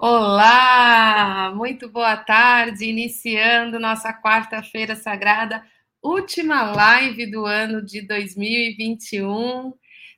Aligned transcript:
Olá, 0.00 1.52
muito 1.56 1.88
boa 1.88 2.16
tarde, 2.16 2.84
iniciando 2.84 3.80
nossa 3.80 4.12
quarta-feira 4.12 4.94
sagrada, 4.94 5.66
última 6.00 6.70
live 6.70 7.28
do 7.28 7.44
ano 7.44 7.84
de 7.84 8.02
2021. 8.02 9.72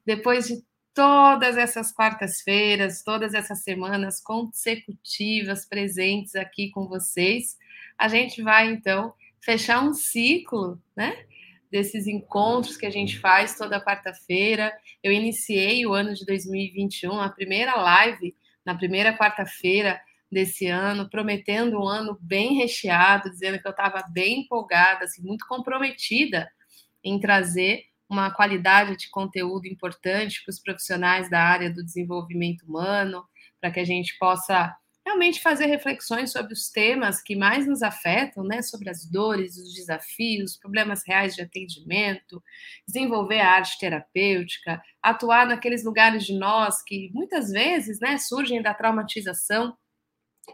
Depois 0.04 0.48
de 0.48 0.62
todas 0.92 1.56
essas 1.56 1.90
quartas-feiras, 1.90 3.02
todas 3.02 3.32
essas 3.32 3.62
semanas 3.64 4.20
consecutivas 4.20 5.64
presentes 5.64 6.36
aqui 6.36 6.68
com 6.68 6.86
vocês, 6.86 7.56
a 7.96 8.06
gente 8.06 8.42
vai 8.42 8.70
então 8.70 9.14
fechar 9.40 9.82
um 9.82 9.94
ciclo, 9.94 10.78
né? 10.94 11.24
Desses 11.70 12.06
encontros 12.06 12.76
que 12.76 12.84
a 12.84 12.90
gente 12.90 13.18
faz 13.18 13.56
toda 13.56 13.82
quarta-feira. 13.82 14.76
Eu 15.02 15.10
iniciei 15.10 15.86
o 15.86 15.94
ano 15.94 16.12
de 16.12 16.26
2021, 16.26 17.18
a 17.18 17.30
primeira 17.30 17.76
live 17.76 18.34
na 18.64 18.74
primeira 18.74 19.16
quarta-feira 19.16 20.00
desse 20.30 20.66
ano, 20.66 21.10
prometendo 21.10 21.80
um 21.80 21.88
ano 21.88 22.16
bem 22.20 22.54
recheado, 22.54 23.30
dizendo 23.30 23.60
que 23.60 23.66
eu 23.66 23.72
estava 23.72 24.04
bem 24.12 24.42
empolgada, 24.42 25.04
assim, 25.04 25.22
muito 25.22 25.46
comprometida 25.46 26.48
em 27.02 27.18
trazer 27.18 27.84
uma 28.08 28.30
qualidade 28.30 28.96
de 28.96 29.08
conteúdo 29.10 29.66
importante 29.66 30.42
para 30.44 30.50
os 30.50 30.60
profissionais 30.60 31.30
da 31.30 31.40
área 31.40 31.70
do 31.70 31.84
desenvolvimento 31.84 32.62
humano, 32.62 33.24
para 33.60 33.70
que 33.70 33.80
a 33.80 33.84
gente 33.84 34.16
possa 34.18 34.74
realmente 35.10 35.40
fazer 35.42 35.66
reflexões 35.66 36.30
sobre 36.32 36.52
os 36.52 36.70
temas 36.70 37.20
que 37.22 37.34
mais 37.36 37.66
nos 37.66 37.82
afetam, 37.82 38.44
né? 38.44 38.62
Sobre 38.62 38.88
as 38.88 39.04
dores, 39.04 39.56
os 39.56 39.74
desafios, 39.74 40.56
problemas 40.56 41.02
reais 41.06 41.34
de 41.34 41.42
atendimento, 41.42 42.42
desenvolver 42.86 43.40
a 43.40 43.50
arte 43.50 43.78
terapêutica, 43.78 44.80
atuar 45.02 45.46
naqueles 45.46 45.84
lugares 45.84 46.24
de 46.24 46.38
nós 46.38 46.82
que 46.82 47.10
muitas 47.12 47.50
vezes, 47.50 47.98
né, 48.00 48.18
surgem 48.18 48.62
da 48.62 48.72
traumatização 48.72 49.76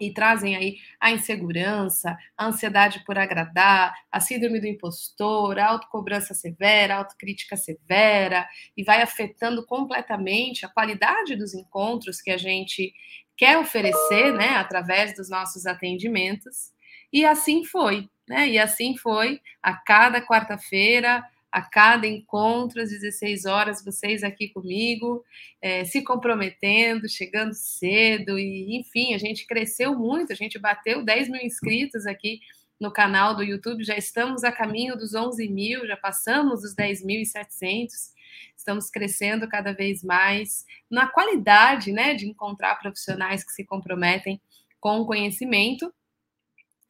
e 0.01 0.13
trazem 0.13 0.57
aí 0.57 0.77
a 1.01 1.11
insegurança, 1.11 2.17
a 2.37 2.47
ansiedade 2.47 3.05
por 3.05 3.19
agradar, 3.19 3.95
a 4.11 4.21
síndrome 4.21 4.61
do 4.61 4.67
impostor, 4.67 5.59
a 5.59 5.69
autocobrança 5.69 6.35
severa, 6.35 6.95
a 6.95 6.99
autocrítica 6.99 7.57
severa, 7.57 8.47
e 8.77 8.85
vai 8.85 9.03
afetando 9.03 9.65
completamente 9.65 10.67
a 10.67 10.69
qualidade 10.69 11.37
dos 11.37 11.55
encontros 11.55 12.21
que 12.21 12.31
a 12.31 12.37
gente 12.37 12.93
quer 13.37 13.59
oferecer, 13.59 14.33
né, 14.33 14.57
através 14.57 15.15
dos 15.15 15.29
nossos 15.29 15.67
atendimentos. 15.67 16.73
E 17.13 17.25
assim 17.25 17.65
foi, 17.65 18.09
né? 18.29 18.49
E 18.49 18.59
assim 18.59 18.97
foi 18.97 19.41
a 19.63 19.75
cada 19.75 20.21
quarta-feira, 20.21 21.23
a 21.57 21.63
cada 21.63 22.07
encontro 22.07 22.83
às 22.83 22.91
16 22.91 23.47
horas, 23.47 23.83
vocês 23.83 24.23
aqui 24.23 24.51
comigo, 24.51 25.25
é, 25.63 25.87
se 25.87 26.05
comprometendo, 26.05 27.09
chegando 27.09 27.55
cedo, 27.55 28.39
e 28.39 28.77
enfim, 28.77 29.15
a 29.15 29.19
gente 29.19 29.47
cresceu 29.47 29.99
muito, 29.99 30.35
a 30.35 30.37
gente 30.37 30.59
bateu 30.59 31.03
10 31.03 31.31
mil 31.31 31.41
inscritos 31.41 32.05
aqui 32.07 32.41
no 32.79 32.93
canal 32.93 33.35
do 33.35 33.43
YouTube, 33.43 33.83
já 33.85 33.97
estamos 33.97 34.45
a 34.45 34.53
caminho 34.53 34.99
dos 34.99 35.15
11 35.15 35.49
mil, 35.49 35.87
já 35.87 35.97
passamos 35.97 36.63
os 36.63 36.77
10.700 36.77 38.15
estamos 38.55 38.91
crescendo 38.91 39.49
cada 39.49 39.73
vez 39.73 40.03
mais 40.03 40.67
na 40.91 41.07
qualidade 41.07 41.91
né, 41.91 42.13
de 42.13 42.27
encontrar 42.29 42.75
profissionais 42.77 43.43
que 43.43 43.53
se 43.53 43.65
comprometem 43.65 44.39
com 44.79 45.01
o 45.01 45.07
conhecimento. 45.07 45.91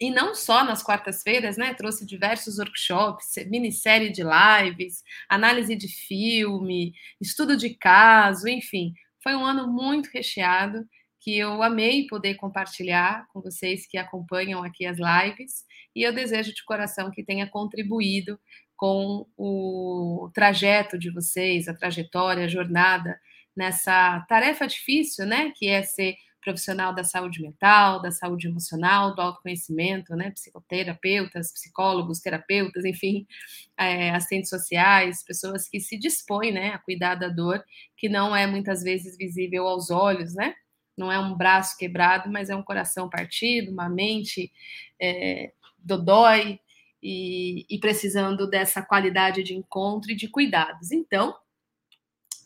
E 0.01 0.11
não 0.11 0.35
só 0.35 0.63
nas 0.65 0.83
quartas-feiras, 0.83 1.57
né? 1.57 1.73
Trouxe 1.75 2.05
diversos 2.05 2.59
workshops, 2.59 3.35
minissérie 3.49 4.11
de 4.11 4.23
lives, 4.23 5.03
análise 5.29 5.75
de 5.75 5.89
filme, 5.89 6.93
estudo 7.21 7.57
de 7.57 7.71
caso, 7.75 8.47
enfim. 8.47 8.93
Foi 9.23 9.35
um 9.35 9.45
ano 9.45 9.67
muito 9.67 10.11
recheado 10.13 10.87
que 11.21 11.37
eu 11.37 11.63
amei 11.63 12.07
poder 12.07 12.35
compartilhar 12.35 13.27
com 13.33 13.41
vocês 13.41 13.87
que 13.87 13.99
acompanham 13.99 14.63
aqui 14.63 14.87
as 14.87 14.99
lives 14.99 15.65
e 15.95 16.03
eu 16.07 16.13
desejo 16.13 16.55
de 16.55 16.65
coração 16.65 17.11
que 17.11 17.25
tenha 17.25 17.49
contribuído 17.49 18.39
com 18.77 19.27
o 19.37 20.31
trajeto 20.35 20.99
de 20.99 21.11
vocês, 21.11 21.67
a 21.67 21.75
trajetória, 21.75 22.45
a 22.45 22.49
jornada 22.49 23.19
nessa 23.57 24.21
tarefa 24.29 24.67
difícil, 24.69 25.27
né, 25.27 25.51
que 25.57 25.67
é 25.67 25.83
ser 25.83 26.15
profissional 26.47 26.95
da 26.95 27.03
saúde 27.03 27.43
mental, 27.43 28.01
da 28.01 28.13
saúde 28.13 28.47
emocional, 28.47 29.17
do 29.17 29.21
autoconhecimento, 29.21 30.15
né, 30.15 30.31
psicoterapeutas, 30.31 31.53
psicólogos, 31.53 32.21
terapeutas, 32.21 32.85
enfim, 32.85 33.27
é, 33.77 34.11
assistentes 34.13 34.49
sociais, 34.49 35.25
pessoas 35.25 35.69
que 35.69 35.81
se 35.81 35.99
dispõem, 35.99 36.53
né, 36.53 36.69
a 36.69 36.79
cuidar 36.79 37.17
da 37.17 37.27
dor, 37.27 37.65
que 37.97 38.09
não 38.09 38.35
é 38.35 38.47
muitas 38.47 38.85
vezes 38.85 39.19
visível 39.19 39.67
aos 39.67 39.91
olhos, 39.91 40.35
né, 40.35 40.55
não 40.97 41.11
é 41.11 41.19
um 41.19 41.37
braço 41.37 41.77
quebrado, 41.77 42.31
mas 42.31 42.49
é 42.49 42.55
um 42.55 42.63
coração 42.63 43.11
partido, 43.11 43.73
uma 43.73 43.89
mente 43.89 44.53
é, 45.03 45.53
dodói, 45.77 46.61
e, 47.03 47.67
e 47.69 47.79
precisando 47.79 48.49
dessa 48.49 48.83
qualidade 48.83 49.43
de 49.43 49.55
encontro 49.55 50.11
e 50.11 50.17
de 50.17 50.27
cuidados. 50.27 50.91
Então, 50.91 51.37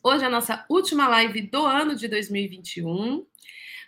hoje 0.03 0.25
é 0.25 0.27
a 0.27 0.31
nossa 0.31 0.67
última 0.69 1.07
live 1.07 1.43
do 1.43 1.65
ano 1.65 1.95
de 1.95 2.09
2021, 2.09 3.25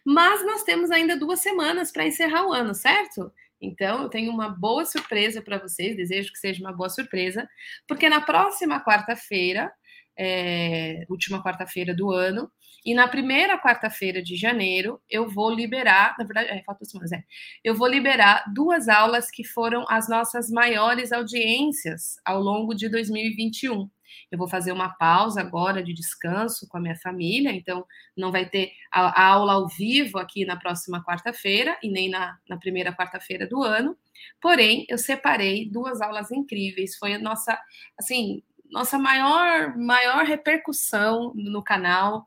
mas 0.04 0.44
nós 0.44 0.62
temos 0.62 0.90
ainda 0.90 1.16
duas 1.16 1.40
semanas 1.40 1.92
para 1.92 2.06
encerrar 2.06 2.46
o 2.46 2.52
ano, 2.52 2.74
certo? 2.74 3.32
Então, 3.60 4.02
eu 4.02 4.08
tenho 4.08 4.32
uma 4.32 4.48
boa 4.48 4.84
surpresa 4.84 5.40
para 5.40 5.58
vocês, 5.58 5.96
desejo 5.96 6.32
que 6.32 6.38
seja 6.38 6.60
uma 6.60 6.72
boa 6.72 6.88
surpresa, 6.88 7.48
porque 7.86 8.08
na 8.08 8.20
próxima 8.20 8.84
quarta-feira, 8.84 9.72
é, 10.18 11.04
última 11.08 11.42
quarta-feira 11.42 11.94
do 11.94 12.10
ano, 12.10 12.50
e 12.84 12.94
na 12.94 13.06
primeira 13.06 13.56
quarta-feira 13.56 14.20
de 14.20 14.34
janeiro, 14.34 15.00
eu 15.08 15.28
vou 15.28 15.54
liberar, 15.54 16.16
na 16.18 16.24
verdade, 16.24 16.48
é, 16.50 16.62
falta 16.64 16.84
semanas, 16.84 17.12
é, 17.12 17.22
eu 17.62 17.76
vou 17.76 17.86
liberar 17.86 18.44
duas 18.52 18.88
aulas 18.88 19.30
que 19.30 19.44
foram 19.44 19.84
as 19.88 20.08
nossas 20.08 20.50
maiores 20.50 21.12
audiências 21.12 22.16
ao 22.24 22.40
longo 22.40 22.74
de 22.74 22.88
2021. 22.88 23.88
Eu 24.30 24.38
vou 24.38 24.48
fazer 24.48 24.72
uma 24.72 24.90
pausa 24.90 25.40
agora 25.40 25.82
de 25.82 25.92
descanso 25.92 26.68
com 26.68 26.78
a 26.78 26.80
minha 26.80 26.96
família, 26.96 27.52
então 27.52 27.84
não 28.16 28.32
vai 28.32 28.48
ter 28.48 28.72
a, 28.90 29.22
a 29.22 29.26
aula 29.28 29.54
ao 29.54 29.68
vivo 29.68 30.18
aqui 30.18 30.44
na 30.44 30.56
próxima 30.56 31.04
quarta-feira 31.04 31.78
e 31.82 31.90
nem 31.90 32.08
na, 32.08 32.38
na 32.48 32.56
primeira 32.56 32.92
quarta-feira 32.92 33.46
do 33.46 33.62
ano. 33.62 33.96
Porém, 34.40 34.86
eu 34.88 34.98
separei 34.98 35.68
duas 35.70 36.00
aulas 36.00 36.30
incríveis. 36.30 36.96
Foi 36.96 37.14
a 37.14 37.18
nossa, 37.18 37.58
assim, 37.98 38.42
nossa 38.70 38.98
maior, 38.98 39.76
maior 39.76 40.24
repercussão 40.24 41.32
no 41.34 41.62
canal 41.62 42.26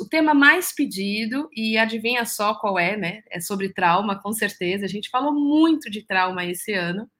o, 0.00 0.08
tema 0.08 0.32
mais 0.32 0.72
pedido, 0.72 1.50
e 1.54 1.76
adivinha 1.76 2.24
só 2.24 2.54
qual 2.54 2.78
é, 2.78 2.96
né? 2.96 3.22
É 3.30 3.40
sobre 3.40 3.72
trauma, 3.72 4.20
com 4.20 4.32
certeza. 4.32 4.86
A 4.86 4.88
gente 4.88 5.10
falou 5.10 5.32
muito 5.32 5.90
de 5.90 6.02
trauma 6.02 6.44
esse 6.44 6.72
ano. 6.72 7.10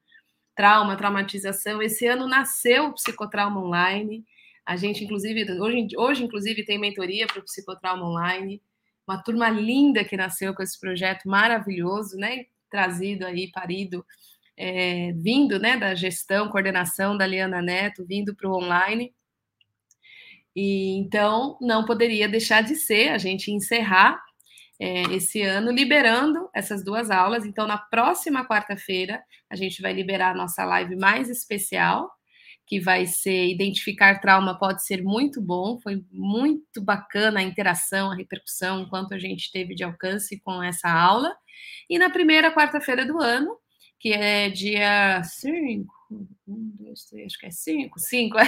Trauma, 0.57 0.97
traumatização. 0.97 1.83
Esse 1.83 2.07
ano 2.07 2.27
nasceu 2.27 2.87
o 2.87 2.95
Psicotrauma 2.95 3.61
Online. 3.61 4.25
A 4.65 4.75
gente, 4.75 5.05
inclusive, 5.05 5.45
hoje, 5.61 5.89
hoje 5.97 6.25
inclusive, 6.25 6.65
tem 6.65 6.79
mentoria 6.79 7.27
para 7.27 7.39
o 7.39 7.45
Psicotrauma 7.45 8.09
Online. 8.09 8.63
Uma 9.07 9.23
turma 9.23 9.51
linda 9.51 10.03
que 10.03 10.17
nasceu 10.17 10.55
com 10.55 10.63
esse 10.63 10.81
projeto 10.81 11.29
maravilhoso, 11.29 12.17
né? 12.17 12.47
Trazido 12.71 13.27
aí, 13.27 13.51
parido, 13.53 14.05
é, 14.57 15.13
vindo 15.13 15.59
né, 15.59 15.77
da 15.77 15.95
gestão, 15.95 16.49
coordenação 16.49 17.17
da 17.17 17.27
Liana 17.27 17.61
Neto, 17.61 18.05
vindo 18.07 18.35
para 18.35 18.49
o 18.49 18.57
online. 18.57 19.15
E 20.57 20.97
então 20.97 21.59
não 21.61 21.85
poderia 21.85 22.27
deixar 22.27 22.63
de 22.63 22.75
ser 22.77 23.11
a 23.11 23.19
gente 23.19 23.53
encerrar 23.53 24.26
é, 24.81 25.03
esse 25.15 25.43
ano 25.43 25.71
liberando 25.71 26.49
essas 26.55 26.85
duas 26.85 27.11
aulas. 27.11 27.45
Então, 27.45 27.67
na 27.67 27.79
próxima 27.79 28.47
quarta-feira, 28.47 29.23
a 29.51 29.57
gente 29.57 29.81
vai 29.81 29.93
liberar 29.93 30.31
a 30.31 30.35
nossa 30.35 30.65
live 30.65 30.97
mais 30.97 31.29
especial, 31.31 32.11
que 32.67 32.81
vai 32.81 33.07
ser 33.07 33.47
Identificar 33.47 34.21
Trauma 34.21 34.59
Pode 34.59 34.85
Ser 34.85 35.03
Muito 35.03 35.41
Bom. 35.41 35.79
Foi 35.81 36.05
muito 36.11 36.83
bacana 36.83 37.41
a 37.41 37.43
interação, 37.43 38.11
a 38.11 38.17
repercussão, 38.17 38.83
enquanto 38.83 39.15
a 39.15 39.19
gente 39.19 39.51
teve 39.53 39.75
de 39.75 39.85
alcance 39.85 40.41
com 40.41 40.63
essa 40.63 40.91
aula. 40.91 41.35
E 41.89 41.99
na 41.99 42.11
primeira 42.11 42.53
quarta-feira 42.53 43.07
do 43.07 43.21
ano, 43.21 43.57
que 44.01 44.13
é 44.13 44.51
dia 44.51 45.23
5, 45.23 45.96
um, 46.11 46.71
dois, 46.79 47.05
três, 47.05 47.27
acho 47.27 47.39
que 47.39 47.47
é 47.47 47.51
cinco, 47.51 47.99
cinco, 47.99 48.39
é, 48.39 48.47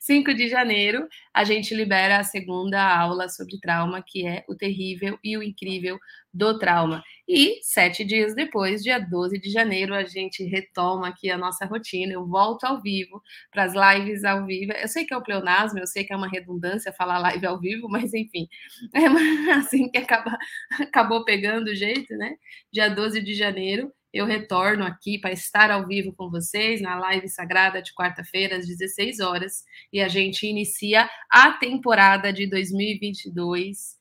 cinco 0.00 0.34
de 0.34 0.48
janeiro, 0.48 1.06
a 1.32 1.44
gente 1.44 1.74
libera 1.74 2.18
a 2.18 2.24
segunda 2.24 2.82
aula 2.82 3.28
sobre 3.28 3.58
trauma, 3.60 4.02
que 4.02 4.26
é 4.26 4.44
o 4.48 4.54
terrível 4.54 5.18
e 5.22 5.36
o 5.36 5.42
incrível 5.42 5.98
do 6.32 6.58
trauma. 6.58 7.02
E 7.28 7.60
sete 7.62 8.04
dias 8.04 8.34
depois, 8.34 8.82
dia 8.82 8.98
12 8.98 9.38
de 9.38 9.50
janeiro, 9.50 9.94
a 9.94 10.04
gente 10.04 10.44
retoma 10.44 11.08
aqui 11.08 11.30
a 11.30 11.38
nossa 11.38 11.64
rotina. 11.64 12.12
Eu 12.12 12.26
volto 12.26 12.64
ao 12.64 12.82
vivo 12.82 13.22
para 13.50 13.64
as 13.64 13.72
lives 13.74 14.24
ao 14.24 14.44
vivo. 14.44 14.72
Eu 14.72 14.88
sei 14.88 15.04
que 15.04 15.14
é 15.14 15.16
o 15.16 15.22
pleonasmo, 15.22 15.78
eu 15.78 15.86
sei 15.86 16.04
que 16.04 16.12
é 16.12 16.16
uma 16.16 16.28
redundância 16.28 16.92
falar 16.92 17.18
live 17.18 17.46
ao 17.46 17.60
vivo, 17.60 17.88
mas 17.88 18.12
enfim, 18.12 18.48
é 18.92 19.04
assim 19.54 19.88
que 19.88 19.98
acaba, 19.98 20.36
acabou 20.80 21.24
pegando 21.24 21.68
o 21.68 21.74
jeito, 21.74 22.14
né? 22.16 22.34
Dia 22.72 22.88
12 22.88 23.22
de 23.22 23.34
janeiro 23.34 23.92
eu 24.14 24.26
retorno 24.26 24.84
aqui 24.84 25.18
para 25.18 25.32
estar 25.32 25.72
ao 25.72 25.88
vivo 25.88 26.12
com 26.12 26.30
vocês 26.30 26.80
na 26.80 26.96
live 27.00 27.28
sagrada 27.28 27.82
de 27.82 27.92
quarta-feira 27.92 28.56
às 28.56 28.64
16 28.64 29.18
horas 29.18 29.64
e 29.92 30.00
a 30.00 30.06
gente 30.06 30.46
inicia 30.46 31.10
a 31.28 31.50
temporada 31.50 32.32
de 32.32 32.46
2022 32.46 33.96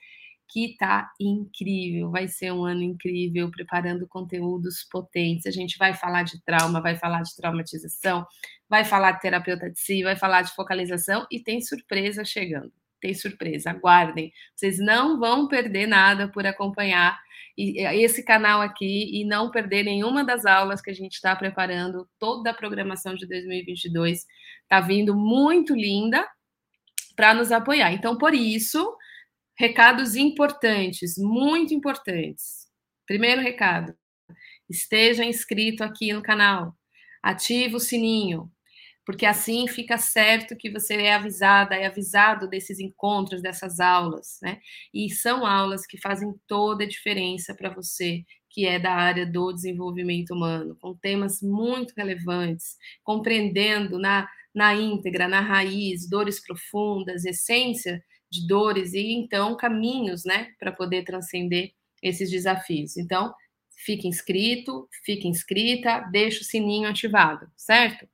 que 0.47 0.75
tá 0.77 1.09
incrível, 1.19 2.11
vai 2.11 2.27
ser 2.27 2.53
um 2.53 2.63
ano 2.63 2.83
incrível, 2.83 3.49
preparando 3.49 4.07
conteúdos 4.07 4.83
potentes. 4.91 5.47
A 5.47 5.51
gente 5.51 5.79
vai 5.79 5.95
falar 5.95 6.21
de 6.21 6.39
trauma, 6.43 6.79
vai 6.79 6.95
falar 6.95 7.23
de 7.23 7.35
traumatização, 7.35 8.23
vai 8.69 8.85
falar 8.85 9.13
de 9.13 9.21
terapeuta 9.21 9.67
de 9.71 9.79
si, 9.79 10.03
vai 10.03 10.15
falar 10.15 10.43
de 10.43 10.53
focalização 10.53 11.25
e 11.31 11.39
tem 11.39 11.59
surpresa 11.59 12.23
chegando. 12.23 12.71
Tem 13.01 13.15
surpresa, 13.15 13.71
aguardem. 13.71 14.31
Vocês 14.55 14.77
não 14.77 15.19
vão 15.19 15.47
perder 15.47 15.87
nada 15.87 16.27
por 16.27 16.45
acompanhar 16.45 17.19
esse 17.57 18.23
canal 18.23 18.61
aqui 18.61 19.21
e 19.21 19.25
não 19.25 19.51
perder 19.51 19.83
nenhuma 19.83 20.23
das 20.23 20.45
aulas 20.45 20.81
que 20.81 20.89
a 20.89 20.93
gente 20.93 21.13
está 21.13 21.35
preparando. 21.35 22.07
Toda 22.19 22.51
a 22.51 22.53
programação 22.53 23.15
de 23.15 23.27
2022 23.27 24.25
está 24.63 24.81
vindo 24.81 25.15
muito 25.15 25.75
linda 25.75 26.27
para 27.15 27.33
nos 27.33 27.51
apoiar. 27.51 27.93
Então, 27.93 28.17
por 28.17 28.33
isso, 28.33 28.95
recados 29.57 30.15
importantes, 30.15 31.15
muito 31.17 31.73
importantes. 31.73 32.67
Primeiro 33.05 33.41
recado: 33.41 33.93
esteja 34.69 35.23
inscrito 35.23 35.83
aqui 35.83 36.13
no 36.13 36.21
canal, 36.21 36.75
ative 37.21 37.75
o 37.75 37.79
sininho, 37.79 38.51
porque 39.05 39.25
assim 39.25 39.67
fica 39.67 39.97
certo 39.97 40.55
que 40.55 40.69
você 40.69 40.95
é 40.95 41.13
avisada, 41.13 41.75
é 41.75 41.85
avisado 41.85 42.47
desses 42.47 42.79
encontros, 42.79 43.41
dessas 43.41 43.79
aulas, 43.79 44.39
né? 44.41 44.59
E 44.93 45.09
são 45.09 45.45
aulas 45.45 45.85
que 45.85 45.97
fazem 45.97 46.33
toda 46.47 46.83
a 46.83 46.87
diferença 46.87 47.53
para 47.53 47.69
você 47.69 48.23
que 48.53 48.67
é 48.67 48.77
da 48.77 48.93
área 48.93 49.25
do 49.25 49.51
desenvolvimento 49.51 50.31
humano, 50.31 50.77
com 50.79 50.95
temas 50.95 51.41
muito 51.41 51.91
relevantes, 51.97 52.77
compreendendo 53.03 53.97
na, 53.97 54.29
na 54.53 54.75
íntegra, 54.75 55.27
na 55.27 55.41
raiz, 55.41 56.07
dores 56.07 56.39
profundas, 56.39 57.25
essência 57.25 58.03
de 58.29 58.45
dores 58.47 58.93
e 58.93 59.11
então 59.11 59.57
caminhos, 59.57 60.23
né, 60.23 60.51
para 60.59 60.71
poder 60.71 61.03
transcender 61.03 61.71
esses 62.01 62.29
desafios. 62.29 62.95
Então, 62.95 63.33
fique 63.75 64.07
inscrito, 64.07 64.87
fique 65.03 65.27
inscrita, 65.27 66.01
deixa 66.11 66.41
o 66.41 66.45
sininho 66.45 66.87
ativado, 66.87 67.47
certo? 67.57 68.07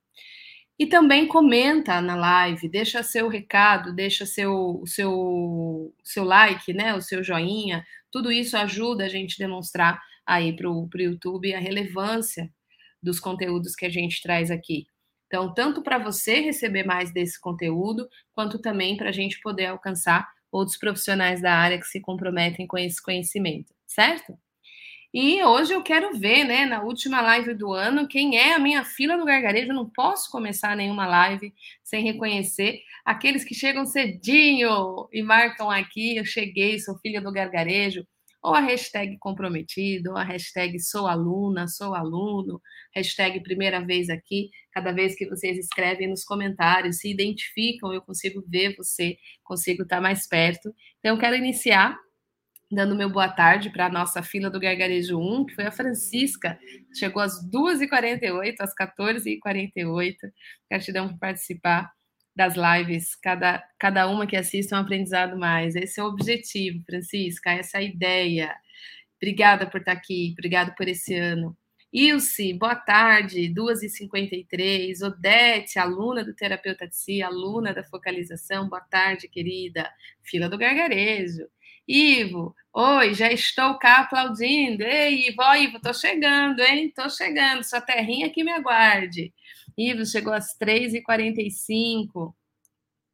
E 0.80 0.86
também 0.86 1.28
comenta 1.28 2.00
na 2.00 2.16
live, 2.16 2.66
deixa 2.66 3.02
seu 3.02 3.28
recado, 3.28 3.94
deixa 3.94 4.24
seu 4.24 4.82
seu 4.86 5.94
seu 6.02 6.24
like, 6.24 6.72
né, 6.72 6.94
o 6.94 7.02
seu 7.02 7.22
joinha. 7.22 7.84
Tudo 8.10 8.32
isso 8.32 8.56
ajuda 8.56 9.04
a 9.04 9.08
gente 9.08 9.36
demonstrar 9.36 10.00
aí 10.24 10.56
para 10.56 10.70
o 10.70 10.88
YouTube 10.94 11.54
a 11.54 11.58
relevância 11.60 12.50
dos 13.02 13.20
conteúdos 13.20 13.74
que 13.74 13.84
a 13.84 13.90
gente 13.90 14.22
traz 14.22 14.50
aqui. 14.50 14.86
Então, 15.26 15.52
tanto 15.52 15.82
para 15.82 15.98
você 15.98 16.40
receber 16.40 16.84
mais 16.84 17.12
desse 17.12 17.38
conteúdo, 17.38 18.08
quanto 18.32 18.58
também 18.58 18.96
para 18.96 19.10
a 19.10 19.12
gente 19.12 19.38
poder 19.42 19.66
alcançar 19.66 20.26
outros 20.50 20.78
profissionais 20.78 21.42
da 21.42 21.54
área 21.54 21.78
que 21.78 21.86
se 21.86 22.00
comprometem 22.00 22.66
com 22.66 22.78
esse 22.78 23.02
conhecimento, 23.02 23.74
certo? 23.86 24.32
E 25.12 25.42
hoje 25.42 25.72
eu 25.72 25.82
quero 25.82 26.16
ver, 26.16 26.44
né, 26.44 26.66
na 26.66 26.82
última 26.82 27.20
live 27.20 27.52
do 27.54 27.72
ano, 27.72 28.06
quem 28.06 28.38
é 28.38 28.54
a 28.54 28.58
minha 28.60 28.84
fila 28.84 29.16
do 29.16 29.24
gargarejo. 29.24 29.70
Eu 29.70 29.74
não 29.74 29.90
posso 29.90 30.30
começar 30.30 30.76
nenhuma 30.76 31.06
live 31.06 31.52
sem 31.82 32.04
reconhecer 32.04 32.80
aqueles 33.04 33.44
que 33.44 33.54
chegam 33.54 33.84
cedinho 33.84 35.08
e 35.12 35.22
marcam 35.22 35.68
aqui: 35.68 36.16
eu 36.16 36.24
cheguei, 36.24 36.78
sou 36.78 36.96
filha 36.98 37.20
do 37.20 37.32
gargarejo 37.32 38.06
ou 38.42 38.54
a 38.54 38.60
hashtag 38.60 39.18
comprometido, 39.18 40.10
ou 40.10 40.16
a 40.16 40.24
hashtag 40.24 40.78
sou 40.80 41.06
aluna, 41.06 41.68
sou 41.68 41.94
aluno, 41.94 42.60
hashtag 42.94 43.40
primeira 43.42 43.84
vez 43.84 44.08
aqui. 44.08 44.50
Cada 44.72 44.92
vez 44.92 45.14
que 45.14 45.28
vocês 45.28 45.58
escrevem 45.58 46.08
nos 46.08 46.24
comentários, 46.24 46.98
se 46.98 47.10
identificam, 47.10 47.92
eu 47.92 48.00
consigo 48.00 48.42
ver 48.48 48.74
você, 48.76 49.18
consigo 49.44 49.82
estar 49.82 50.00
mais 50.00 50.26
perto. 50.26 50.74
Então, 50.98 51.14
eu 51.14 51.20
quero 51.20 51.36
iniciar 51.36 51.98
dando 52.70 52.94
meu 52.94 53.10
boa 53.10 53.28
tarde 53.28 53.70
para 53.70 53.86
a 53.86 53.90
nossa 53.90 54.22
fila 54.22 54.48
do 54.48 54.60
Gargarejo 54.60 55.18
1, 55.18 55.46
que 55.46 55.54
foi 55.54 55.66
a 55.66 55.72
Francisca, 55.72 56.58
chegou 56.94 57.20
às 57.20 57.44
2h48, 57.50 58.56
às 58.60 58.74
14h48. 58.74 60.16
Gratidão 60.70 61.08
por 61.08 61.18
participar 61.18 61.90
das 62.34 62.54
lives, 62.54 63.16
cada, 63.16 63.62
cada 63.78 64.06
uma 64.08 64.26
que 64.26 64.36
assiste 64.36 64.72
é 64.72 64.76
um 64.76 64.80
aprendizado 64.80 65.36
mais. 65.36 65.74
Esse 65.74 66.00
é 66.00 66.04
o 66.04 66.06
objetivo, 66.06 66.82
Francisca, 66.86 67.50
essa 67.50 67.78
é 67.78 67.80
a 67.80 67.82
ideia. 67.82 68.54
Obrigada 69.16 69.66
por 69.66 69.80
estar 69.80 69.92
aqui, 69.92 70.30
obrigada 70.32 70.72
por 70.76 70.88
esse 70.88 71.14
ano. 71.14 71.56
Ilse, 71.92 72.54
boa 72.54 72.76
tarde, 72.76 73.52
2h53. 73.52 75.02
Odete, 75.02 75.76
aluna 75.76 76.24
do 76.24 76.32
Terapeuta 76.32 76.86
de 76.86 76.94
Si, 76.96 77.20
aluna 77.20 77.74
da 77.74 77.82
Focalização, 77.82 78.68
boa 78.68 78.80
tarde, 78.80 79.28
querida. 79.28 79.90
Fila 80.22 80.48
do 80.48 80.56
Gargarejo. 80.56 81.48
Ivo, 81.92 82.54
oi, 82.72 83.14
já 83.14 83.32
estou 83.32 83.76
cá 83.78 84.00
aplaudindo. 84.00 84.82
Ei, 84.84 85.28
Ivo, 85.28 85.42
ó, 85.42 85.54
Ivo, 85.56 85.80
tô 85.80 85.92
chegando, 85.92 86.60
hein? 86.60 86.90
Tô 86.94 87.08
chegando, 87.10 87.64
sua 87.64 87.80
terrinha 87.80 88.30
que 88.30 88.44
me 88.44 88.52
aguarde. 88.52 89.32
Ivo 89.76 90.06
chegou 90.06 90.32
às 90.32 90.54
3h45. 90.54 92.34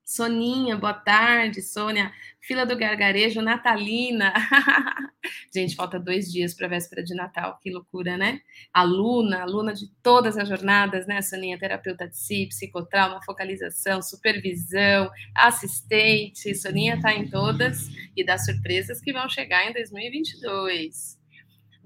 Soninha, 0.06 0.76
boa 0.76 0.94
tarde, 0.94 1.60
Sônia. 1.60 2.12
Fila 2.40 2.64
do 2.64 2.76
Gargarejo, 2.76 3.42
Natalina. 3.42 4.32
Gente, 5.52 5.74
falta 5.74 5.98
dois 5.98 6.30
dias 6.30 6.54
para 6.54 6.66
a 6.68 6.70
véspera 6.70 7.02
de 7.02 7.12
Natal, 7.12 7.58
que 7.60 7.72
loucura, 7.72 8.16
né? 8.16 8.40
Aluna, 8.72 9.42
aluna 9.42 9.74
de 9.74 9.88
todas 10.04 10.38
as 10.38 10.48
jornadas, 10.48 11.08
né, 11.08 11.20
Soninha? 11.20 11.58
Terapeuta 11.58 12.06
de 12.06 12.16
si, 12.16 12.46
psicotrauma, 12.46 13.20
focalização, 13.26 14.00
supervisão, 14.00 15.10
assistente. 15.34 16.54
Soninha 16.54 16.94
está 16.94 17.12
em 17.12 17.28
todas 17.28 17.88
e 18.16 18.24
das 18.24 18.44
surpresas 18.44 19.00
que 19.00 19.12
vão 19.12 19.28
chegar 19.28 19.68
em 19.68 19.72
2022. 19.72 21.18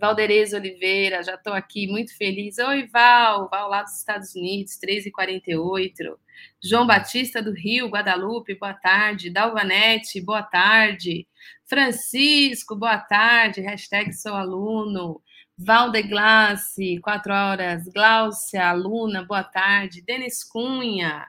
Valderez 0.01 0.53
Oliveira, 0.53 1.23
já 1.23 1.37
estou 1.37 1.55
aqui 1.55 1.87
muito 1.87 2.15
feliz. 2.17 2.59
Oi, 2.59 2.87
Val, 2.87 3.49
Val 3.51 3.71
lá 3.71 3.83
dos 3.83 3.97
Estados 3.97 4.35
Unidos, 4.35 4.79
3h48. 4.79 6.19
João 6.63 6.87
Batista 6.87 7.43
do 7.43 7.53
Rio, 7.53 7.89
Guadalupe, 7.89 8.55
boa 8.55 8.75
tarde. 8.75 9.31
Dalvanete, 9.31 10.21
boa 10.21 10.43
tarde. 10.43 11.27
Francisco, 11.67 12.77
boa 12.77 12.99
tarde. 12.99 13.61
Hashtag 13.61 14.13
sou 14.13 14.35
aluno. 14.35 15.23
Valdeglace, 15.57 16.99
quatro 17.01 17.33
horas. 17.33 17.87
Gláucia, 17.89 18.69
aluna, 18.69 19.23
boa 19.25 19.45
tarde. 19.45 20.03
Denis 20.03 20.43
Cunha, 20.43 21.27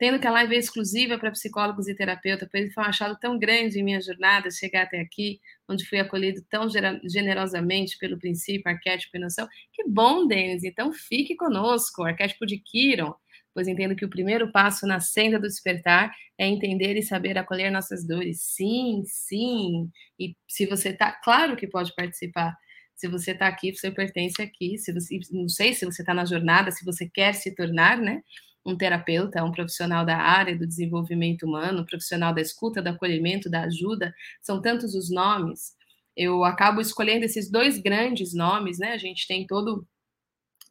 tendo 0.00 0.18
que 0.18 0.26
a 0.26 0.30
live 0.30 0.54
é 0.54 0.58
exclusiva 0.58 1.18
para 1.18 1.30
psicólogos 1.30 1.86
e 1.86 1.94
terapeutas, 1.94 2.48
pois 2.50 2.72
foi 2.72 2.82
um 2.82 2.86
achado 2.86 3.18
tão 3.20 3.38
grande 3.38 3.78
em 3.78 3.82
minha 3.82 4.00
jornada 4.00 4.50
chegar 4.50 4.84
até 4.84 4.98
aqui, 4.98 5.38
onde 5.68 5.84
fui 5.84 5.98
acolhido 5.98 6.42
tão 6.48 6.68
generosamente 7.04 7.98
pelo 7.98 8.18
princípio, 8.18 8.70
arquétipo 8.70 9.16
e 9.18 9.20
noção. 9.20 9.46
Que 9.72 9.84
bom, 9.86 10.26
Denis! 10.26 10.64
Então 10.64 10.90
fique 10.90 11.36
conosco, 11.36 12.02
arquétipo 12.02 12.46
de 12.46 12.58
Kiron, 12.58 13.14
pois 13.54 13.68
entendo 13.68 13.96
que 13.96 14.04
o 14.04 14.10
primeiro 14.10 14.50
passo 14.52 14.86
na 14.86 15.00
senda 15.00 15.38
do 15.38 15.46
despertar 15.46 16.12
é 16.38 16.46
entender 16.46 16.96
e 16.96 17.02
saber 17.02 17.36
acolher 17.38 17.70
nossas 17.70 18.06
dores. 18.06 18.42
Sim, 18.42 19.02
sim. 19.06 19.90
E 20.18 20.34
se 20.48 20.66
você 20.66 20.90
está, 20.90 21.12
claro 21.22 21.56
que 21.56 21.66
pode 21.66 21.94
participar. 21.94 22.54
Se 22.96 23.08
você 23.08 23.32
está 23.32 23.46
aqui, 23.48 23.74
você 23.74 23.90
pertence 23.90 24.40
aqui. 24.42 24.78
Se 24.78 24.92
você, 24.92 25.18
não 25.32 25.48
sei 25.48 25.74
se 25.74 25.84
você 25.84 26.02
está 26.02 26.14
na 26.14 26.24
jornada, 26.24 26.70
se 26.70 26.84
você 26.84 27.08
quer 27.08 27.34
se 27.34 27.54
tornar, 27.54 27.98
né? 27.98 28.22
um 28.64 28.76
terapeuta, 28.76 29.42
um 29.44 29.52
profissional 29.52 30.04
da 30.04 30.16
área 30.16 30.56
do 30.56 30.66
desenvolvimento 30.66 31.44
humano, 31.44 31.82
um 31.82 31.86
profissional 31.86 32.34
da 32.34 32.40
escuta, 32.40 32.82
do 32.82 32.88
acolhimento, 32.88 33.50
da 33.50 33.62
ajuda, 33.62 34.14
são 34.40 34.60
tantos 34.60 34.94
os 34.94 35.10
nomes. 35.10 35.74
Eu 36.16 36.44
acabo 36.44 36.80
escolhendo 36.80 37.24
esses 37.24 37.50
dois 37.50 37.78
grandes 37.78 38.34
nomes, 38.34 38.78
né? 38.78 38.92
A 38.92 38.98
gente 38.98 39.26
tem 39.26 39.46
todo 39.46 39.86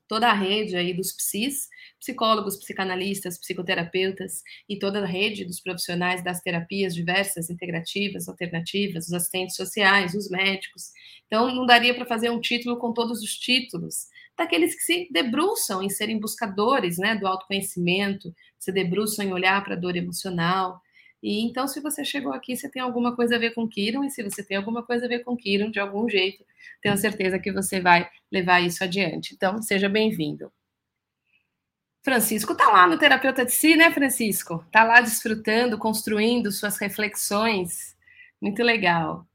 toda 0.09 0.27
a 0.27 0.33
rede 0.33 0.75
aí 0.75 0.91
dos 0.91 1.11
psis, 1.11 1.69
psicólogos, 1.99 2.57
psicanalistas, 2.57 3.37
psicoterapeutas 3.37 4.41
e 4.67 4.79
toda 4.79 5.03
a 5.03 5.05
rede 5.05 5.45
dos 5.45 5.61
profissionais 5.61 6.23
das 6.23 6.41
terapias 6.41 6.95
diversas, 6.95 7.49
integrativas, 7.49 8.27
alternativas, 8.27 9.05
os 9.05 9.13
assistentes 9.13 9.55
sociais, 9.55 10.15
os 10.15 10.27
médicos. 10.27 10.91
Então, 11.27 11.53
não 11.53 11.63
daria 11.63 11.93
para 11.93 12.07
fazer 12.07 12.31
um 12.31 12.41
título 12.41 12.77
com 12.77 12.91
todos 12.91 13.21
os 13.21 13.37
títulos, 13.37 14.07
daqueles 14.35 14.75
que 14.75 14.81
se 14.81 15.07
debruçam 15.11 15.83
em 15.83 15.89
serem 15.89 16.19
buscadores 16.19 16.97
né, 16.97 17.15
do 17.15 17.27
autoconhecimento, 17.27 18.33
se 18.57 18.71
debruçam 18.71 19.23
em 19.23 19.31
olhar 19.31 19.63
para 19.63 19.75
a 19.75 19.79
dor 19.79 19.95
emocional. 19.95 20.81
E 21.21 21.41
então, 21.45 21.67
se 21.67 21.81
você 21.81 22.03
chegou 22.05 22.33
aqui, 22.33 22.55
você 22.55 22.69
tem 22.69 22.81
alguma 22.81 23.15
coisa 23.15 23.35
a 23.35 23.39
ver 23.39 23.53
com 23.53 23.67
Kiron, 23.67 24.03
e 24.03 24.09
se 24.09 24.23
você 24.23 24.43
tem 24.43 24.55
alguma 24.57 24.83
coisa 24.83 25.05
a 25.05 25.09
ver 25.09 25.19
com 25.23 25.35
Kiron, 25.35 25.69
de 25.69 25.79
algum 25.79 26.07
jeito, 26.09 26.45
tenho 26.81 26.97
certeza 26.97 27.39
que 27.39 27.51
você 27.51 27.81
vai 27.81 28.09
levar 28.31 28.61
isso 28.61 28.83
adiante. 28.83 29.33
Então, 29.33 29.61
seja 29.61 29.89
bem-vindo. 29.89 30.51
Francisco 32.01 32.53
está 32.53 32.69
lá 32.69 32.87
no 32.87 32.97
Terapeuta 32.97 33.45
de 33.45 33.51
Si, 33.51 33.75
né, 33.75 33.91
Francisco? 33.91 34.63
Está 34.65 34.83
lá 34.83 35.01
desfrutando, 35.01 35.77
construindo 35.77 36.51
suas 36.51 36.77
reflexões. 36.77 37.95
Muito 38.41 38.63
legal. 38.63 39.27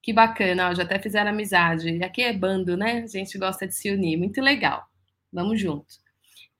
Que 0.00 0.12
bacana, 0.12 0.70
ó, 0.70 0.74
já 0.74 0.84
até 0.84 0.98
fizeram 0.98 1.30
amizade. 1.30 2.02
Aqui 2.02 2.22
é 2.22 2.32
bando, 2.32 2.76
né? 2.76 3.02
A 3.02 3.06
gente 3.06 3.36
gosta 3.38 3.66
de 3.66 3.74
se 3.74 3.90
unir. 3.90 4.16
Muito 4.16 4.40
legal. 4.40 4.84
Vamos 5.32 5.60
junto. 5.60 6.01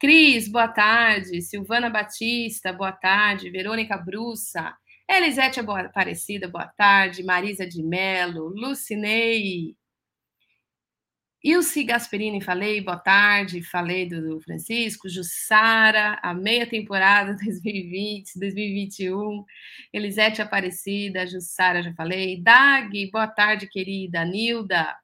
Cris, 0.02 0.49
boa 0.49 0.66
tarde. 0.66 1.40
Silvana 1.40 1.88
Batista, 1.88 2.73
boa 2.73 2.90
tarde. 2.90 3.49
Verônica 3.50 3.97
Brussa. 3.97 4.76
Elisete 5.09 5.61
Aparecida, 5.61 6.49
boa 6.49 6.66
tarde. 6.66 7.23
Marisa 7.23 7.64
de 7.64 7.80
Melo, 7.85 8.49
Lucinei, 8.49 9.76
Ilse 11.40 11.85
Gasperini, 11.85 12.40
falei, 12.40 12.80
boa 12.80 12.99
tarde, 12.99 13.62
falei 13.62 14.09
do, 14.09 14.40
Francisco, 14.40 15.09
Jussara, 15.09 16.18
a 16.21 16.35
meia 16.35 16.66
temporada 16.66 17.35
2020, 17.38 18.40
2021, 18.40 19.44
Elisete 19.92 20.42
Aparecida, 20.42 21.28
Jussara, 21.28 21.80
já 21.80 21.92
falei, 21.94 22.42
Dag, 22.42 23.09
boa 23.12 23.28
tarde, 23.28 23.68
querida, 23.68 24.25
Nilda, 24.25 24.97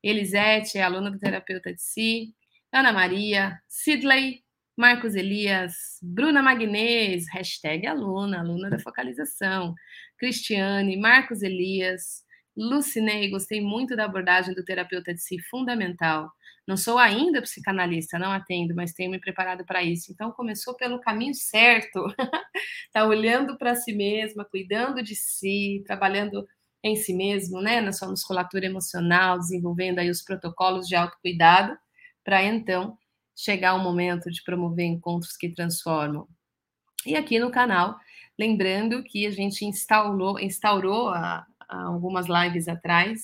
Elisete, 0.00 0.78
aluna 0.78 1.10
do 1.10 1.18
terapeuta 1.18 1.72
de 1.72 1.82
si, 1.82 2.34
Ana 2.72 2.92
Maria, 2.92 3.60
Sidley, 3.66 4.42
Marcos 4.76 5.14
Elias, 5.14 5.98
Bruna 6.02 6.42
Magnês, 6.42 7.26
hashtag 7.32 7.86
aluna, 7.86 8.40
aluna 8.40 8.70
da 8.70 8.78
focalização, 8.78 9.74
Cristiane, 10.18 10.96
Marcos 10.96 11.42
Elias, 11.42 12.22
Lucinei, 12.56 13.30
gostei 13.30 13.60
muito 13.60 13.96
da 13.96 14.04
abordagem 14.04 14.54
do 14.54 14.64
terapeuta 14.64 15.14
de 15.14 15.20
si, 15.20 15.38
fundamental. 15.40 16.30
Não 16.66 16.76
sou 16.76 16.98
ainda 16.98 17.40
psicanalista, 17.40 18.18
não 18.18 18.30
atendo, 18.30 18.74
mas 18.74 18.92
tenho 18.92 19.10
me 19.10 19.18
preparado 19.18 19.64
para 19.64 19.82
isso. 19.82 20.12
Então, 20.12 20.30
começou 20.32 20.76
pelo 20.76 21.00
caminho 21.00 21.34
certo. 21.34 22.04
Está 22.86 23.06
olhando 23.08 23.56
para 23.56 23.74
si 23.74 23.92
mesma, 23.92 24.44
cuidando 24.44 25.02
de 25.02 25.16
si, 25.16 25.82
trabalhando 25.86 26.46
em 26.82 26.94
si 26.94 27.14
mesmo, 27.14 27.60
né, 27.62 27.80
na 27.80 27.92
sua 27.92 28.08
musculatura 28.08 28.66
emocional, 28.66 29.38
desenvolvendo 29.38 30.00
aí 30.00 30.10
os 30.10 30.22
protocolos 30.22 30.86
de 30.86 30.94
autocuidado, 30.94 31.76
para 32.28 32.44
então 32.44 32.94
chegar 33.34 33.72
o 33.72 33.82
momento 33.82 34.30
de 34.30 34.44
promover 34.44 34.84
encontros 34.84 35.34
que 35.34 35.48
transformam. 35.48 36.28
E 37.06 37.16
aqui 37.16 37.38
no 37.38 37.50
canal, 37.50 37.96
lembrando 38.38 39.02
que 39.02 39.26
a 39.26 39.30
gente 39.30 39.64
instaurou, 39.64 40.38
instaurou 40.38 41.08
a, 41.08 41.46
algumas 41.66 42.26
lives 42.28 42.68
atrás. 42.68 43.22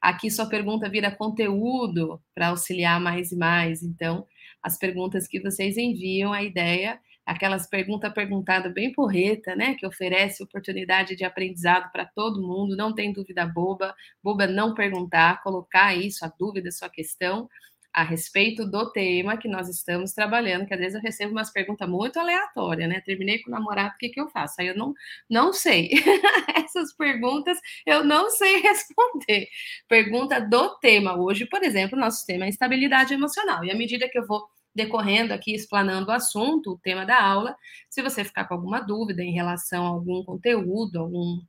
Aqui 0.00 0.30
sua 0.30 0.46
pergunta 0.46 0.88
vira 0.88 1.14
conteúdo 1.14 2.18
para 2.34 2.48
auxiliar 2.48 2.98
mais 2.98 3.30
e 3.30 3.36
mais. 3.36 3.82
Então, 3.82 4.26
as 4.62 4.78
perguntas 4.78 5.28
que 5.28 5.38
vocês 5.38 5.76
enviam, 5.76 6.32
a 6.32 6.42
ideia, 6.42 6.98
aquelas 7.26 7.68
pergunta 7.68 8.10
perguntada 8.10 8.70
bem 8.70 8.90
porreta, 8.90 9.54
né, 9.54 9.74
que 9.74 9.86
oferece 9.86 10.42
oportunidade 10.42 11.14
de 11.14 11.24
aprendizado 11.24 11.92
para 11.92 12.06
todo 12.06 12.40
mundo, 12.40 12.74
não 12.74 12.94
tem 12.94 13.12
dúvida 13.12 13.44
boba, 13.44 13.94
boba 14.22 14.46
não 14.46 14.72
perguntar, 14.72 15.42
colocar 15.42 15.94
isso, 15.94 16.24
a 16.24 16.32
dúvida, 16.38 16.72
sua 16.72 16.88
questão, 16.88 17.46
a 17.92 18.02
respeito 18.02 18.64
do 18.64 18.90
tema 18.92 19.36
que 19.36 19.48
nós 19.48 19.68
estamos 19.68 20.12
trabalhando, 20.12 20.66
que 20.66 20.74
às 20.74 20.80
vezes 20.80 20.94
eu 20.94 21.00
recebo 21.00 21.32
umas 21.32 21.50
perguntas 21.50 21.88
muito 21.88 22.18
aleatórias, 22.18 22.88
né? 22.88 23.00
Terminei 23.00 23.40
com 23.40 23.50
o 23.50 23.52
namorado, 23.52 23.94
o 23.94 23.98
que, 23.98 24.08
que 24.08 24.20
eu 24.20 24.28
faço? 24.28 24.56
Aí 24.60 24.68
eu 24.68 24.76
não, 24.76 24.94
não 25.28 25.52
sei. 25.52 25.90
Essas 26.56 26.92
perguntas 26.94 27.58
eu 27.84 28.04
não 28.04 28.30
sei 28.30 28.58
responder. 28.62 29.48
Pergunta 29.88 30.40
do 30.40 30.76
tema. 30.78 31.16
Hoje, 31.16 31.46
por 31.46 31.62
exemplo, 31.62 31.98
nosso 31.98 32.24
tema 32.26 32.46
é 32.46 32.48
estabilidade 32.48 33.14
emocional. 33.14 33.64
E 33.64 33.70
à 33.70 33.74
medida 33.74 34.08
que 34.08 34.18
eu 34.18 34.26
vou 34.26 34.48
decorrendo 34.74 35.32
aqui, 35.34 35.52
explanando 35.54 36.10
o 36.10 36.14
assunto, 36.14 36.72
o 36.72 36.78
tema 36.78 37.04
da 37.04 37.20
aula, 37.20 37.56
se 37.88 38.02
você 38.02 38.24
ficar 38.24 38.44
com 38.46 38.54
alguma 38.54 38.80
dúvida 38.80 39.22
em 39.22 39.32
relação 39.32 39.84
a 39.84 39.88
algum 39.88 40.24
conteúdo, 40.24 41.00
algum 41.00 41.40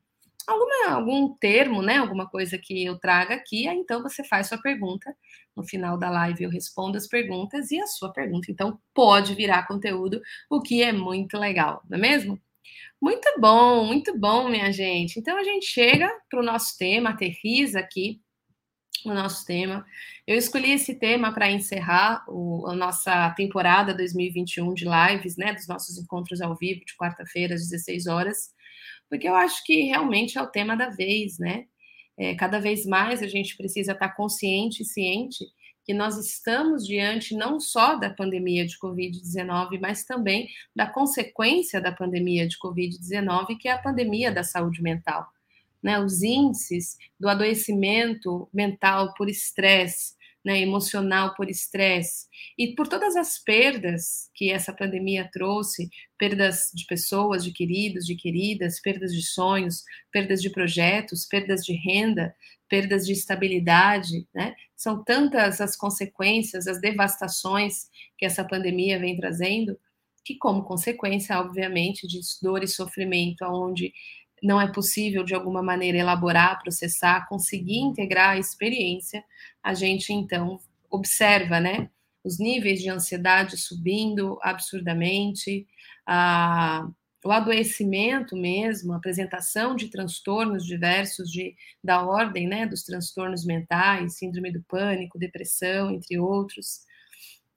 alguma, 0.48 0.96
algum 0.96 1.34
termo, 1.36 1.82
né, 1.82 1.98
alguma 1.98 2.28
coisa 2.28 2.58
que 2.58 2.86
eu 2.86 2.98
traga 2.98 3.36
aqui, 3.36 3.68
aí 3.68 3.78
então 3.78 4.02
você 4.02 4.24
faz 4.24 4.48
sua 4.48 4.62
pergunta. 4.62 5.16
No 5.56 5.64
final 5.64 5.98
da 5.98 6.10
live 6.10 6.44
eu 6.44 6.50
respondo 6.50 6.98
as 6.98 7.08
perguntas 7.08 7.72
e 7.72 7.80
a 7.80 7.88
sua 7.88 8.12
pergunta, 8.12 8.52
então, 8.52 8.80
pode 8.94 9.36
virar 9.36 9.68
conteúdo, 9.68 10.22
o 10.50 10.62
que 10.62 10.82
é 10.82 10.92
muito 10.92 11.38
legal, 11.38 11.84
não 11.90 11.98
é 11.98 12.02
mesmo? 12.02 12.40
Muito 13.02 13.28
bom, 13.40 13.86
muito 13.86 14.18
bom, 14.18 14.48
minha 14.48 14.72
gente. 14.72 15.20
Então 15.20 15.38
a 15.38 15.44
gente 15.44 15.66
chega 15.66 16.10
para 16.30 16.40
o 16.40 16.44
nosso 16.44 16.78
tema, 16.78 17.10
aterriza 17.10 17.80
aqui 17.80 18.22
o 19.04 19.14
nosso 19.14 19.46
tema. 19.46 19.84
Eu 20.28 20.38
escolhi 20.38 20.72
esse 20.72 20.96
tema 20.96 21.34
para 21.34 21.50
encerrar 21.50 22.24
o, 22.28 22.68
a 22.68 22.76
nossa 22.76 23.32
temporada 23.32 23.94
2021 23.94 24.74
de 24.76 24.86
lives, 24.86 25.36
né, 25.36 25.54
dos 25.54 25.68
nossos 25.68 25.98
encontros 25.98 26.42
ao 26.42 26.56
vivo 26.56 26.86
de 26.86 26.96
quarta-feira 26.96 27.56
às 27.56 27.62
16 27.62 28.06
horas 28.08 28.52
porque 29.12 29.28
eu 29.28 29.36
acho 29.36 29.62
que 29.66 29.82
realmente 29.84 30.38
é 30.38 30.42
o 30.42 30.48
tema 30.48 30.74
da 30.74 30.88
vez, 30.90 31.38
né? 31.38 31.66
É, 32.18 32.34
cada 32.34 32.62
vez 32.62 32.86
mais 32.86 33.22
a 33.22 33.28
gente 33.28 33.58
precisa 33.58 33.92
estar 33.92 34.16
consciente 34.16 34.84
e 34.84 34.86
ciente 34.86 35.46
que 35.84 35.94
nós 35.94 36.18
estamos 36.18 36.88
diante 36.88 37.36
não 37.36 37.60
só 37.60 37.96
da 37.96 38.10
pandemia 38.10 38.66
de 38.66 38.80
Covid-19, 38.80 39.80
mas 39.82 40.06
também 40.06 40.48
da 40.74 40.88
consequência 40.88 41.82
da 41.82 41.92
pandemia 41.92 42.48
de 42.48 42.58
Covid-19, 42.58 43.58
que 43.60 43.68
é 43.68 43.74
a 43.74 43.82
pandemia 43.82 44.32
da 44.32 44.46
saúde 44.46 44.82
mental. 44.82 45.28
Né? 45.84 46.00
Os 46.00 46.24
índices 46.24 46.96
do 47.20 47.28
adoecimento 47.28 48.48
mental 48.54 49.14
por 49.16 49.28
estresse, 49.28 50.14
né, 50.44 50.60
emocional 50.60 51.36
por 51.36 51.50
estresse 51.50 52.28
e 52.58 52.74
por 52.76 52.88
todas 52.88 53.16
as 53.16 53.38
perdas 53.38 54.30
que 54.34 54.52
essa 54.52 54.74
pandemia 54.74 55.30
trouxe 55.32 55.90
perdas 56.18 56.72
de 56.74 56.86
pessoas, 56.86 57.44
de 57.44 57.52
queridos, 57.52 58.06
de 58.06 58.16
queridas, 58.16 58.80
perdas 58.80 59.14
de 59.14 59.22
sonhos, 59.22 59.84
perdas 60.12 60.42
de 60.42 60.50
projetos, 60.50 61.26
perdas 61.26 61.64
de 61.64 61.74
renda, 61.74 62.36
perdas 62.68 63.06
de 63.06 63.14
estabilidade, 63.14 64.28
né? 64.34 64.56
São 64.76 65.04
tantas 65.04 65.62
as 65.62 65.76
consequências, 65.76 66.68
as 66.68 66.80
devastações 66.80 67.90
que 68.18 68.26
essa 68.26 68.44
pandemia 68.44 68.98
vem 68.98 69.18
trazendo, 69.18 69.78
que 70.24 70.38
como 70.38 70.64
consequência, 70.64 71.40
obviamente, 71.40 72.08
de 72.08 72.20
dor 72.42 72.64
e 72.64 72.68
sofrimento, 72.68 73.44
onde 73.44 73.94
não 74.42 74.60
é 74.60 74.72
possível 74.72 75.24
de 75.24 75.36
alguma 75.36 75.62
maneira 75.62 75.98
elaborar, 75.98 76.62
processar, 76.62 77.28
conseguir 77.28 77.80
integrar 77.80 78.32
a 78.32 78.40
experiência, 78.40 79.24
a 79.62 79.74
gente 79.74 80.12
então 80.12 80.60
observa, 80.90 81.60
né, 81.60 81.90
os 82.24 82.40
níveis 82.40 82.82
de 82.82 82.90
ansiedade 82.90 83.58
subindo 83.58 84.38
absurdamente, 84.42 85.68
a, 86.06 86.88
o 87.24 87.32
adoecimento 87.32 88.36
mesmo, 88.36 88.94
a 88.94 88.98
apresentação 88.98 89.76
de 89.76 89.90
transtornos 89.90 90.66
diversos 90.66 91.30
de, 91.30 91.56
da 91.84 92.04
ordem, 92.04 92.48
né, 92.48 92.66
dos 92.66 92.84
transtornos 92.84 93.46
mentais, 93.46 94.18
síndrome 94.18 94.52
do 94.52 94.64
pânico, 94.64 95.20
depressão, 95.20 95.92
entre 95.92 96.20
outros, 96.20 96.82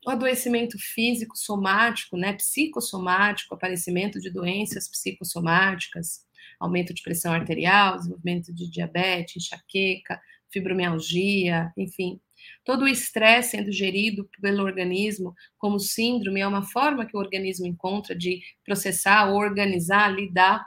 o 0.07 0.11
adoecimento 0.11 0.79
físico, 0.79 1.37
somático, 1.37 2.17
né, 2.17 2.35
psicossomático, 2.35 3.55
aparecimento 3.55 4.21
de 4.21 4.31
doenças 4.31 4.87
psicossomáticas, 4.87 6.21
aumento 6.59 6.95
de 6.95 7.03
pressão 7.03 7.33
arterial, 7.33 7.97
desenvolvimento 7.97 8.53
de 8.53 8.71
diabetes, 8.71 9.37
enxaqueca, 9.37 10.21
fibromialgia, 10.51 11.73
enfim. 11.77 12.21
Todo 12.65 12.85
o 12.85 12.89
estresse 12.89 13.53
sendo 13.53 13.73
gerido 13.73 14.29
pelo 14.41 14.63
organismo 14.63 15.35
como 15.59 15.79
síndrome 15.79 16.41
é 16.41 16.47
uma 16.47 16.63
forma 16.63 17.07
que 17.07 17.17
o 17.17 17.21
organismo 17.21 17.67
encontra 17.67 18.15
de 18.15 18.41
processar, 18.65 19.31
organizar, 19.33 20.09
lidar, 20.09 20.67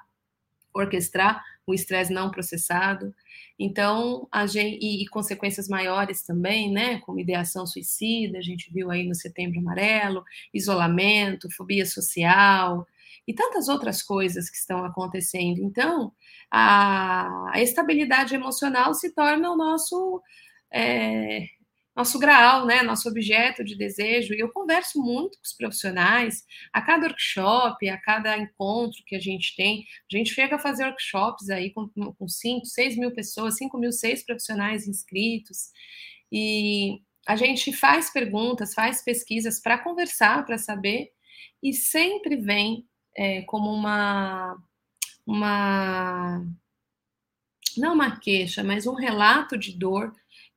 orquestrar 0.73 1.43
o 1.65 1.73
estresse 1.73 2.13
não 2.13 2.31
processado. 2.31 3.13
Então, 3.59 4.27
a 4.31 4.45
gente, 4.45 4.79
e, 4.81 5.03
e, 5.03 5.07
consequências 5.07 5.67
maiores 5.67 6.23
também, 6.23 6.71
né, 6.71 6.99
como 6.99 7.19
ideação 7.19 7.67
suicida, 7.67 8.37
a 8.37 8.41
gente 8.41 8.71
viu 8.71 8.89
aí 8.89 9.05
no 9.05 9.15
Setembro 9.15 9.59
Amarelo, 9.59 10.23
isolamento, 10.53 11.51
fobia 11.51 11.85
social, 11.85 12.87
e 13.27 13.33
tantas 13.33 13.67
outras 13.67 14.01
coisas 14.01 14.49
que 14.49 14.57
estão 14.57 14.85
acontecendo. 14.85 15.59
Então, 15.59 16.13
a, 16.49 17.51
a 17.53 17.61
estabilidade 17.61 18.33
emocional 18.33 18.93
se 18.93 19.13
torna 19.13 19.51
o 19.51 19.57
nosso 19.57 20.21
é, 20.71 21.47
nosso 21.97 22.19
graal, 22.19 22.67
né, 22.67 22.83
nosso 22.83 23.09
objeto 23.09 23.63
de 23.63 23.75
desejo. 23.75 24.35
E 24.35 24.39
eu 24.39 24.51
converso 24.51 25.01
muito 25.01 25.35
com 25.39 25.43
os 25.43 25.53
profissionais, 25.53 26.43
a 26.71 26.79
cada 26.79 27.07
workshop, 27.07 27.89
a 27.89 27.99
cada 27.99 28.37
encontro 28.37 29.03
que 29.07 29.15
a 29.15 29.19
gente 29.19 29.55
tem, 29.55 29.83
a 30.13 30.15
gente 30.15 30.31
chega 30.31 30.57
a 30.57 30.59
fazer 30.59 30.85
workshops 30.85 31.49
aí 31.49 31.73
com, 31.73 31.89
com 31.89 32.27
5, 32.27 32.67
6 32.67 32.97
mil 32.97 33.11
pessoas, 33.15 33.57
5 33.57 33.75
mil, 33.79 33.91
6 33.91 34.23
profissionais 34.23 34.87
inscritos, 34.87 35.71
e 36.31 36.99
a 37.27 37.35
gente 37.35 37.73
faz 37.73 38.11
perguntas, 38.11 38.75
faz 38.75 39.03
pesquisas 39.03 39.59
para 39.59 39.79
conversar, 39.79 40.45
para 40.45 40.59
saber, 40.59 41.09
e 41.63 41.73
sempre 41.73 42.35
vem 42.35 42.85
é, 43.17 43.41
como 43.41 43.73
uma, 43.73 44.55
uma. 45.25 46.45
Não 47.75 47.93
uma 47.93 48.19
queixa, 48.19 48.63
mas 48.63 48.87
um 48.87 48.93
relato 48.93 49.57
de 49.57 49.71
dor, 49.77 50.13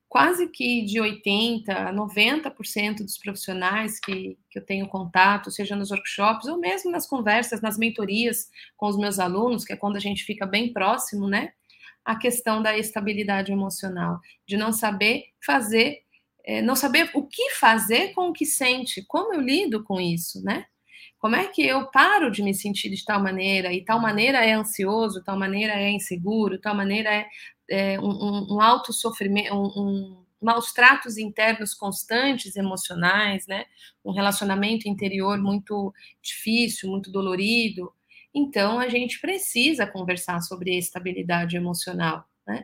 quase 0.07 0.47
que 0.47 0.83
de 0.83 0.99
80% 0.99 1.69
a 1.69 1.93
90% 1.93 2.97
dos 2.97 3.17
profissionais 3.17 3.99
que, 3.99 4.37
que 4.49 4.59
eu 4.59 4.65
tenho 4.65 4.87
contato, 4.87 5.51
seja 5.51 5.75
nos 5.75 5.91
workshops 5.91 6.47
ou 6.47 6.57
mesmo 6.57 6.91
nas 6.91 7.07
conversas, 7.07 7.61
nas 7.61 7.77
mentorias 7.77 8.49
com 8.77 8.87
os 8.87 8.97
meus 8.97 9.19
alunos, 9.19 9.65
que 9.65 9.73
é 9.73 9.77
quando 9.77 9.97
a 9.97 9.99
gente 9.99 10.23
fica 10.23 10.45
bem 10.45 10.71
próximo, 10.71 11.27
né? 11.27 11.53
A 12.03 12.15
questão 12.15 12.61
da 12.61 12.77
estabilidade 12.77 13.51
emocional, 13.51 14.19
de 14.47 14.57
não 14.57 14.71
saber 14.71 15.25
fazer, 15.45 16.01
é, 16.43 16.61
não 16.61 16.75
saber 16.75 17.11
o 17.13 17.27
que 17.27 17.51
fazer 17.51 18.13
com 18.13 18.29
o 18.29 18.33
que 18.33 18.45
sente, 18.45 19.03
como 19.07 19.33
eu 19.33 19.41
lido 19.41 19.83
com 19.83 20.01
isso, 20.01 20.43
né? 20.43 20.65
Como 21.21 21.35
é 21.35 21.47
que 21.47 21.61
eu 21.61 21.85
paro 21.85 22.31
de 22.31 22.41
me 22.41 22.51
sentir 22.51 22.89
de 22.89 23.05
tal 23.05 23.21
maneira, 23.21 23.71
e 23.71 23.85
tal 23.85 24.01
maneira 24.01 24.43
é 24.43 24.53
ansioso, 24.53 25.23
tal 25.23 25.37
maneira 25.37 25.73
é 25.73 25.91
inseguro, 25.91 26.59
tal 26.59 26.75
maneira 26.75 27.11
é, 27.13 27.27
é 27.69 27.99
um, 27.99 28.09
um, 28.09 28.55
um 28.55 28.59
alto 28.59 28.91
sofrimento, 28.91 29.53
um, 29.53 29.67
um, 29.67 30.25
maus 30.41 30.73
tratos 30.73 31.19
internos 31.19 31.75
constantes, 31.75 32.55
emocionais, 32.55 33.45
né? 33.45 33.65
Um 34.03 34.11
relacionamento 34.11 34.89
interior 34.89 35.37
muito 35.37 35.93
difícil, 36.23 36.89
muito 36.89 37.11
dolorido. 37.11 37.93
Então, 38.33 38.79
a 38.79 38.89
gente 38.89 39.21
precisa 39.21 39.85
conversar 39.85 40.41
sobre 40.41 40.75
estabilidade 40.75 41.55
emocional, 41.55 42.25
né? 42.47 42.63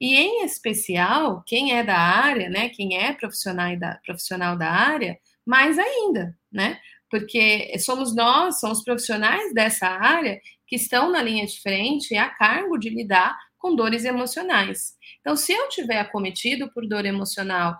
E 0.00 0.16
em 0.16 0.42
especial, 0.42 1.42
quem 1.46 1.76
é 1.76 1.84
da 1.84 1.98
área, 1.98 2.48
né? 2.48 2.70
Quem 2.70 2.96
é 2.96 3.12
profissional 3.12 3.78
da, 3.78 4.00
profissional 4.06 4.56
da 4.56 4.70
área, 4.70 5.18
mais 5.44 5.78
ainda, 5.78 6.34
né? 6.50 6.80
Porque 7.10 7.76
somos 7.78 8.14
nós, 8.14 8.60
somos 8.60 8.82
profissionais 8.84 9.52
dessa 9.52 9.86
área 9.88 10.40
que 10.66 10.76
estão 10.76 11.10
na 11.10 11.22
linha 11.22 11.46
de 11.46 11.60
frente 11.60 12.14
a 12.16 12.28
cargo 12.30 12.78
de 12.78 12.88
lidar 12.90 13.36
com 13.58 13.74
dores 13.74 14.04
emocionais. 14.04 14.94
Então, 15.20 15.36
se 15.36 15.52
eu 15.52 15.68
tiver 15.68 15.98
acometido 15.98 16.70
por 16.72 16.86
dor 16.86 17.04
emocional, 17.04 17.76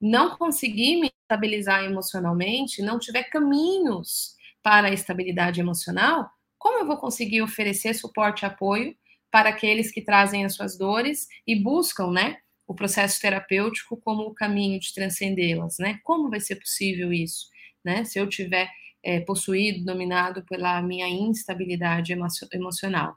não 0.00 0.36
conseguir 0.36 1.00
me 1.00 1.10
estabilizar 1.22 1.84
emocionalmente, 1.84 2.82
não 2.82 2.98
tiver 2.98 3.24
caminhos 3.24 4.34
para 4.62 4.88
a 4.88 4.92
estabilidade 4.92 5.60
emocional, 5.60 6.28
como 6.58 6.78
eu 6.78 6.86
vou 6.86 6.96
conseguir 6.96 7.42
oferecer 7.42 7.94
suporte 7.94 8.42
e 8.42 8.46
apoio 8.46 8.94
para 9.30 9.50
aqueles 9.50 9.90
que 9.90 10.02
trazem 10.02 10.44
as 10.44 10.54
suas 10.54 10.76
dores 10.78 11.26
e 11.46 11.56
buscam, 11.56 12.10
né, 12.12 12.36
o 12.66 12.74
processo 12.74 13.20
terapêutico 13.20 13.96
como 13.98 14.22
o 14.22 14.34
caminho 14.34 14.78
de 14.80 14.92
transcendê-las, 14.94 15.76
né? 15.78 15.98
Como 16.04 16.30
vai 16.30 16.40
ser 16.40 16.56
possível 16.56 17.12
isso, 17.12 17.46
né? 17.84 18.04
Se 18.04 18.18
eu 18.18 18.28
tiver 18.28 18.70
é, 19.02 19.20
possuído, 19.20 19.84
dominado 19.84 20.44
pela 20.46 20.80
minha 20.82 21.08
instabilidade 21.08 22.12
emo 22.12 22.26
emocional. 22.52 23.16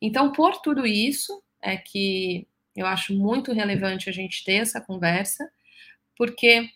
Então, 0.00 0.32
por 0.32 0.60
tudo 0.60 0.86
isso, 0.86 1.42
é 1.62 1.76
que 1.76 2.46
eu 2.76 2.86
acho 2.86 3.14
muito 3.14 3.52
relevante 3.52 4.10
a 4.10 4.12
gente 4.12 4.44
ter 4.44 4.54
essa 4.54 4.80
conversa, 4.80 5.48
porque 6.16 6.68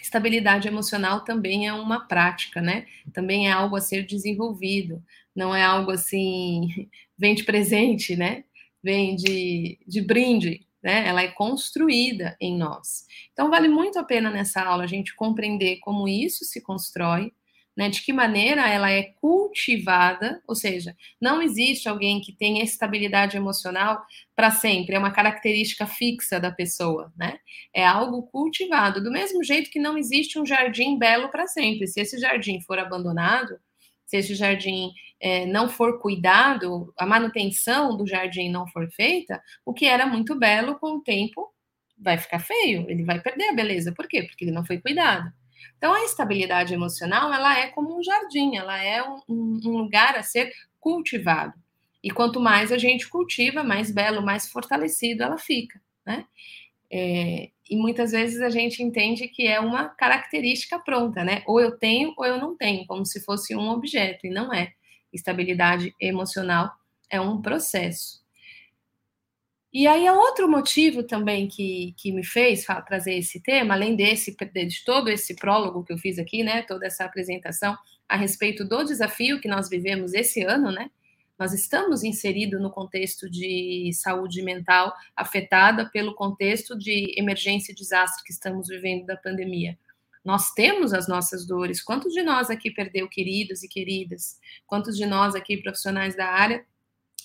estabilidade 0.00 0.66
emocional 0.66 1.22
também 1.24 1.68
é 1.68 1.72
uma 1.72 2.06
prática, 2.08 2.62
né? 2.62 2.86
Também 3.12 3.48
é 3.48 3.52
algo 3.52 3.76
a 3.76 3.80
ser 3.80 4.06
desenvolvido, 4.06 5.02
não 5.34 5.54
é 5.54 5.62
algo 5.62 5.90
assim, 5.90 6.88
vem 7.18 7.34
de 7.34 7.44
presente, 7.44 8.16
né? 8.16 8.44
Vem 8.82 9.14
de, 9.14 9.78
de 9.86 10.00
brinde, 10.00 10.66
né? 10.82 11.06
Ela 11.06 11.22
é 11.22 11.28
construída 11.28 12.36
em 12.40 12.56
nós. 12.56 13.04
Então, 13.32 13.50
vale 13.50 13.68
muito 13.68 13.98
a 13.98 14.04
pena 14.04 14.30
nessa 14.30 14.62
aula 14.62 14.84
a 14.84 14.86
gente 14.86 15.14
compreender 15.14 15.78
como 15.80 16.08
isso 16.08 16.44
se 16.44 16.60
constrói, 16.62 17.32
né, 17.76 17.88
de 17.88 18.02
que 18.02 18.12
maneira 18.12 18.68
ela 18.68 18.90
é 18.90 19.14
cultivada, 19.20 20.42
ou 20.46 20.54
seja, 20.54 20.94
não 21.20 21.40
existe 21.40 21.88
alguém 21.88 22.20
que 22.20 22.32
tenha 22.32 22.62
estabilidade 22.64 23.36
emocional 23.36 24.02
para 24.36 24.50
sempre, 24.50 24.96
é 24.96 24.98
uma 24.98 25.12
característica 25.12 25.86
fixa 25.86 26.40
da 26.40 26.50
pessoa, 26.50 27.12
né? 27.16 27.38
É 27.74 27.86
algo 27.86 28.24
cultivado, 28.24 29.02
do 29.02 29.10
mesmo 29.10 29.42
jeito 29.44 29.70
que 29.70 29.78
não 29.78 29.96
existe 29.96 30.38
um 30.38 30.44
jardim 30.44 30.98
belo 30.98 31.30
para 31.30 31.46
sempre. 31.46 31.86
Se 31.86 32.00
esse 32.00 32.18
jardim 32.18 32.60
for 32.60 32.78
abandonado, 32.78 33.58
se 34.10 34.16
esse 34.16 34.34
jardim 34.34 34.92
é, 35.20 35.46
não 35.46 35.68
for 35.68 36.00
cuidado, 36.00 36.92
a 36.98 37.06
manutenção 37.06 37.96
do 37.96 38.04
jardim 38.04 38.50
não 38.50 38.66
for 38.66 38.90
feita, 38.90 39.40
o 39.64 39.72
que 39.72 39.86
era 39.86 40.04
muito 40.04 40.36
belo 40.36 40.76
com 40.80 40.96
o 40.96 41.00
tempo 41.00 41.54
vai 41.96 42.18
ficar 42.18 42.40
feio, 42.40 42.90
ele 42.90 43.04
vai 43.04 43.20
perder 43.20 43.50
a 43.50 43.52
beleza. 43.52 43.92
Por 43.92 44.08
quê? 44.08 44.24
Porque 44.24 44.44
ele 44.44 44.50
não 44.50 44.66
foi 44.66 44.80
cuidado. 44.80 45.32
Então, 45.78 45.94
a 45.94 46.04
estabilidade 46.04 46.74
emocional, 46.74 47.32
ela 47.32 47.56
é 47.56 47.68
como 47.68 47.96
um 47.96 48.02
jardim, 48.02 48.56
ela 48.56 48.82
é 48.82 49.00
um, 49.00 49.60
um 49.64 49.78
lugar 49.78 50.16
a 50.16 50.24
ser 50.24 50.52
cultivado. 50.80 51.54
E 52.02 52.10
quanto 52.10 52.40
mais 52.40 52.72
a 52.72 52.78
gente 52.78 53.08
cultiva, 53.08 53.62
mais 53.62 53.92
belo, 53.92 54.20
mais 54.22 54.50
fortalecido 54.50 55.22
ela 55.22 55.38
fica, 55.38 55.80
né? 56.04 56.26
É, 56.92 57.50
e 57.68 57.76
muitas 57.76 58.10
vezes 58.10 58.40
a 58.40 58.50
gente 58.50 58.82
entende 58.82 59.28
que 59.28 59.46
é 59.46 59.60
uma 59.60 59.88
característica 59.88 60.78
pronta, 60.78 61.22
né? 61.22 61.42
Ou 61.46 61.60
eu 61.60 61.78
tenho 61.78 62.12
ou 62.16 62.26
eu 62.26 62.38
não 62.38 62.56
tenho, 62.56 62.86
como 62.86 63.06
se 63.06 63.20
fosse 63.24 63.54
um 63.54 63.68
objeto, 63.70 64.26
e 64.26 64.30
não 64.30 64.52
é. 64.52 64.72
Estabilidade 65.12 65.94
emocional 66.00 66.70
é 67.08 67.20
um 67.20 67.40
processo. 67.40 68.20
E 69.72 69.86
aí, 69.86 70.04
é 70.04 70.12
outro 70.12 70.50
motivo 70.50 71.04
também 71.04 71.46
que, 71.46 71.94
que 71.96 72.10
me 72.10 72.24
fez 72.24 72.64
trazer 72.86 73.14
esse 73.14 73.40
tema, 73.40 73.74
além 73.74 73.94
desse, 73.94 74.36
de 74.36 74.84
todo 74.84 75.08
esse 75.08 75.36
prólogo 75.36 75.84
que 75.84 75.92
eu 75.92 75.98
fiz 75.98 76.18
aqui, 76.18 76.42
né, 76.42 76.62
toda 76.62 76.86
essa 76.86 77.04
apresentação 77.04 77.76
a 78.08 78.16
respeito 78.16 78.64
do 78.64 78.82
desafio 78.82 79.40
que 79.40 79.46
nós 79.46 79.68
vivemos 79.68 80.12
esse 80.12 80.42
ano, 80.42 80.72
né, 80.72 80.90
nós 81.40 81.54
estamos 81.54 82.04
inseridos 82.04 82.60
no 82.60 82.70
contexto 82.70 83.28
de 83.30 83.90
saúde 83.94 84.42
mental 84.42 84.92
afetada 85.16 85.88
pelo 85.88 86.14
contexto 86.14 86.76
de 86.76 87.14
emergência 87.18 87.72
e 87.72 87.74
desastre 87.74 88.22
que 88.24 88.30
estamos 88.30 88.68
vivendo 88.68 89.06
da 89.06 89.16
pandemia. 89.16 89.78
Nós 90.22 90.52
temos 90.52 90.92
as 90.92 91.08
nossas 91.08 91.46
dores. 91.46 91.82
Quantos 91.82 92.12
de 92.12 92.22
nós 92.22 92.50
aqui 92.50 92.70
perdeu 92.70 93.08
queridos 93.08 93.62
e 93.62 93.68
queridas? 93.68 94.38
Quantos 94.66 94.98
de 94.98 95.06
nós 95.06 95.34
aqui, 95.34 95.56
profissionais 95.56 96.14
da 96.14 96.26
área, 96.26 96.62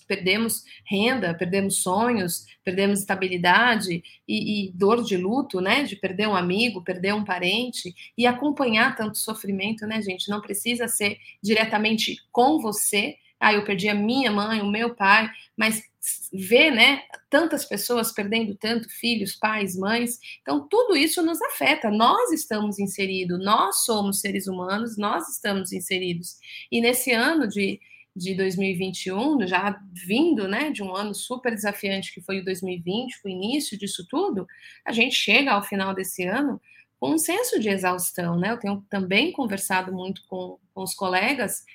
perdemos 0.08 0.64
renda, 0.86 1.34
perdemos 1.34 1.82
sonhos, 1.82 2.46
perdemos 2.64 3.00
estabilidade 3.00 4.02
e, 4.26 4.68
e, 4.68 4.72
dor 4.72 5.04
de 5.04 5.18
luto, 5.18 5.60
né? 5.60 5.84
De 5.84 5.98
perder 5.98 6.30
um 6.30 6.36
amigo, 6.38 6.82
perder 6.82 7.14
um 7.14 7.26
parente 7.26 7.94
e 8.18 8.26
acompanhar 8.26 8.96
tanto 8.96 9.18
sofrimento, 9.18 9.86
né, 9.86 10.02
gente? 10.02 10.30
Não 10.30 10.40
precisa 10.40 10.88
ser 10.88 11.18
diretamente 11.44 12.24
com 12.32 12.62
você. 12.62 13.18
Ah, 13.40 13.54
eu 13.54 13.64
perdi 13.64 13.90
a 13.90 13.96
minha 13.96 14.32
mãe, 14.32 14.62
o 14.62 14.70
meu 14.70 14.96
pai, 14.96 15.30
mas 15.58 15.84
ver, 16.32 16.72
né, 16.72 17.02
tantas 17.30 17.66
pessoas 17.66 18.12
perdendo 18.12 18.56
tanto, 18.56 18.90
filhos, 18.90 19.36
pais, 19.36 19.76
mães. 19.76 20.20
Então, 20.42 20.68
tudo 20.68 20.96
isso 20.96 21.22
nos 21.22 21.42
afeta. 21.42 21.90
Nós 21.90 22.32
estamos 22.32 22.80
inseridos, 22.80 23.44
nós 23.44 23.84
somos 23.84 24.20
seres 24.20 24.48
humanos, 24.48 24.98
nós 24.98 25.28
estamos 25.30 25.72
inseridos. 25.72 26.38
E 26.72 26.82
nesse 26.82 27.12
ano 27.12 27.48
de 27.48 27.80
de 28.16 28.34
2021, 28.34 29.46
já 29.46 29.78
vindo 29.92 30.48
né, 30.48 30.72
de 30.72 30.82
um 30.82 30.96
ano 30.96 31.14
super 31.14 31.54
desafiante 31.54 32.14
que 32.14 32.22
foi 32.22 32.40
o 32.40 32.46
2020, 32.46 33.20
o 33.26 33.28
início 33.28 33.78
disso 33.78 34.08
tudo, 34.10 34.48
a 34.86 34.94
gente 34.94 35.16
chega 35.16 35.52
ao 35.52 35.62
final 35.62 35.94
desse 35.94 36.24
ano 36.24 36.62
com 36.98 37.12
um 37.12 37.18
senso 37.18 37.60
de 37.60 37.68
exaustão. 37.68 38.40
Né? 38.40 38.52
Eu 38.52 38.58
tenho 38.58 38.86
também 38.90 39.34
conversado 39.34 39.92
muito 39.92 40.22
com, 40.28 40.58
com 40.74 40.84
os 40.84 40.94
colegas, 40.94 41.66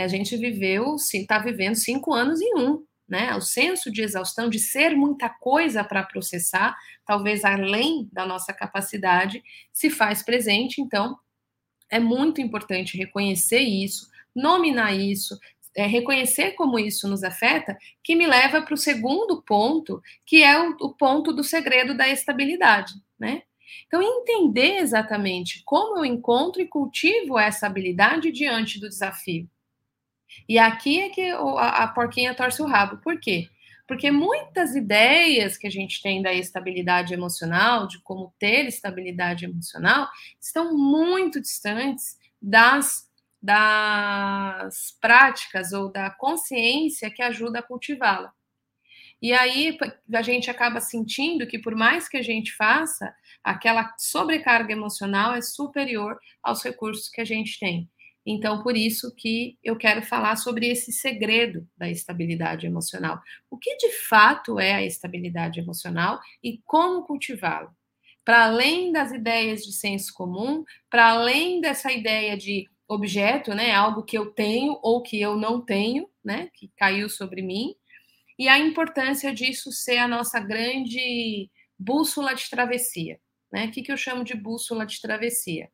a 0.00 0.08
gente 0.08 0.36
viveu, 0.36 0.96
está 0.96 1.38
vivendo 1.38 1.74
cinco 1.74 2.14
anos 2.14 2.40
em 2.40 2.58
um. 2.58 2.84
Né? 3.08 3.34
O 3.34 3.42
senso 3.42 3.90
de 3.92 4.00
exaustão, 4.00 4.48
de 4.48 4.58
ser 4.58 4.96
muita 4.96 5.28
coisa 5.28 5.84
para 5.84 6.02
processar, 6.02 6.74
talvez 7.04 7.44
além 7.44 8.08
da 8.10 8.24
nossa 8.24 8.54
capacidade, 8.54 9.42
se 9.70 9.90
faz 9.90 10.22
presente. 10.22 10.80
Então, 10.80 11.18
é 11.90 11.98
muito 11.98 12.40
importante 12.40 12.96
reconhecer 12.96 13.60
isso, 13.60 14.08
nominar 14.34 14.94
isso, 14.94 15.38
é, 15.76 15.86
reconhecer 15.86 16.52
como 16.52 16.78
isso 16.78 17.06
nos 17.06 17.22
afeta, 17.22 17.76
que 18.02 18.14
me 18.14 18.26
leva 18.26 18.62
para 18.62 18.74
o 18.74 18.78
segundo 18.78 19.42
ponto, 19.42 20.00
que 20.24 20.42
é 20.42 20.58
o, 20.58 20.76
o 20.80 20.94
ponto 20.94 21.32
do 21.32 21.44
segredo 21.44 21.94
da 21.94 22.08
estabilidade, 22.08 22.94
né? 23.18 23.42
Então, 23.86 24.02
entender 24.02 24.78
exatamente 24.78 25.62
como 25.64 25.98
eu 25.98 26.04
encontro 26.04 26.62
e 26.62 26.66
cultivo 26.66 27.38
essa 27.38 27.66
habilidade 27.66 28.32
diante 28.32 28.80
do 28.80 28.88
desafio. 28.88 29.48
E 30.48 30.58
aqui 30.58 31.00
é 31.00 31.08
que 31.08 31.30
a, 31.30 31.86
porquinha 31.88 32.34
torce 32.34 32.62
o 32.62 32.66
rabo. 32.66 32.98
Por 32.98 33.18
quê? 33.20 33.48
Porque 33.86 34.10
muitas 34.10 34.74
ideias 34.74 35.56
que 35.56 35.66
a 35.66 35.70
gente 35.70 36.00
tem 36.02 36.22
da 36.22 36.32
estabilidade 36.32 37.12
emocional, 37.12 37.86
de 37.86 38.00
como 38.00 38.32
ter 38.38 38.66
estabilidade 38.66 39.44
emocional, 39.44 40.08
estão 40.40 40.76
muito 40.76 41.40
distantes 41.40 42.16
das 42.40 43.10
das 43.42 44.96
práticas 45.00 45.72
ou 45.72 45.90
da 45.90 46.08
consciência 46.10 47.10
que 47.10 47.20
ajuda 47.20 47.58
a 47.58 47.62
cultivá-la. 47.62 48.32
E 49.20 49.32
aí 49.32 49.76
a 50.12 50.22
gente 50.22 50.50
acaba 50.50 50.80
sentindo 50.80 51.46
que, 51.46 51.58
por 51.58 51.74
mais 51.74 52.08
que 52.08 52.16
a 52.16 52.22
gente 52.22 52.52
faça, 52.54 53.14
aquela 53.42 53.94
sobrecarga 53.98 54.72
emocional 54.72 55.34
é 55.34 55.40
superior 55.40 56.18
aos 56.42 56.62
recursos 56.62 57.08
que 57.08 57.20
a 57.20 57.24
gente 57.24 57.58
tem. 57.58 57.90
Então, 58.24 58.62
por 58.62 58.76
isso 58.76 59.12
que 59.16 59.58
eu 59.62 59.76
quero 59.76 60.02
falar 60.02 60.36
sobre 60.36 60.68
esse 60.68 60.92
segredo 60.92 61.66
da 61.76 61.90
estabilidade 61.90 62.66
emocional. 62.66 63.20
O 63.50 63.58
que 63.58 63.76
de 63.76 63.90
fato 64.08 64.60
é 64.60 64.74
a 64.74 64.82
estabilidade 64.82 65.58
emocional 65.58 66.20
e 66.42 66.60
como 66.64 67.04
cultivá-la? 67.04 67.72
Para 68.24 68.44
além 68.44 68.92
das 68.92 69.10
ideias 69.10 69.64
de 69.64 69.72
senso 69.72 70.12
comum, 70.14 70.64
para 70.88 71.10
além 71.10 71.60
dessa 71.60 71.92
ideia 71.92 72.36
de 72.36 72.68
objeto, 72.86 73.54
né? 73.54 73.72
Algo 73.72 74.04
que 74.04 74.16
eu 74.16 74.30
tenho 74.32 74.78
ou 74.82 75.02
que 75.02 75.20
eu 75.20 75.36
não 75.36 75.60
tenho, 75.60 76.08
né? 76.24 76.48
Que 76.54 76.70
caiu 76.76 77.08
sobre 77.08 77.42
mim. 77.42 77.74
E 78.38 78.48
a 78.48 78.58
importância 78.58 79.34
disso 79.34 79.72
ser 79.72 79.98
a 79.98 80.08
nossa 80.08 80.38
grande 80.38 81.50
bússola 81.78 82.34
de 82.34 82.48
travessia, 82.48 83.18
né? 83.52 83.66
O 83.66 83.70
que, 83.72 83.82
que 83.82 83.90
eu 83.92 83.96
chamo 83.96 84.22
de 84.22 84.34
bússola 84.34 84.86
de 84.86 85.00
travessia? 85.00 85.68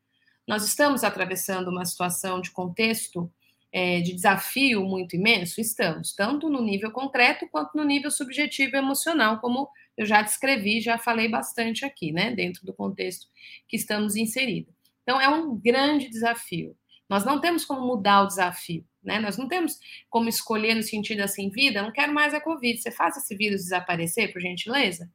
Nós 0.49 0.65
estamos 0.65 1.05
atravessando 1.05 1.69
uma 1.69 1.85
situação 1.85 2.41
de 2.41 2.51
contexto 2.51 3.31
é, 3.71 4.01
de 4.01 4.15
desafio 4.15 4.83
muito 4.83 5.15
imenso? 5.15 5.61
Estamos, 5.61 6.15
tanto 6.15 6.49
no 6.49 6.63
nível 6.63 6.91
concreto 6.91 7.47
quanto 7.51 7.77
no 7.77 7.85
nível 7.85 8.11
subjetivo 8.11 8.75
e 8.75 8.79
emocional, 8.79 9.41
como 9.41 9.69
eu 9.95 10.07
já 10.07 10.23
descrevi, 10.23 10.81
já 10.81 10.97
falei 10.97 11.29
bastante 11.29 11.85
aqui, 11.85 12.13
né, 12.13 12.35
dentro 12.35 12.65
do 12.65 12.73
contexto 12.73 13.27
que 13.69 13.77
estamos 13.77 14.17
inseridos. 14.17 14.73
Então, 15.03 15.21
é 15.21 15.29
um 15.29 15.55
grande 15.55 16.09
desafio. 16.09 16.75
Nós 17.11 17.27
não 17.27 17.39
temos 17.43 17.67
como 17.67 17.87
mudar 17.87 18.23
o 18.23 18.27
desafio, 18.27 18.87
né? 19.03 19.19
Nós 19.19 19.37
não 19.37 19.49
temos 19.49 19.79
como 20.09 20.29
escolher 20.29 20.75
no 20.75 20.83
sentido 20.83 21.21
assim, 21.21 21.51
vida, 21.51 21.83
não 21.83 21.93
quero 21.93 22.13
mais 22.13 22.33
a 22.33 22.41
Covid, 22.41 22.81
você 22.81 22.91
faz 22.91 23.17
esse 23.19 23.35
vírus 23.35 23.65
desaparecer, 23.65 24.33
por 24.33 24.41
gentileza? 24.41 25.11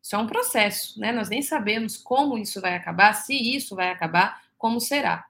Isso 0.00 0.16
é 0.16 0.18
um 0.18 0.26
processo, 0.26 0.98
né? 0.98 1.12
Nós 1.12 1.28
nem 1.28 1.42
sabemos 1.42 1.96
como 1.96 2.36
isso 2.36 2.60
vai 2.60 2.74
acabar, 2.74 3.12
se 3.14 3.34
isso 3.34 3.76
vai 3.76 3.90
acabar, 3.90 4.41
como 4.62 4.80
será. 4.80 5.26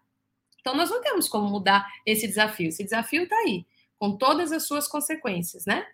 Então, 0.61 0.77
nós 0.77 0.91
não 0.91 1.01
temos 1.01 1.27
como 1.27 1.49
mudar 1.49 1.91
esse 2.05 2.29
desafio. 2.29 2.69
Esse 2.69 2.85
desafio 2.85 3.23
está 3.23 3.35
aí, 3.37 3.65
com 3.99 4.15
todas 4.15 4.53
as 4.53 4.67
suas 4.67 4.87
consequências, 4.87 5.65
né? 5.65 5.87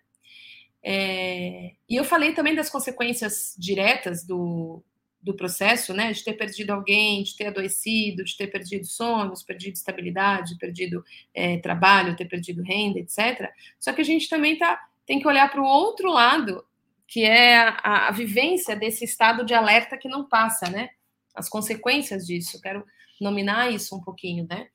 É... 0.83 1.71
E 1.87 1.95
eu 1.95 2.03
falei 2.03 2.33
também 2.33 2.53
das 2.53 2.69
consequências 2.69 3.55
diretas 3.57 4.25
do, 4.25 4.83
do 5.21 5.33
processo, 5.33 5.93
né? 5.93 6.11
De 6.11 6.21
ter 6.21 6.33
perdido 6.33 6.71
alguém, 6.71 7.23
de 7.23 7.33
ter 7.37 7.47
adoecido, 7.47 8.25
de 8.25 8.35
ter 8.35 8.47
perdido 8.47 8.85
sonhos, 8.85 9.41
perdido 9.41 9.75
estabilidade, 9.75 10.57
perdido 10.57 11.01
é, 11.33 11.57
trabalho, 11.59 12.17
ter 12.17 12.25
perdido 12.25 12.61
renda, 12.61 12.99
etc. 12.99 13.49
Só 13.79 13.93
que 13.93 14.01
a 14.01 14.05
gente 14.05 14.27
também 14.27 14.57
tá, 14.57 14.85
tem 15.05 15.17
que 15.17 15.27
olhar 15.27 15.49
para 15.49 15.61
o 15.61 15.65
outro 15.65 16.11
lado, 16.11 16.65
que 17.07 17.23
é 17.23 17.57
a, 17.57 18.09
a, 18.09 18.11
vivência 18.11 18.75
desse 18.75 19.05
estado 19.05 19.45
de 19.45 19.53
alerta 19.53 19.97
que 19.97 20.09
não 20.09 20.27
passa, 20.27 20.69
né? 20.69 20.89
As 21.33 21.47
consequências 21.47 22.27
disso. 22.27 22.61
Quero 22.61 22.85
nominar 23.21 23.71
isso 23.71 23.95
um 23.95 24.01
pouquinho, 24.01 24.47
né? 24.49 24.67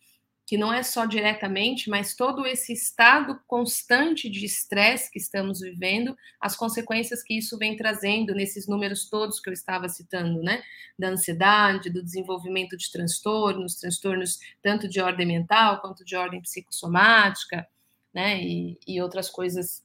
Que 0.47 0.59
não 0.59 0.73
é 0.73 0.83
só 0.83 1.07
diretamente, 1.07 1.89
mas 1.89 2.15
todo 2.15 2.47
esse 2.47 2.73
estado 2.73 3.41
constante 3.47 4.29
de 4.29 4.45
estresse 4.45 5.11
que 5.11 5.19
estamos 5.19 5.61
vivendo, 5.61 6.15
as 6.41 6.55
consequências 6.55 7.23
que 7.23 7.39
isso 7.39 7.57
vem 7.57 7.77
trazendo 7.77 8.35
nesses 8.35 8.69
números 8.69 9.09
todos 9.09 9.41
que 9.41 9.49
eu 9.49 9.55
estava 9.55 9.89
citando, 9.89 10.43
né? 10.43 10.63
Da 10.99 11.09
ansiedade, 11.09 11.91
do 11.91 12.03
desenvolvimento 12.03 12.77
de 12.77 12.91
transtornos, 12.93 13.77
transtornos 13.77 14.39
tanto 14.63 14.89
de 14.89 15.01
ordem 15.01 15.27
mental 15.27 15.81
quanto 15.81 16.05
de 16.05 16.15
ordem 16.15 16.43
psicossomática, 16.43 17.67
né? 18.13 18.43
E, 18.43 18.79
e 18.87 19.01
outras 19.01 19.31
coisas 19.31 19.83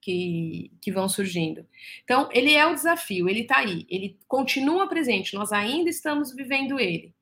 que, 0.00 0.72
que, 0.80 0.92
vão 0.92 1.08
surgindo. 1.08 1.66
Então, 2.02 2.28
ele 2.32 2.54
é 2.54 2.66
o 2.66 2.74
desafio, 2.74 3.28
ele 3.28 3.40
está 3.40 3.58
aí, 3.58 3.86
ele 3.90 4.18
continua 4.26 4.88
presente, 4.88 5.34
nós 5.34 5.52
ainda 5.52 5.90
estamos 5.90 6.32
vivendo 6.34 6.80
ele. 6.80 7.14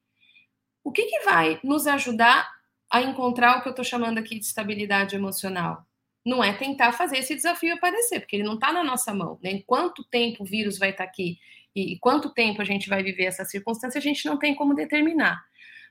O 0.86 0.92
que, 0.92 1.04
que 1.06 1.24
vai 1.24 1.58
nos 1.64 1.84
ajudar 1.88 2.48
a 2.88 3.02
encontrar 3.02 3.58
o 3.58 3.60
que 3.60 3.66
eu 3.66 3.70
estou 3.70 3.84
chamando 3.84 4.18
aqui 4.18 4.38
de 4.38 4.44
estabilidade 4.44 5.16
emocional? 5.16 5.84
Não 6.24 6.44
é 6.44 6.52
tentar 6.52 6.92
fazer 6.92 7.18
esse 7.18 7.34
desafio 7.34 7.74
aparecer, 7.74 8.20
porque 8.20 8.36
ele 8.36 8.44
não 8.44 8.54
está 8.54 8.72
na 8.72 8.84
nossa 8.84 9.12
mão. 9.12 9.36
Né? 9.42 9.64
Quanto 9.66 10.04
tempo 10.04 10.44
o 10.44 10.46
vírus 10.46 10.78
vai 10.78 10.90
estar 10.90 11.02
tá 11.02 11.10
aqui 11.10 11.40
e 11.74 11.98
quanto 11.98 12.32
tempo 12.32 12.62
a 12.62 12.64
gente 12.64 12.88
vai 12.88 13.02
viver 13.02 13.24
essa 13.24 13.44
circunstância, 13.44 13.98
a 13.98 14.00
gente 14.00 14.24
não 14.26 14.38
tem 14.38 14.54
como 14.54 14.76
determinar. 14.76 15.44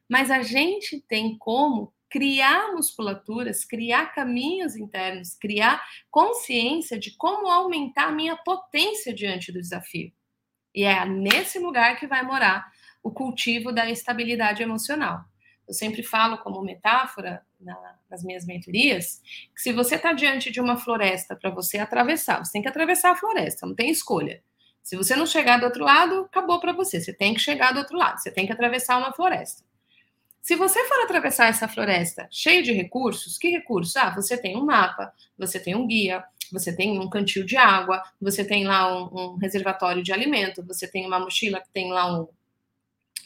Mas 0.08 0.32
a 0.32 0.42
gente 0.42 1.02
tem 1.02 1.38
como 1.38 1.94
criar 2.10 2.72
musculaturas, 2.72 3.66
criar 3.66 4.14
caminhos 4.14 4.78
internos, 4.78 5.36
criar 5.36 5.84
consciência 6.10 6.98
de 6.98 7.18
como 7.18 7.50
aumentar 7.50 8.08
a 8.08 8.14
minha 8.14 8.38
potência 8.38 9.14
diante 9.14 9.52
do 9.52 9.60
desafio. 9.60 10.10
E 10.74 10.86
é 10.86 11.06
nesse 11.06 11.60
lugar 11.60 12.00
que 12.00 12.08
vai 12.08 12.24
morar 12.24 12.66
o 13.06 13.12
cultivo 13.12 13.72
da 13.72 13.88
estabilidade 13.88 14.64
emocional. 14.64 15.24
Eu 15.68 15.76
sempre 15.76 16.02
falo 16.02 16.40
como 16.40 16.64
metáfora 16.64 17.46
na, 17.62 17.78
nas 18.10 18.24
minhas 18.24 18.48
mentorias 18.48 19.22
que 19.54 19.62
se 19.62 19.72
você 19.72 19.94
está 19.94 20.12
diante 20.12 20.52
de 20.52 20.60
uma 20.60 20.76
floresta 20.76 21.36
para 21.36 21.52
você 21.52 21.78
atravessar, 21.78 22.44
você 22.44 22.54
tem 22.54 22.64
que 22.64 22.68
atravessar 22.68 23.12
a 23.12 23.16
floresta, 23.16 23.68
não 23.68 23.76
tem 23.76 23.92
escolha. 23.92 24.42
Se 24.82 24.96
você 24.96 25.16
não 25.16 25.28
chegar 25.28 25.60
do 25.60 25.66
outro 25.66 25.84
lado, 25.84 26.22
acabou 26.22 26.60
para 26.60 26.74
você. 26.74 27.00
Você 27.00 27.14
tem 27.14 27.36
que 27.36 27.40
chegar 27.40 27.74
do 27.74 27.80
outro 27.80 27.96
lado, 27.96 28.20
você 28.20 28.32
tem 28.32 28.48
que 28.48 28.52
atravessar 28.52 28.98
uma 28.98 29.14
floresta. 29.14 29.64
Se 30.42 30.56
você 30.56 30.84
for 30.86 31.04
atravessar 31.04 31.48
essa 31.48 31.68
floresta 31.68 32.28
cheio 32.32 32.64
de 32.64 32.72
recursos, 32.72 33.38
que 33.38 33.50
recursos? 33.50 33.96
Ah, 33.96 34.10
você 34.10 34.36
tem 34.36 34.58
um 34.58 34.66
mapa, 34.66 35.14
você 35.38 35.60
tem 35.60 35.76
um 35.76 35.86
guia, 35.86 36.24
você 36.52 36.76
tem 36.76 37.00
um 37.00 37.08
cantil 37.08 37.46
de 37.46 37.56
água, 37.56 38.02
você 38.20 38.44
tem 38.44 38.66
lá 38.66 38.92
um, 38.92 39.34
um 39.34 39.36
reservatório 39.38 40.02
de 40.02 40.12
alimento, 40.12 40.66
você 40.66 40.88
tem 40.88 41.06
uma 41.06 41.20
mochila 41.20 41.62
que 41.62 41.70
tem 41.70 41.92
lá 41.92 42.12
um, 42.12 42.28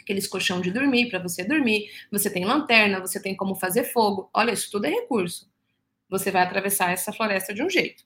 aqueles 0.10 0.28
colchão 0.28 0.60
de 0.60 0.72
dormir 0.72 1.08
para 1.08 1.20
você 1.20 1.44
dormir, 1.44 1.88
você 2.12 2.32
tem 2.32 2.44
lanterna, 2.44 3.00
você 3.00 3.22
tem 3.22 3.36
como 3.36 3.54
fazer 3.54 3.84
fogo. 3.84 4.28
Olha, 4.34 4.52
isso 4.52 4.72
tudo 4.72 4.86
é 4.86 4.90
recurso. 4.90 5.48
Você 6.10 6.32
vai 6.32 6.42
atravessar 6.42 6.92
essa 6.92 7.14
floresta 7.14 7.54
de 7.54 7.62
um 7.62 7.70
jeito. 7.70 8.04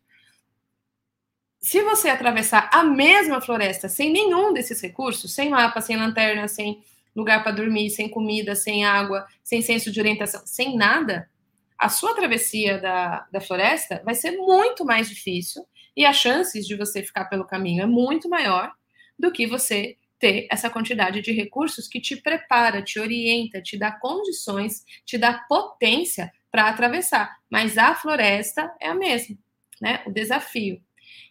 Se 1.62 1.82
você 1.82 2.10
atravessar 2.10 2.70
a 2.74 2.84
mesma 2.84 3.39
floresta 3.39 3.88
sem 3.88 4.12
nenhum 4.12 4.52
desses 4.52 4.82
recursos, 4.82 5.34
sem 5.34 5.50
mapa, 5.50 5.80
sem 5.80 5.96
lanterna, 5.96 6.46
sem 6.50 6.84
lugar 7.16 7.42
para 7.42 7.54
dormir, 7.54 7.89
sem 7.89 8.10
comida, 8.10 8.54
sem 8.54 8.84
água, 8.84 9.26
sem 9.42 9.62
senso 9.62 9.89
de 9.89 9.98
orientação, 10.02 10.42
sem 10.46 10.76
nada, 10.76 11.30
a 11.78 11.88
sua 11.88 12.13
travessia 12.13 12.80
da, 12.80 13.26
da 13.32 13.39
floresta 13.39 14.02
vai 14.04 14.13
ser 14.13 14.32
muito 14.32 14.84
mais 14.84 15.08
difícil 15.08 15.66
e 15.96 16.06
as 16.06 16.18
chances 16.18 16.68
de 16.68 16.76
você 16.76 17.02
ficar 17.02 17.26
pelo 17.26 17.46
caminho 17.46 17.84
é 17.84 17.86
muito 17.86 18.28
maior 18.28 18.74
do 19.18 19.32
que 19.32 19.48
você 19.48 19.96
ter 20.19 20.47
essa 20.52 20.69
quantidade 20.69 21.21
de 21.21 21.32
recursos 21.32 21.88
que 21.88 21.99
te 21.99 22.15
prepara, 22.15 22.82
te 22.82 22.99
orienta, 22.99 23.62
te 23.62 23.78
dá 23.78 23.91
condições, 23.91 24.86
te 25.06 25.17
dá 25.17 25.34
potência 25.49 26.32
para 26.52 26.69
atravessar. 26.69 27.38
Mas 27.49 27.78
a 27.78 27.95
floresta 27.95 28.73
é 28.80 28.88
a 28.88 28.95
mesma, 28.95 29.38
né? 29.82 30.04
O 30.06 30.12
desafio. 30.12 30.82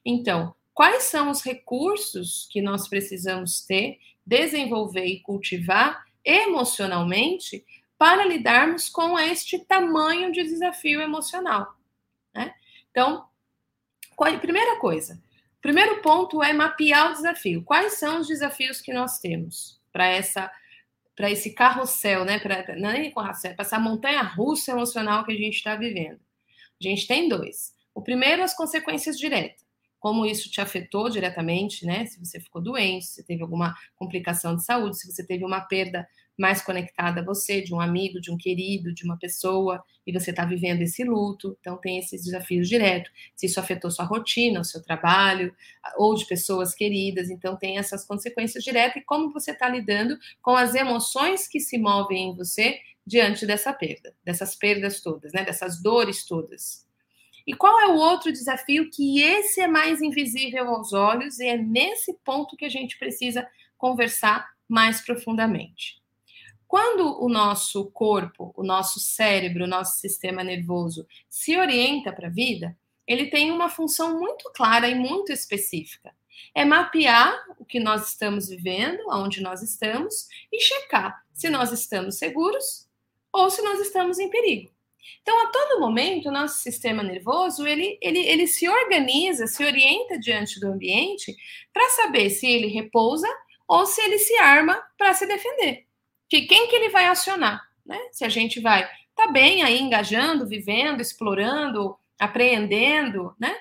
Então, 0.05 0.55
quais 0.75 1.05
são 1.05 1.31
os 1.31 1.43
recursos 1.43 2.49
que 2.51 2.61
nós 2.61 2.89
precisamos 2.89 3.65
ter, 3.65 3.99
desenvolver 4.27 5.07
e 5.07 5.21
cultivar 5.21 6.05
emocionalmente 6.25 7.65
para 7.99 8.25
lidarmos 8.25 8.89
com 8.89 9.19
este 9.19 9.59
tamanho 9.61 10.33
de 10.33 10.43
desafio 10.43 11.01
emocional? 11.01 11.75
Né? 12.35 12.53
Então, 12.91 13.27
qual, 14.17 14.39
primeira 14.39 14.79
coisa, 14.79 15.23
primeiro 15.63 16.03
ponto 16.03 16.43
é 16.43 16.53
mapear 16.53 17.11
o 17.11 17.15
desafio. 17.15 17.63
Quais 17.63 17.95
são 17.95 18.21
os 18.21 18.29
desafios 18.29 18.81
que 18.81 18.93
nós 18.93 19.19
temos 19.19 19.81
para 19.93 20.07
essa 20.07 20.51
para 21.15 21.31
esse 21.31 21.55
carrossel, 21.55 22.25
né? 22.25 22.39
Para 22.39 22.77
não 22.77 22.91
é 22.91 23.11
carrossel, 23.11 23.55
para 23.55 23.65
essa 23.65 23.79
montanha 23.79 24.23
russa 24.23 24.73
emocional 24.73 25.25
que 25.25 25.33
a 25.33 25.37
gente 25.37 25.57
está 25.57 25.77
vivendo. 25.77 26.19
A 26.19 26.83
gente 26.83 27.07
tem 27.07 27.29
dois. 27.29 27.75
O 27.95 28.03
primeiro, 28.03 28.43
as 28.43 28.55
consequências 28.55 29.19
diretas 29.19 29.63
como 30.03 30.27
isso 30.27 30.51
te 30.51 30.61
afetou 30.61 31.09
diretamente, 31.09 31.87
né? 31.87 32.05
Se 32.07 32.19
você 32.19 32.41
ficou 32.41 32.61
doente, 32.61 33.07
se 33.07 33.25
teve 33.25 33.41
alguma 33.41 33.73
complicação 33.95 34.57
de 34.57 34.65
saúde, 34.65 34.99
se 34.99 35.09
você 35.09 35.25
teve 35.25 35.45
uma 35.45 35.61
perda 35.61 36.09
mais 36.39 36.63
conectada 36.63 37.21
a 37.21 37.25
você, 37.25 37.61
de 37.61 37.75
um 37.75 37.81
amigo, 37.81 38.21
de 38.21 38.31
um 38.31 38.37
querido, 38.37 38.93
de 38.93 39.05
uma 39.05 39.19
pessoa, 39.19 39.83
e 40.07 40.13
você 40.13 40.31
está 40.31 40.45
vivendo 40.45 40.83
esse 40.83 41.05
luto, 41.05 41.57
então 41.61 41.77
tem 41.77 41.99
esses 41.99 42.25
desafios 42.25 42.69
diretos. 42.69 43.13
Se 43.37 43.47
isso 43.47 43.61
afetou 43.61 43.91
sua 43.91 44.05
rotina, 44.05 44.61
o 44.61 44.65
seu 44.65 44.83
trabalho, 44.83 45.55
ou 45.97 46.15
de 46.15 46.27
pessoas 46.27 46.75
queridas, 46.75 47.31
então 47.31 47.57
tem 47.57 47.79
essas 47.79 48.05
consequências 48.05 48.65
diretas 48.65 49.03
e 49.03 49.05
como 49.05 49.33
você 49.33 49.53
está 49.53 49.69
lidando 49.69 50.19
com 50.41 50.57
as 50.57 50.75
emoções 50.75 51.47
que 51.47 51.61
se 51.61 51.79
movem 51.79 52.31
em 52.31 52.37
você 52.37 52.81
diante 53.07 53.47
dessa 53.47 53.73
perda, 53.73 54.15
dessas 54.25 54.55
perdas 54.55 55.01
todas, 55.01 55.33
né? 55.33 55.45
Dessas 55.45 55.83
dores 55.83 56.25
todas. 56.25 56.87
E 57.47 57.55
qual 57.55 57.81
é 57.81 57.89
o 57.89 57.97
outro 57.97 58.33
desafio 58.33 58.89
que 58.91 59.21
esse 59.21 59.61
é 59.61 59.67
mais 59.67 60.01
invisível 60.01 60.69
aos 60.69 60.93
olhos 60.93 61.41
e 61.41 61.47
é 61.47 61.57
nesse 61.57 62.15
ponto 62.25 62.57
que 62.57 62.65
a 62.65 62.69
gente 62.69 62.99
precisa 62.99 63.47
conversar 63.77 64.49
mais 64.69 65.01
profundamente. 65.01 66.02
Quando 66.73 67.23
o 67.23 67.29
nosso 67.29 67.91
corpo, 67.91 68.51
o 68.57 68.63
nosso 68.63 68.99
cérebro, 68.99 69.65
o 69.65 69.69
nosso 69.69 70.01
sistema 70.01 70.43
nervoso 70.43 71.07
se 71.29 71.55
orienta 71.55 72.11
para 72.11 72.29
a 72.29 72.31
vida, 72.31 72.75
ele 73.07 73.27
tem 73.27 73.51
uma 73.51 73.69
função 73.69 74.19
muito 74.19 74.51
clara 74.55 74.89
e 74.89 74.95
muito 74.95 75.31
específica. 75.31 76.15
É 76.55 76.65
mapear 76.65 77.45
o 77.59 77.65
que 77.67 77.79
nós 77.79 78.09
estamos 78.09 78.49
vivendo, 78.49 79.03
aonde 79.11 79.43
nós 79.43 79.61
estamos, 79.61 80.27
e 80.51 80.63
checar 80.63 81.23
se 81.35 81.51
nós 81.51 81.73
estamos 81.73 82.17
seguros 82.17 82.89
ou 83.31 83.51
se 83.51 83.61
nós 83.61 83.79
estamos 83.79 84.19
em 84.19 84.31
perigo. 84.31 84.71
Então, 85.21 85.43
a 85.43 85.49
todo 85.49 85.79
momento, 85.79 86.31
o 86.31 86.33
nosso 86.33 86.61
sistema 86.61 87.03
nervoso, 87.03 87.67
ele, 87.67 87.99
ele, 88.01 88.21
ele 88.21 88.47
se 88.47 88.67
organiza, 88.67 89.47
se 89.47 89.63
orienta 89.63 90.19
diante 90.19 90.59
do 90.59 90.69
ambiente 90.69 91.37
para 91.71 91.87
saber 91.91 92.31
se 92.31 92.47
ele 92.47 92.69
repousa 92.69 93.29
ou 93.69 93.85
se 93.85 94.01
ele 94.01 94.19
se 94.19 94.35
arma 94.39 94.83
para 94.97 95.13
se 95.13 95.27
defender. 95.27 95.92
Que 96.33 96.47
quem 96.47 96.67
que 96.67 96.75
ele 96.75 96.89
vai 96.89 97.05
acionar, 97.05 97.63
né? 97.85 97.99
Se 98.11 98.25
a 98.25 98.29
gente 98.31 98.59
vai 98.59 98.89
tá 99.15 99.31
bem 99.31 99.63
aí 99.63 99.79
engajando, 99.79 100.49
vivendo, 100.49 101.03
explorando, 101.03 101.95
apreendendo, 102.19 103.37
né? 103.39 103.55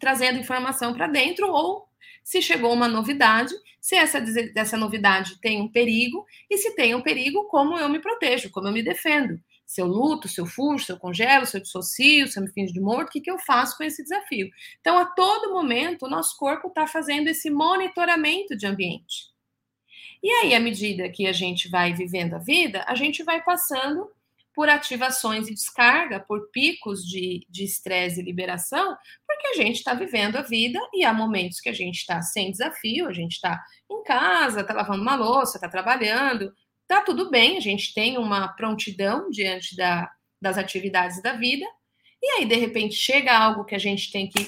Trazendo 0.00 0.40
informação 0.40 0.92
para 0.94 1.06
dentro 1.06 1.48
ou 1.48 1.86
se 2.24 2.42
chegou 2.42 2.72
uma 2.72 2.88
novidade, 2.88 3.54
se 3.80 3.94
essa, 3.94 4.18
essa 4.56 4.76
novidade 4.76 5.40
tem 5.40 5.62
um 5.62 5.68
perigo, 5.70 6.26
e 6.50 6.58
se 6.58 6.74
tem 6.74 6.92
um 6.92 7.00
perigo, 7.00 7.44
como 7.44 7.78
eu 7.78 7.88
me 7.88 8.00
protejo, 8.00 8.50
como 8.50 8.66
eu 8.66 8.72
me 8.72 8.82
defendo. 8.82 9.40
Se 9.64 9.80
eu 9.80 9.86
luto, 9.86 10.26
se 10.26 10.40
eu 10.40 10.46
fujo, 10.46 10.84
se 10.84 10.90
eu 10.90 10.98
congelo, 10.98 11.46
se 11.46 11.56
eu 11.56 11.62
dissocio, 11.62 12.26
se 12.26 12.36
eu 12.36 12.42
me 12.42 12.50
finjo 12.50 12.72
de 12.72 12.80
morto, 12.80 13.10
o 13.10 13.12
que, 13.12 13.20
que 13.20 13.30
eu 13.30 13.38
faço 13.38 13.78
com 13.78 13.84
esse 13.84 14.02
desafio? 14.02 14.50
Então, 14.80 14.98
a 14.98 15.04
todo 15.04 15.52
momento, 15.52 16.06
o 16.06 16.10
nosso 16.10 16.36
corpo 16.36 16.66
está 16.66 16.84
fazendo 16.88 17.28
esse 17.28 17.48
monitoramento 17.48 18.56
de 18.56 18.66
ambiente. 18.66 19.35
E 20.26 20.30
aí, 20.32 20.54
à 20.56 20.58
medida 20.58 21.08
que 21.08 21.24
a 21.24 21.32
gente 21.32 21.68
vai 21.68 21.94
vivendo 21.94 22.34
a 22.34 22.38
vida, 22.38 22.84
a 22.88 22.96
gente 22.96 23.22
vai 23.22 23.44
passando 23.44 24.10
por 24.52 24.68
ativações 24.68 25.46
e 25.46 25.54
descarga, 25.54 26.18
por 26.18 26.50
picos 26.50 27.06
de 27.06 27.46
estresse 27.56 28.18
e 28.18 28.24
liberação, 28.24 28.96
porque 29.24 29.46
a 29.46 29.54
gente 29.54 29.76
está 29.76 29.94
vivendo 29.94 30.34
a 30.34 30.42
vida 30.42 30.80
e 30.92 31.04
há 31.04 31.12
momentos 31.12 31.60
que 31.60 31.68
a 31.68 31.72
gente 31.72 31.98
está 31.98 32.20
sem 32.22 32.50
desafio, 32.50 33.06
a 33.06 33.12
gente 33.12 33.34
está 33.34 33.62
em 33.88 34.02
casa, 34.02 34.62
está 34.62 34.74
lavando 34.74 35.00
uma 35.00 35.14
louça, 35.14 35.58
está 35.58 35.68
trabalhando, 35.68 36.52
está 36.82 37.02
tudo 37.02 37.30
bem, 37.30 37.56
a 37.56 37.60
gente 37.60 37.94
tem 37.94 38.18
uma 38.18 38.48
prontidão 38.48 39.30
diante 39.30 39.76
da, 39.76 40.10
das 40.42 40.58
atividades 40.58 41.22
da 41.22 41.34
vida, 41.34 41.64
e 42.20 42.30
aí, 42.30 42.44
de 42.44 42.56
repente, 42.56 42.96
chega 42.96 43.32
algo 43.32 43.64
que 43.64 43.76
a 43.76 43.78
gente 43.78 44.10
tem 44.10 44.28
que 44.28 44.44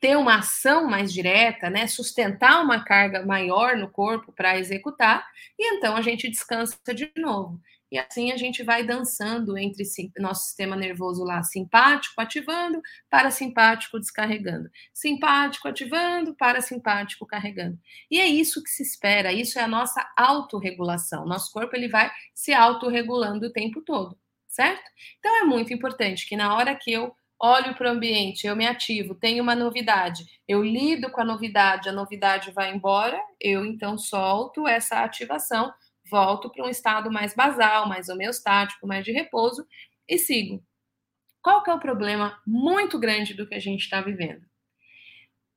ter 0.00 0.16
uma 0.16 0.38
ação 0.38 0.86
mais 0.88 1.12
direta, 1.12 1.68
né, 1.68 1.86
sustentar 1.86 2.62
uma 2.62 2.82
carga 2.82 3.24
maior 3.24 3.76
no 3.76 3.90
corpo 3.90 4.32
para 4.32 4.58
executar, 4.58 5.26
e 5.58 5.76
então 5.76 5.94
a 5.96 6.02
gente 6.02 6.28
descansa 6.28 6.78
de 6.94 7.12
novo. 7.16 7.60
E 7.92 7.98
assim 7.98 8.30
a 8.30 8.36
gente 8.36 8.62
vai 8.62 8.84
dançando 8.84 9.58
entre 9.58 9.82
nosso 10.18 10.44
sistema 10.44 10.76
nervoso 10.76 11.24
lá 11.24 11.42
simpático 11.42 12.20
ativando, 12.20 12.80
parasimpático 13.10 13.98
descarregando. 13.98 14.70
Simpático 14.94 15.66
ativando, 15.66 16.34
parasimpático 16.36 17.26
carregando. 17.26 17.76
E 18.08 18.20
é 18.20 18.26
isso 18.26 18.62
que 18.62 18.70
se 18.70 18.82
espera, 18.84 19.32
isso 19.32 19.58
é 19.58 19.62
a 19.62 19.68
nossa 19.68 20.08
autorregulação. 20.16 21.26
Nosso 21.26 21.50
corpo 21.52 21.74
ele 21.74 21.88
vai 21.88 22.10
se 22.32 22.52
autorregulando 22.52 23.46
o 23.46 23.52
tempo 23.52 23.82
todo, 23.82 24.16
certo? 24.46 24.84
Então 25.18 25.36
é 25.38 25.44
muito 25.44 25.74
importante 25.74 26.28
que 26.28 26.36
na 26.36 26.54
hora 26.54 26.76
que 26.76 26.92
eu 26.92 27.12
olho 27.40 27.74
para 27.74 27.88
o 27.88 27.92
ambiente, 27.92 28.46
eu 28.46 28.54
me 28.54 28.66
ativo, 28.66 29.14
tenho 29.14 29.42
uma 29.42 29.54
novidade, 29.54 30.24
eu 30.46 30.62
lido 30.62 31.10
com 31.10 31.20
a 31.20 31.24
novidade, 31.24 31.88
a 31.88 31.92
novidade 31.92 32.50
vai 32.52 32.74
embora, 32.74 33.18
eu 33.40 33.64
então 33.64 33.96
solto 33.96 34.68
essa 34.68 35.02
ativação 35.02 35.72
volto 36.10 36.50
para 36.50 36.66
um 36.66 36.68
estado 36.68 37.10
mais 37.10 37.34
basal, 37.34 37.88
mais 37.88 38.08
homeostático, 38.08 38.86
mais 38.86 39.04
de 39.04 39.12
repouso 39.12 39.64
e 40.08 40.18
sigo. 40.18 40.62
Qual 41.40 41.62
que 41.62 41.70
é 41.70 41.74
o 41.74 41.80
problema 41.80 42.38
muito 42.46 42.98
grande 42.98 43.32
do 43.32 43.46
que 43.46 43.54
a 43.54 43.60
gente 43.60 43.82
está 43.82 44.00
vivendo? 44.02 44.44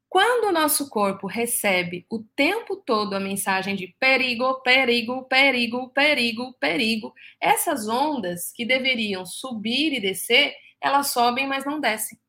Quando 0.07 0.49
o 0.49 0.51
nosso 0.51 0.89
corpo 0.89 1.25
recebe 1.25 2.05
o 2.07 2.19
tempo 2.35 2.75
todo 2.77 3.15
a 3.15 3.19
mensagem 3.19 3.75
de 3.75 3.95
perigo, 3.99 4.61
perigo, 4.61 5.23
perigo, 5.23 5.89
perigo, 5.89 6.53
perigo, 6.59 7.13
essas 7.41 7.89
ondas 7.89 8.53
que 8.55 8.63
deveriam 8.63 9.25
subir 9.25 9.91
e 9.91 9.99
descer, 9.99 10.53
elas 10.83 11.07
sobem, 11.07 11.47
mas 11.47 11.65
não 11.65 11.79
descem. 11.79 12.19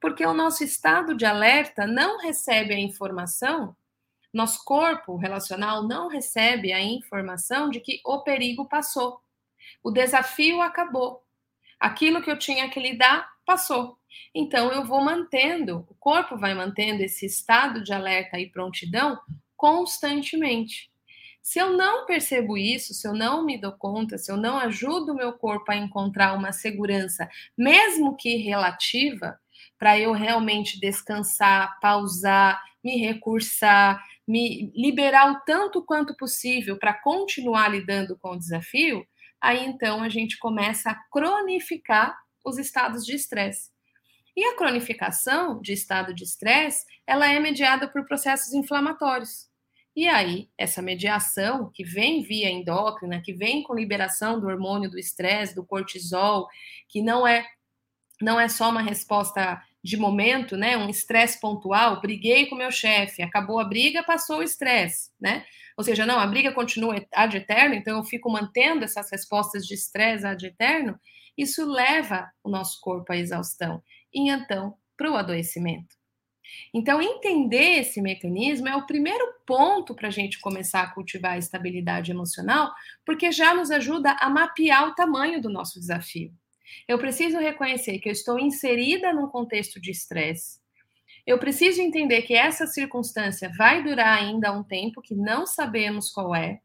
Porque 0.00 0.26
o 0.26 0.34
nosso 0.34 0.62
estado 0.62 1.14
de 1.14 1.24
alerta 1.24 1.86
não 1.86 2.18
recebe 2.18 2.74
a 2.74 2.78
informação 2.78 3.74
nosso 4.32 4.64
corpo 4.64 5.16
relacional 5.16 5.82
não 5.82 6.08
recebe 6.08 6.72
a 6.72 6.80
informação 6.80 7.68
de 7.68 7.80
que 7.80 8.00
o 8.04 8.22
perigo 8.22 8.68
passou. 8.68 9.20
O 9.82 9.90
desafio 9.90 10.62
acabou. 10.62 11.24
Aquilo 11.78 12.22
que 12.22 12.30
eu 12.30 12.38
tinha 12.38 12.70
que 12.70 12.78
lidar 12.78 13.28
passou. 13.44 13.98
Então 14.34 14.70
eu 14.70 14.84
vou 14.84 15.02
mantendo, 15.02 15.84
o 15.88 15.94
corpo 15.94 16.36
vai 16.36 16.54
mantendo 16.54 17.02
esse 17.02 17.26
estado 17.26 17.82
de 17.82 17.92
alerta 17.92 18.38
e 18.38 18.48
prontidão 18.48 19.18
constantemente. 19.56 20.90
Se 21.42 21.58
eu 21.58 21.76
não 21.76 22.06
percebo 22.06 22.56
isso, 22.56 22.92
se 22.92 23.08
eu 23.08 23.14
não 23.14 23.44
me 23.44 23.58
dou 23.58 23.72
conta, 23.72 24.18
se 24.18 24.30
eu 24.30 24.36
não 24.36 24.58
ajudo 24.58 25.12
o 25.12 25.16
meu 25.16 25.32
corpo 25.32 25.72
a 25.72 25.76
encontrar 25.76 26.34
uma 26.34 26.52
segurança, 26.52 27.28
mesmo 27.56 28.16
que 28.16 28.36
relativa, 28.36 29.38
para 29.78 29.98
eu 29.98 30.12
realmente 30.12 30.78
descansar, 30.78 31.78
pausar, 31.80 32.62
me 32.84 32.98
recursar, 32.98 34.02
me 34.28 34.70
liberar 34.76 35.32
o 35.32 35.40
tanto 35.40 35.82
quanto 35.82 36.16
possível 36.16 36.78
para 36.78 36.94
continuar 36.94 37.68
lidando 37.68 38.18
com 38.18 38.32
o 38.32 38.38
desafio, 38.38 39.04
aí 39.40 39.64
então 39.64 40.02
a 40.02 40.08
gente 40.08 40.38
começa 40.38 40.90
a 40.90 40.98
cronificar 41.10 42.16
os 42.44 42.58
estados 42.58 43.04
de 43.04 43.14
estresse. 43.14 43.70
E 44.36 44.44
a 44.44 44.56
cronificação 44.56 45.60
de 45.60 45.72
estado 45.72 46.14
de 46.14 46.24
estresse, 46.24 46.84
ela 47.06 47.26
é 47.26 47.40
mediada 47.40 47.88
por 47.88 48.06
processos 48.06 48.52
inflamatórios. 48.52 49.49
E 50.00 50.08
aí, 50.08 50.48
essa 50.56 50.80
mediação 50.80 51.70
que 51.74 51.84
vem 51.84 52.22
via 52.22 52.48
endócrina, 52.48 53.20
que 53.20 53.34
vem 53.34 53.62
com 53.62 53.74
liberação 53.74 54.40
do 54.40 54.46
hormônio 54.46 54.90
do 54.90 54.98
estresse, 54.98 55.54
do 55.54 55.62
cortisol, 55.62 56.48
que 56.88 57.02
não 57.02 57.26
é 57.26 57.46
não 58.18 58.40
é 58.40 58.48
só 58.48 58.70
uma 58.70 58.80
resposta 58.80 59.62
de 59.84 59.98
momento, 59.98 60.56
né? 60.56 60.74
Um 60.74 60.88
estresse 60.88 61.38
pontual, 61.38 62.00
briguei 62.00 62.46
com 62.46 62.56
meu 62.56 62.70
chefe, 62.70 63.20
acabou 63.20 63.60
a 63.60 63.64
briga, 63.64 64.02
passou 64.02 64.38
o 64.38 64.42
estresse, 64.42 65.10
né? 65.20 65.44
Ou 65.76 65.84
seja, 65.84 66.06
não, 66.06 66.18
a 66.18 66.26
briga 66.26 66.50
continua 66.50 67.06
ad 67.12 67.36
eterno, 67.36 67.74
então 67.74 67.98
eu 67.98 68.04
fico 68.04 68.30
mantendo 68.30 68.86
essas 68.86 69.10
respostas 69.10 69.66
de 69.66 69.74
estresse 69.74 70.26
ad 70.26 70.46
eterno, 70.46 70.98
isso 71.36 71.70
leva 71.70 72.32
o 72.42 72.48
nosso 72.48 72.80
corpo 72.80 73.12
à 73.12 73.18
exaustão 73.18 73.82
e 74.14 74.30
então 74.30 74.78
para 74.96 75.10
o 75.10 75.16
adoecimento. 75.16 75.99
Então, 76.72 77.00
entender 77.00 77.80
esse 77.80 78.00
mecanismo 78.00 78.68
é 78.68 78.76
o 78.76 78.86
primeiro 78.86 79.24
ponto 79.46 79.94
para 79.94 80.08
a 80.08 80.10
gente 80.10 80.40
começar 80.40 80.82
a 80.82 80.90
cultivar 80.90 81.32
a 81.32 81.38
estabilidade 81.38 82.10
emocional, 82.10 82.72
porque 83.04 83.32
já 83.32 83.54
nos 83.54 83.70
ajuda 83.70 84.12
a 84.12 84.30
mapear 84.30 84.88
o 84.88 84.94
tamanho 84.94 85.40
do 85.40 85.50
nosso 85.50 85.78
desafio. 85.78 86.32
Eu 86.86 86.98
preciso 86.98 87.38
reconhecer 87.38 87.98
que 87.98 88.08
eu 88.08 88.12
estou 88.12 88.38
inserida 88.38 89.12
num 89.12 89.26
contexto 89.26 89.80
de 89.80 89.90
estresse. 89.90 90.60
Eu 91.26 91.38
preciso 91.38 91.80
entender 91.80 92.22
que 92.22 92.34
essa 92.34 92.66
circunstância 92.66 93.50
vai 93.56 93.82
durar 93.82 94.18
ainda 94.18 94.52
um 94.52 94.62
tempo 94.62 95.02
que 95.02 95.14
não 95.14 95.46
sabemos 95.46 96.10
qual 96.10 96.34
é. 96.34 96.60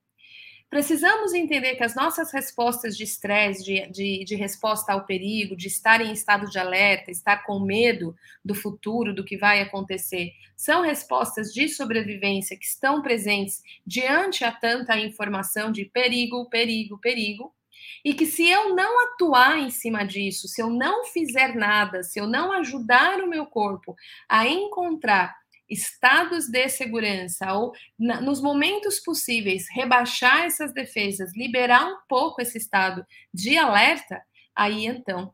Precisamos 0.76 1.34
entender 1.34 1.76
que 1.76 1.86
as 1.86 1.96
nossas 1.96 2.34
respostas 2.34 2.98
de 2.98 3.06
estresse, 3.06 3.64
de, 3.64 3.88
de, 3.88 4.26
de, 4.26 4.36
resposta 4.36 4.92
ao 4.92 5.06
perigo, 5.06 5.56
de 5.56 5.68
estar 5.68 6.02
em 6.02 6.12
estado 6.12 6.50
de 6.50 6.60
alerta, 6.60 7.10
estar 7.10 7.46
com 7.46 7.62
medo 7.62 8.14
do 8.44 8.54
futuro, 8.54 9.16
do 9.16 9.24
que 9.24 9.38
vai 9.38 9.62
acontecer, 9.62 10.34
são 10.58 10.82
respostas 10.82 11.54
de 11.54 11.70
sobrevivência 11.70 12.58
que 12.58 12.66
estão 12.66 13.02
presentes 13.02 13.64
diante 13.88 14.44
a 14.44 14.52
tanta 14.52 15.00
informação 15.00 15.72
de 15.72 15.86
perigo, 15.86 16.50
perigo, 16.50 16.98
perigo. 16.98 17.56
E 18.04 18.14
que 18.14 18.26
se 18.26 18.46
eu 18.46 18.76
não 18.76 19.08
atuar 19.08 19.58
em 19.58 19.70
cima 19.70 20.04
disso, 20.04 20.46
se 20.50 20.62
eu 20.62 20.70
não 20.70 21.06
fizer 21.06 21.56
nada, 21.56 22.04
se 22.04 22.20
eu 22.20 22.28
não 22.28 22.52
ajudar 22.52 23.22
o 23.22 23.30
meu 23.30 23.46
corpo 23.46 23.96
a 24.28 24.46
encontrar 24.46 25.38
estados 25.70 26.48
de 26.48 26.68
segurança 26.70 27.54
ou 27.54 27.72
na, 27.98 28.22
nos 28.22 28.42
momentos 28.42 29.00
possíveis 29.00 29.66
rebaixar 29.72 30.44
essas 30.44 30.74
defesas, 30.74 31.36
liberar 31.36 31.86
um 31.86 31.98
pouco 32.08 32.42
esse 32.42 32.58
estado 32.58 33.06
de 33.34 33.58
alerta, 33.58 34.22
aí 34.56 34.86
então 34.86 35.34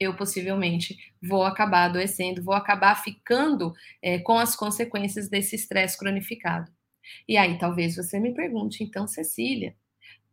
eu 0.00 0.16
possivelmente 0.16 0.96
vou 1.22 1.44
acabar 1.44 1.84
adoecendo, 1.84 2.42
vou 2.42 2.54
acabar 2.54 3.02
ficando 3.02 3.72
é, 4.02 4.18
com 4.18 4.38
as 4.38 4.56
consequências 4.56 5.28
desse 5.28 5.54
estresse 5.54 5.96
cronificado. 5.96 6.70
E 7.28 7.36
aí 7.36 7.58
talvez 7.58 7.96
você 7.96 8.18
me 8.18 8.34
pergunte, 8.34 8.82
então, 8.82 9.06
Cecília, 9.06 9.76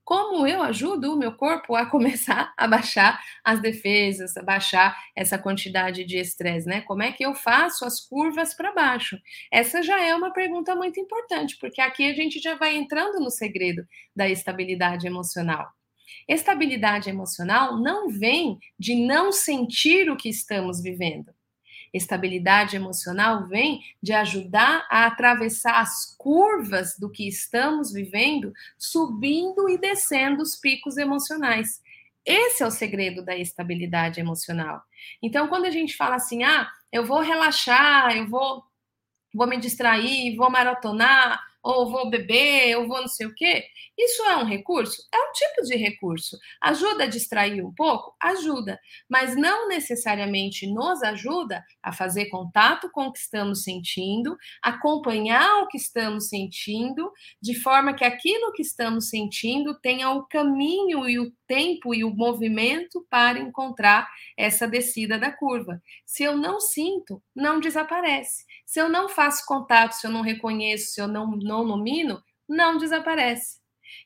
como 0.09 0.47
eu 0.47 0.63
ajudo 0.63 1.13
o 1.13 1.15
meu 1.15 1.33
corpo 1.33 1.75
a 1.75 1.85
começar 1.87 2.51
a 2.57 2.67
baixar 2.67 3.21
as 3.43 3.61
defesas, 3.61 4.35
a 4.35 4.41
baixar 4.41 4.97
essa 5.15 5.37
quantidade 5.37 6.03
de 6.03 6.17
estresse, 6.17 6.67
né? 6.67 6.81
Como 6.81 7.03
é 7.03 7.11
que 7.11 7.23
eu 7.23 7.35
faço 7.35 7.85
as 7.85 7.99
curvas 7.99 8.55
para 8.55 8.73
baixo? 8.73 9.19
Essa 9.53 9.83
já 9.83 10.03
é 10.03 10.15
uma 10.15 10.33
pergunta 10.33 10.73
muito 10.73 10.99
importante, 10.99 11.55
porque 11.61 11.79
aqui 11.79 12.09
a 12.09 12.15
gente 12.15 12.39
já 12.39 12.55
vai 12.55 12.75
entrando 12.75 13.19
no 13.19 13.29
segredo 13.29 13.85
da 14.15 14.27
estabilidade 14.27 15.05
emocional. 15.05 15.67
Estabilidade 16.27 17.07
emocional 17.07 17.79
não 17.79 18.09
vem 18.09 18.57
de 18.79 18.95
não 18.95 19.31
sentir 19.31 20.09
o 20.09 20.17
que 20.17 20.29
estamos 20.29 20.81
vivendo. 20.81 21.31
Estabilidade 21.93 22.75
emocional 22.75 23.47
vem 23.47 23.81
de 24.01 24.13
ajudar 24.13 24.85
a 24.89 25.05
atravessar 25.05 25.81
as 25.81 26.15
curvas 26.17 26.95
do 26.97 27.09
que 27.09 27.27
estamos 27.27 27.91
vivendo, 27.91 28.53
subindo 28.77 29.69
e 29.69 29.77
descendo 29.77 30.43
os 30.43 30.55
picos 30.55 30.97
emocionais. 30.97 31.81
Esse 32.25 32.63
é 32.63 32.67
o 32.67 32.71
segredo 32.71 33.23
da 33.23 33.35
estabilidade 33.35 34.19
emocional. 34.19 34.83
Então, 35.21 35.47
quando 35.47 35.65
a 35.65 35.71
gente 35.71 35.95
fala 35.95 36.15
assim, 36.15 36.43
ah, 36.43 36.69
eu 36.91 37.05
vou 37.05 37.21
relaxar, 37.21 38.15
eu 38.15 38.27
vou, 38.27 38.63
vou 39.33 39.47
me 39.47 39.57
distrair, 39.57 40.35
vou 40.35 40.49
maratonar 40.51 41.48
ou 41.61 41.89
vou 41.89 42.09
beber, 42.09 42.77
ou 42.77 42.87
vou 42.87 43.01
não 43.01 43.07
sei 43.07 43.27
o 43.27 43.35
quê. 43.35 43.65
Isso 43.97 44.23
é 44.23 44.37
um 44.37 44.45
recurso? 44.45 45.01
É 45.13 45.17
um 45.17 45.31
tipo 45.33 45.61
de 45.67 45.75
recurso. 45.75 46.37
Ajuda 46.61 47.03
a 47.03 47.07
distrair 47.07 47.61
um 47.61 47.73
pouco? 47.73 48.15
Ajuda, 48.21 48.79
mas 49.09 49.35
não 49.35 49.67
necessariamente 49.67 50.65
nos 50.67 51.03
ajuda 51.03 51.63
a 51.83 51.91
fazer 51.91 52.27
contato 52.27 52.89
com 52.91 53.07
o 53.07 53.11
que 53.11 53.19
estamos 53.19 53.63
sentindo, 53.63 54.37
acompanhar 54.63 55.63
o 55.63 55.67
que 55.67 55.77
estamos 55.77 56.29
sentindo, 56.29 57.11
de 57.41 57.53
forma 57.55 57.93
que 57.93 58.05
aquilo 58.05 58.53
que 58.53 58.61
estamos 58.61 59.09
sentindo 59.09 59.77
tenha 59.81 60.09
o 60.11 60.25
caminho 60.27 61.09
e 61.09 61.19
o 61.19 61.31
tempo 61.45 61.93
e 61.93 62.03
o 62.03 62.13
movimento 62.13 63.05
para 63.09 63.39
encontrar 63.39 64.07
essa 64.37 64.67
descida 64.67 65.17
da 65.17 65.31
curva. 65.31 65.81
Se 66.05 66.23
eu 66.23 66.37
não 66.37 66.59
sinto, 66.59 67.21
não 67.35 67.59
desaparece. 67.59 68.45
Se 68.69 68.79
eu 68.79 68.87
não 68.87 69.09
faço 69.09 69.47
contato, 69.47 69.93
se 69.93 70.05
eu 70.05 70.11
não 70.11 70.21
reconheço, 70.21 70.93
se 70.93 71.01
eu 71.01 71.07
não, 71.07 71.31
não 71.31 71.65
nomino, 71.65 72.21
não 72.47 72.77
desaparece. 72.77 73.57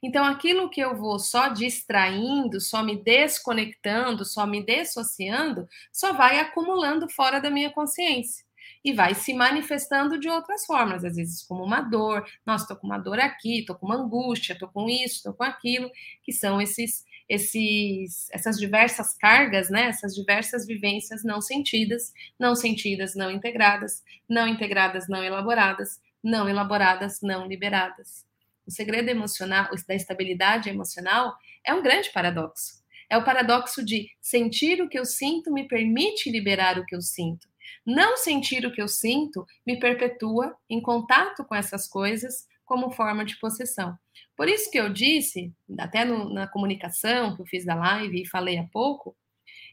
Então, 0.01 0.23
aquilo 0.23 0.69
que 0.69 0.79
eu 0.79 0.95
vou 0.95 1.19
só 1.19 1.49
distraindo, 1.49 2.61
só 2.61 2.81
me 2.81 2.95
desconectando, 2.95 4.23
só 4.23 4.47
me 4.47 4.65
dissociando, 4.65 5.67
só 5.91 6.13
vai 6.13 6.39
acumulando 6.39 7.09
fora 7.09 7.41
da 7.41 7.49
minha 7.49 7.71
consciência 7.71 8.45
e 8.85 8.93
vai 8.93 9.13
se 9.13 9.33
manifestando 9.33 10.17
de 10.17 10.29
outras 10.29 10.65
formas, 10.65 11.03
às 11.03 11.17
vezes 11.17 11.43
como 11.43 11.61
uma 11.61 11.81
dor, 11.81 12.25
nossa, 12.45 12.65
tô 12.65 12.77
com 12.77 12.87
uma 12.87 12.97
dor 12.97 13.19
aqui, 13.19 13.65
tô 13.65 13.75
com 13.75 13.85
uma 13.85 13.97
angústia, 13.97 14.57
tô 14.57 14.69
com 14.69 14.89
isso, 14.89 15.23
tô 15.23 15.33
com 15.33 15.43
aquilo, 15.43 15.91
que 16.23 16.31
são 16.31 16.61
esses 16.61 17.03
esses, 17.27 18.29
essas 18.31 18.57
diversas 18.59 19.15
cargas, 19.15 19.69
né, 19.69 19.85
essas 19.85 20.13
diversas 20.13 20.65
vivências 20.65 21.23
não 21.23 21.41
sentidas, 21.41 22.13
não 22.39 22.55
sentidas, 22.55 23.15
não 23.15 23.31
integradas, 23.31 24.03
não 24.27 24.47
integradas, 24.47 25.07
não 25.07 25.23
elaboradas, 25.23 25.99
não 26.23 26.47
elaboradas, 26.47 27.19
não 27.21 27.47
liberadas. 27.47 28.25
O 28.65 28.71
segredo 28.71 29.09
emocional, 29.09 29.69
da 29.87 29.95
estabilidade 29.95 30.69
emocional, 30.69 31.35
é 31.65 31.73
um 31.73 31.81
grande 31.81 32.11
paradoxo. 32.11 32.83
É 33.09 33.17
o 33.17 33.23
paradoxo 33.23 33.83
de 33.83 34.09
sentir 34.21 34.81
o 34.81 34.89
que 34.89 34.97
eu 34.97 35.05
sinto 35.05 35.51
me 35.51 35.67
permite 35.67 36.31
liberar 36.31 36.79
o 36.79 36.85
que 36.85 36.95
eu 36.95 37.01
sinto. 37.01 37.47
Não 37.85 38.15
sentir 38.15 38.65
o 38.65 38.71
que 38.71 38.81
eu 38.81 38.87
sinto 38.87 39.45
me 39.65 39.77
perpetua 39.77 40.55
em 40.69 40.81
contato 40.81 41.43
com 41.43 41.53
essas 41.53 41.87
coisas 41.87 42.47
como 42.65 42.91
forma 42.91 43.25
de 43.25 43.37
possessão. 43.39 43.97
Por 44.35 44.47
isso 44.49 44.69
que 44.71 44.79
eu 44.79 44.89
disse, 44.89 45.53
até 45.79 46.03
no, 46.05 46.33
na 46.33 46.47
comunicação 46.47 47.35
que 47.35 47.41
eu 47.41 47.45
fiz 47.45 47.65
da 47.65 47.75
live 47.75 48.21
e 48.21 48.27
falei 48.27 48.57
há 48.57 48.63
pouco, 48.71 49.15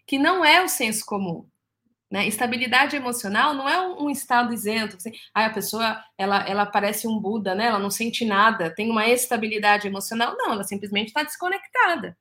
que 0.06 0.18
não 0.18 0.44
é 0.44 0.62
o 0.62 0.68
senso 0.68 1.04
comum. 1.06 1.48
Né? 2.10 2.26
Estabilidade 2.26 2.96
emocional 2.96 3.54
não 3.54 3.68
é 3.68 3.80
um, 3.80 4.10
estado 4.10 4.52
isento. 4.52 4.96
Assim, 4.96 5.12
ah, 5.32 5.46
a 5.46 5.50
pessoa 5.50 6.02
ela, 6.18 6.44
ela 6.48 6.66
parece 6.66 7.06
um 7.06 7.18
Buda, 7.18 7.54
né? 7.54 7.66
ela 7.66 7.78
não 7.78 7.90
sente 7.90 8.24
nada, 8.24 8.74
tem 8.74 8.90
uma 8.90 9.08
estabilidade 9.08 9.86
emocional. 9.86 10.36
Não, 10.36 10.52
ela 10.52 10.64
simplesmente 10.64 11.08
está 11.08 11.22
desconectada. 11.22 12.18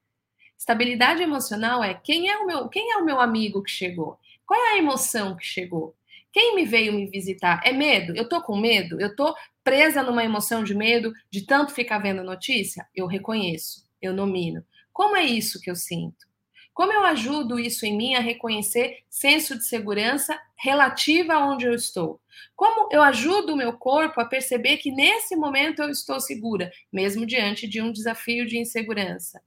Estabilidade 0.57 1.23
emocional 1.23 1.83
é 1.83 1.93
quem 1.95 2.29
é 2.29 2.37
o 2.37 2.45
meu 2.45 2.67
quem 2.67 2.91
é 2.91 2.97
o 2.97 3.05
meu 3.05 3.19
amigo 3.19 3.63
que 3.63 3.71
chegou? 3.71 4.19
Qual 4.45 4.59
é 4.59 4.73
a 4.73 4.77
emoção 4.77 5.35
que 5.35 5.45
chegou? 5.45 5.95
Quem 6.31 6.55
me 6.55 6.65
veio 6.65 6.93
me 6.93 7.09
visitar? 7.09 7.61
É 7.63 7.71
medo? 7.71 8.15
Eu 8.15 8.27
tô 8.27 8.41
com 8.41 8.57
medo? 8.57 8.99
Eu 9.01 9.15
tô 9.15 9.35
presa 9.63 10.03
numa 10.03 10.23
emoção 10.23 10.63
de 10.63 10.75
medo 10.75 11.11
de 11.31 11.45
tanto 11.45 11.73
ficar 11.73 11.99
vendo 11.99 12.23
notícia? 12.23 12.87
Eu 12.95 13.07
reconheço, 13.07 13.87
eu 14.01 14.13
nomino. 14.13 14.63
Como 14.93 15.15
é 15.15 15.23
isso 15.23 15.59
que 15.59 15.69
eu 15.69 15.75
sinto? 15.75 16.29
Como 16.73 16.93
eu 16.93 17.03
ajudo 17.03 17.59
isso 17.59 17.85
em 17.85 17.97
mim 17.97 18.15
a 18.15 18.21
reconhecer 18.21 18.99
senso 19.09 19.57
de 19.57 19.65
segurança 19.65 20.39
relativa 20.57 21.33
a 21.33 21.45
onde 21.45 21.65
eu 21.65 21.73
estou? 21.73 22.21
Como 22.55 22.87
eu 22.91 23.01
ajudo 23.01 23.53
o 23.53 23.57
meu 23.57 23.73
corpo 23.73 24.21
a 24.21 24.25
perceber 24.25 24.77
que 24.77 24.91
nesse 24.91 25.35
momento 25.35 25.81
eu 25.81 25.89
estou 25.89 26.21
segura, 26.21 26.71
mesmo 26.91 27.25
diante 27.25 27.67
de 27.67 27.81
um 27.81 27.91
desafio 27.91 28.45
de 28.45 28.57
insegurança? 28.57 29.41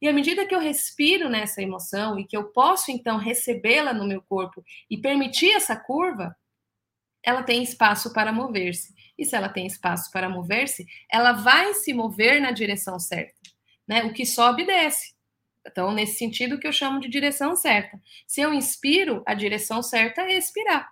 E 0.00 0.08
à 0.08 0.12
medida 0.12 0.46
que 0.46 0.54
eu 0.54 0.60
respiro 0.60 1.28
nessa 1.28 1.62
emoção 1.62 2.18
e 2.18 2.24
que 2.24 2.36
eu 2.36 2.44
posso 2.44 2.90
então 2.90 3.16
recebê-la 3.16 3.92
no 3.92 4.06
meu 4.06 4.22
corpo 4.22 4.62
e 4.90 4.98
permitir 4.98 5.52
essa 5.52 5.74
curva, 5.74 6.36
ela 7.22 7.42
tem 7.42 7.62
espaço 7.62 8.12
para 8.12 8.32
mover-se. 8.32 8.94
E 9.18 9.24
se 9.24 9.34
ela 9.34 9.48
tem 9.48 9.66
espaço 9.66 10.10
para 10.12 10.28
mover-se, 10.28 10.86
ela 11.10 11.32
vai 11.32 11.74
se 11.74 11.92
mover 11.92 12.40
na 12.40 12.50
direção 12.50 12.98
certa. 12.98 13.34
Né? 13.88 14.04
O 14.04 14.12
que 14.12 14.26
sobe, 14.26 14.64
desce. 14.64 15.14
Então, 15.66 15.92
nesse 15.92 16.18
sentido 16.18 16.58
que 16.58 16.66
eu 16.66 16.72
chamo 16.72 17.00
de 17.00 17.08
direção 17.08 17.56
certa. 17.56 18.00
Se 18.26 18.40
eu 18.40 18.54
inspiro, 18.54 19.22
a 19.26 19.34
direção 19.34 19.82
certa 19.82 20.22
é 20.22 20.36
expirar. 20.36 20.88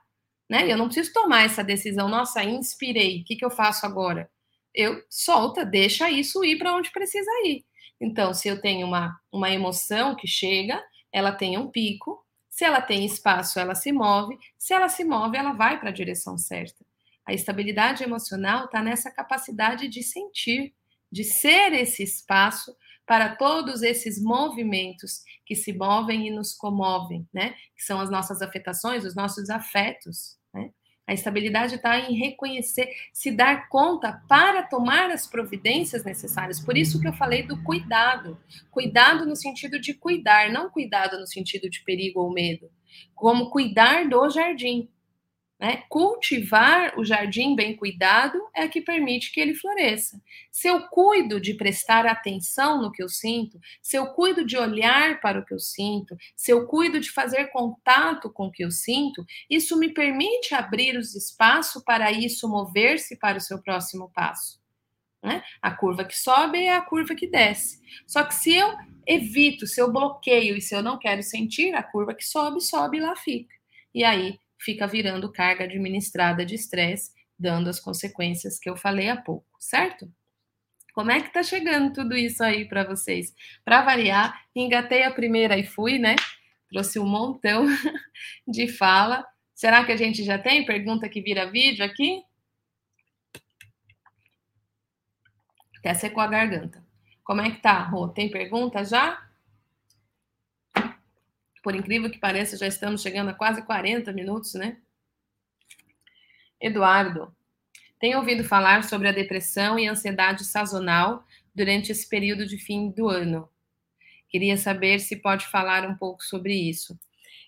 Né? 0.49 0.71
Eu 0.71 0.77
não 0.77 0.87
preciso 0.87 1.13
tomar 1.13 1.45
essa 1.45 1.63
decisão, 1.63 2.09
nossa, 2.09 2.43
inspirei, 2.43 3.21
o 3.21 3.25
que, 3.25 3.37
que 3.37 3.45
eu 3.45 3.51
faço 3.51 3.87
agora? 3.87 4.29
Eu 4.75 5.03
solta, 5.09 5.65
deixa 5.65 6.11
isso 6.11 6.45
ir 6.45 6.59
para 6.59 6.75
onde 6.75 6.91
precisa 6.91 7.31
ir. 7.45 7.65
Então, 8.05 8.35
se 8.35 8.47
eu 8.47 8.61
tenho 8.61 8.87
uma, 8.87 9.19
uma 9.33 9.51
emoção 9.51 10.15
que 10.15 10.27
chega, 10.27 10.79
ela 11.11 11.33
tem 11.33 11.57
um 11.57 11.71
pico, 11.71 12.23
se 12.51 12.63
ela 12.63 12.83
tem 12.83 13.07
espaço, 13.07 13.59
ela 13.59 13.75
se 13.75 13.91
move, 13.93 14.37
se 14.59 14.75
ela 14.75 14.91
se 14.91 15.05
move, 15.05 15.39
ela 15.39 15.55
vai 15.55 15.81
para 15.81 15.89
a 15.89 15.93
direção 15.93 16.37
certa. 16.37 16.85
A 17.27 17.33
estabilidade 17.33 18.05
emocional 18.05 18.67
está 18.67 18.83
nessa 18.83 19.11
capacidade 19.11 19.89
de 19.89 20.03
sentir, 20.03 20.75
de 21.11 21.25
ser 21.25 21.73
esse 21.73 22.03
espaço 22.03 22.77
para 23.07 23.37
todos 23.37 23.83
esses 23.83 24.23
movimentos 24.23 25.23
que 25.47 25.55
se 25.55 25.73
movem 25.73 26.27
e 26.27 26.31
nos 26.31 26.53
comovem, 26.53 27.27
né? 27.33 27.55
Que 27.75 27.83
são 27.83 28.01
as 28.01 28.11
nossas 28.11 28.43
afetações, 28.43 29.05
os 29.05 29.15
nossos 29.15 29.49
afetos? 29.49 30.37
A 31.07 31.13
estabilidade 31.13 31.75
está 31.75 31.99
em 31.99 32.15
reconhecer, 32.15 32.89
se 33.13 33.31
dar 33.31 33.69
conta 33.69 34.23
para 34.27 34.63
tomar 34.63 35.11
as 35.11 35.27
providências 35.27 36.03
necessárias. 36.03 36.59
Por 36.59 36.79
isso 36.79 37.01
que 37.01 37.07
eu 37.07 37.13
falei 37.13 37.43
do 37.43 37.63
cuidado. 37.63 38.39
Cuidado 38.71 39.27
no 39.27 39.37
sentido 39.37 39.79
de 39.79 39.93
cuidar, 39.93 40.51
não 40.51 40.71
cuidado 40.71 41.19
no 41.19 41.27
sentido 41.27 41.69
de 41.69 41.83
perigo 41.85 42.21
ou 42.21 42.33
medo. 42.33 42.71
Como 43.15 43.51
cuidar 43.51 44.09
do 44.09 44.31
jardim. 44.31 44.89
Né? 45.65 45.83
Cultivar 45.89 46.93
o 46.99 47.07
jardim 47.07 47.57
bem 47.57 47.75
cuidado 47.75 48.39
é 48.55 48.69
que 48.69 48.83
permite 48.83 49.33
que 49.33 49.41
ele 49.41 49.55
floresça. 49.55 50.21
Se 50.51 50.69
eu 50.69 50.89
cuido 50.89 51.41
de 51.41 51.55
prestar 51.55 52.05
atenção 52.05 52.83
no 52.83 52.93
que 52.93 53.03
eu 53.03 53.09
sinto, 53.09 53.59
se 53.81 53.97
eu 53.97 54.09
cuido 54.09 54.45
de 54.45 54.59
olhar 54.59 55.23
para 55.23 55.41
o 55.41 55.43
que 55.43 55.55
eu 55.55 55.59
sinto, 55.59 56.19
se 56.37 56.51
eu 56.51 56.67
cuido 56.67 57.01
de 57.01 57.11
fazer 57.11 57.47
contato 57.47 58.31
com 58.31 58.49
o 58.49 58.53
que 58.53 58.63
eu 58.63 58.71
sinto, 58.71 59.25
isso 59.49 59.79
me 59.79 59.89
permite 59.89 60.55
abrir 60.55 60.99
os 60.99 61.15
espaços 61.15 61.83
para 61.83 62.13
isso 62.13 62.47
mover-se 62.47 63.17
para 63.17 63.39
o 63.39 63.41
seu 63.41 63.59
próximo 63.59 64.11
passo. 64.15 64.61
Né? 65.23 65.43
A 65.63 65.71
curva 65.71 66.05
que 66.05 66.15
sobe 66.15 66.63
é 66.63 66.77
a 66.77 66.83
curva 66.83 67.15
que 67.15 67.27
desce. 67.27 67.81
Só 68.07 68.23
que 68.23 68.35
se 68.35 68.55
eu 68.55 68.77
evito, 69.07 69.67
se 69.67 69.81
eu 69.81 69.91
bloqueio 69.91 70.59
e 70.59 70.61
se 70.61 70.75
eu 70.75 70.83
não 70.83 70.99
quero 70.99 71.23
sentir, 71.23 71.75
a 71.75 71.83
curva 71.83 72.13
que 72.13 72.27
sobe, 72.27 72.61
sobe 72.61 72.99
e 72.99 73.01
lá 73.01 73.17
fica. 73.17 73.55
E 73.95 74.05
aí 74.05 74.39
fica 74.61 74.87
virando 74.87 75.33
carga 75.33 75.65
administrada 75.65 76.45
de 76.45 76.55
estresse, 76.55 77.13
dando 77.39 77.69
as 77.69 77.81
consequências 77.81 78.59
que 78.59 78.69
eu 78.69 78.77
falei 78.77 79.09
há 79.09 79.17
pouco, 79.17 79.47
certo? 79.59 80.11
Como 80.95 81.11
é 81.11 81.21
que 81.21 81.33
tá 81.33 81.43
chegando 81.43 81.93
tudo 81.93 82.17
isso 82.17 82.43
aí 82.43 82.69
para 82.69 82.85
vocês? 82.85 83.35
Para 83.65 83.83
variar, 83.83 84.47
engatei 84.55 85.03
a 85.03 85.11
primeira 85.11 85.59
e 85.59 85.65
fui, 85.65 85.99
né? 85.99 86.15
Trouxe 86.71 87.01
um 87.01 87.07
montão 87.07 87.67
de 88.47 88.69
fala. 88.69 89.27
Será 89.55 89.85
que 89.85 89.91
a 89.91 89.97
gente 89.97 90.23
já 90.23 90.39
tem 90.39 90.65
pergunta 90.65 91.09
que 91.09 91.21
vira 91.21 91.51
vídeo 91.51 91.85
aqui? 91.85 92.23
Até 95.79 95.95
secou 95.95 96.23
a 96.23 96.29
garganta. 96.29 96.85
Como 97.25 97.41
é 97.41 97.51
que 97.51 97.61
tá, 97.61 97.81
Rô? 97.81 98.09
Tem 98.09 98.31
pergunta 98.31 98.85
já? 98.85 99.24
Por 101.65 101.75
incrível 101.75 102.11
que 102.11 102.19
pareça, 102.19 102.59
já 102.59 102.67
estamos 102.67 103.01
chegando 103.01 103.31
a 103.31 103.35
quase 103.35 103.63
40 103.63 104.13
minutos, 104.13 104.53
né? 104.53 104.77
Eduardo, 106.61 107.35
tenho 107.99 108.19
ouvido 108.19 108.45
falar 108.45 108.85
sobre 108.85 109.09
a 109.09 109.13
depressão 109.13 109.79
e 109.79 109.89
ansiedade 109.89 110.45
sazonal 110.45 111.25
durante 111.55 111.91
esse 111.91 112.07
período 112.07 112.47
de 112.47 112.59
fim 112.59 112.91
do 112.91 113.09
ano. 113.09 113.49
Queria 114.29 114.59
saber 114.59 114.99
se 115.01 115.17
pode 115.17 115.47
falar 115.47 115.89
um 115.89 115.97
pouco 115.97 116.23
sobre 116.23 116.53
isso. 116.55 116.99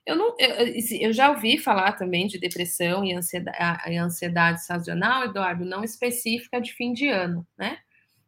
Eu, 0.06 0.16
não, 0.16 0.34
eu, 0.38 0.74
eu 1.00 1.12
já 1.12 1.28
ouvi 1.28 1.58
falar 1.58 1.92
também 1.92 2.26
de 2.26 2.38
depressão 2.38 3.04
e 3.04 3.12
ansiedade, 3.12 3.98
ansiedade 3.98 4.64
sazonal, 4.64 5.24
Eduardo, 5.24 5.62
não 5.66 5.84
específica 5.84 6.58
de 6.58 6.72
fim 6.72 6.94
de 6.94 7.06
ano, 7.08 7.46
né? 7.58 7.80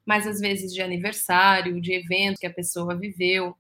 Mas 0.05 0.27
às 0.27 0.39
vezes 0.39 0.75
de 0.75 0.83
aniversário, 0.83 1.81
de 1.81 1.95
evento 1.95 2.39
que 2.39 2.47
a 2.47 2.53
pessoa 2.53 2.95
viveu 2.95 3.57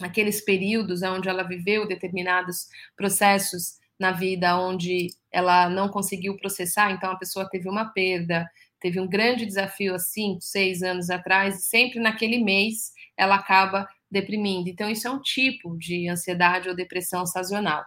aqueles 0.00 0.40
períodos 0.40 1.02
onde 1.02 1.28
ela 1.28 1.42
viveu 1.42 1.86
determinados 1.86 2.66
processos 2.96 3.78
na 3.98 4.10
vida 4.10 4.58
onde 4.58 5.08
ela 5.30 5.68
não 5.68 5.88
conseguiu 5.88 6.36
processar, 6.36 6.90
então 6.90 7.12
a 7.12 7.16
pessoa 7.16 7.48
teve 7.48 7.68
uma 7.68 7.86
perda, 7.86 8.48
teve 8.80 9.00
um 9.00 9.08
grande 9.08 9.46
desafio 9.46 9.94
há 9.94 9.98
cinco, 9.98 10.40
seis 10.40 10.82
anos 10.82 11.10
atrás, 11.10 11.58
e 11.58 11.62
sempre 11.62 12.00
naquele 12.00 12.42
mês 12.42 12.92
ela 13.16 13.36
acaba 13.36 13.88
deprimindo. 14.10 14.68
Então, 14.68 14.90
isso 14.90 15.08
é 15.08 15.10
um 15.10 15.20
tipo 15.20 15.76
de 15.78 16.08
ansiedade 16.08 16.68
ou 16.68 16.74
depressão 16.74 17.24
sazonal. 17.24 17.84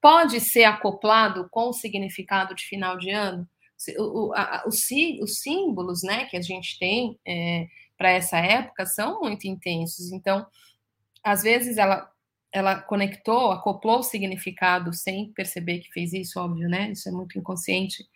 Pode 0.00 0.40
ser 0.40 0.64
acoplado 0.64 1.48
com 1.50 1.68
o 1.68 1.72
significado 1.72 2.54
de 2.54 2.64
final 2.64 2.96
de 2.96 3.10
ano? 3.10 3.48
o, 3.98 4.32
os, 4.66 4.88
os 5.20 5.40
símbolos 5.40 6.02
né, 6.02 6.24
que 6.26 6.36
a 6.36 6.40
gente 6.40 6.78
tem 6.78 7.18
é, 7.26 7.66
para 7.96 8.10
essa 8.10 8.38
época 8.38 8.86
são 8.86 9.20
muito 9.20 9.46
intensos. 9.46 10.12
Então, 10.12 10.46
às 11.26 11.42
vezes 11.42 11.78
ela 11.78 12.10
ela 12.52 12.80
conectou, 12.80 13.50
acoplou 13.50 13.98
o 13.98 14.02
significado 14.02 14.92
sem 14.92 15.30
perceber 15.32 15.80
que 15.80 15.92
fez 15.92 16.14
isso, 16.14 16.40
óbvio, 16.40 16.68
né? 16.70 16.92
Isso 16.92 17.06
é 17.06 17.12
muito 17.12 17.38
inconsciente 17.38 18.08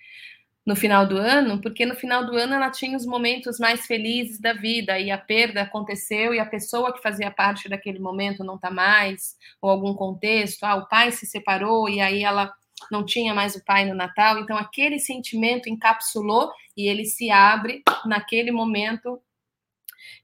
no 0.64 0.76
final 0.76 1.06
do 1.06 1.16
ano, 1.16 1.60
porque 1.60 1.84
no 1.84 1.94
final 1.94 2.24
do 2.24 2.36
ano 2.36 2.54
ela 2.54 2.70
tinha 2.70 2.96
os 2.96 3.04
momentos 3.04 3.58
mais 3.58 3.86
felizes 3.86 4.40
da 4.40 4.52
vida 4.52 4.98
e 4.98 5.10
a 5.10 5.18
perda 5.18 5.62
aconteceu 5.62 6.32
e 6.32 6.38
a 6.38 6.46
pessoa 6.46 6.92
que 6.92 7.02
fazia 7.02 7.30
parte 7.30 7.68
daquele 7.68 7.98
momento 7.98 8.44
não 8.44 8.54
está 8.54 8.70
mais, 8.70 9.36
ou 9.60 9.70
algum 9.70 9.94
contexto, 9.94 10.64
ah, 10.64 10.76
o 10.76 10.88
pai 10.88 11.10
se 11.12 11.26
separou 11.26 11.88
e 11.88 12.00
aí 12.00 12.22
ela 12.22 12.52
não 12.90 13.04
tinha 13.04 13.34
mais 13.34 13.56
o 13.56 13.64
pai 13.64 13.84
no 13.84 13.94
Natal, 13.94 14.38
então 14.38 14.56
aquele 14.56 14.98
sentimento 14.98 15.68
encapsulou 15.68 16.50
e 16.76 16.88
ele 16.88 17.04
se 17.04 17.30
abre 17.30 17.82
naquele 18.06 18.50
momento 18.50 19.20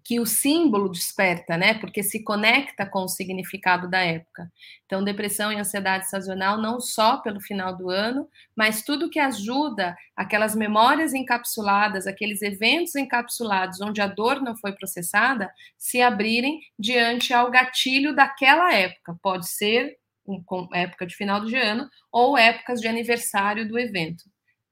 que 0.05 0.21
o 0.21 0.27
símbolo 0.27 0.89
desperta, 0.91 1.57
né? 1.57 1.75
Porque 1.75 2.03
se 2.03 2.23
conecta 2.23 2.87
com 2.87 3.05
o 3.05 3.09
significado 3.09 3.89
da 3.91 4.01
época. 4.01 4.51
Então, 4.85 5.03
depressão 5.03 5.53
e 5.53 5.57
ansiedade 5.57 6.09
sazonal 6.09 6.59
não 6.59 6.81
só 6.81 7.19
pelo 7.19 7.41
final 7.41 7.77
do 7.77 7.91
ano, 7.91 8.29
mas 8.55 8.83
tudo 8.83 9.11
que 9.11 9.19
ajuda 9.19 9.97
aquelas 10.15 10.55
memórias 10.55 11.13
encapsuladas, 11.13 12.07
aqueles 12.07 12.43
eventos 12.43 12.95
encapsulados 12.95 13.81
onde 13.81 14.01
a 14.01 14.07
dor 14.07 14.41
não 14.41 14.57
foi 14.57 14.73
processada, 14.73 15.51
se 15.77 16.01
abrirem 16.01 16.61
diante 16.79 17.35
ao 17.35 17.51
gatilho 17.51 18.15
daquela 18.15 18.73
época. 18.73 19.19
Pode 19.23 19.49
ser 19.49 19.99
época 20.75 21.07
de 21.07 21.15
final 21.15 21.45
de 21.45 21.57
ano 21.57 21.89
ou 22.11 22.37
épocas 22.37 22.81
de 22.81 22.89
aniversário 22.89 23.69
do 23.69 23.79
evento. 23.79 24.25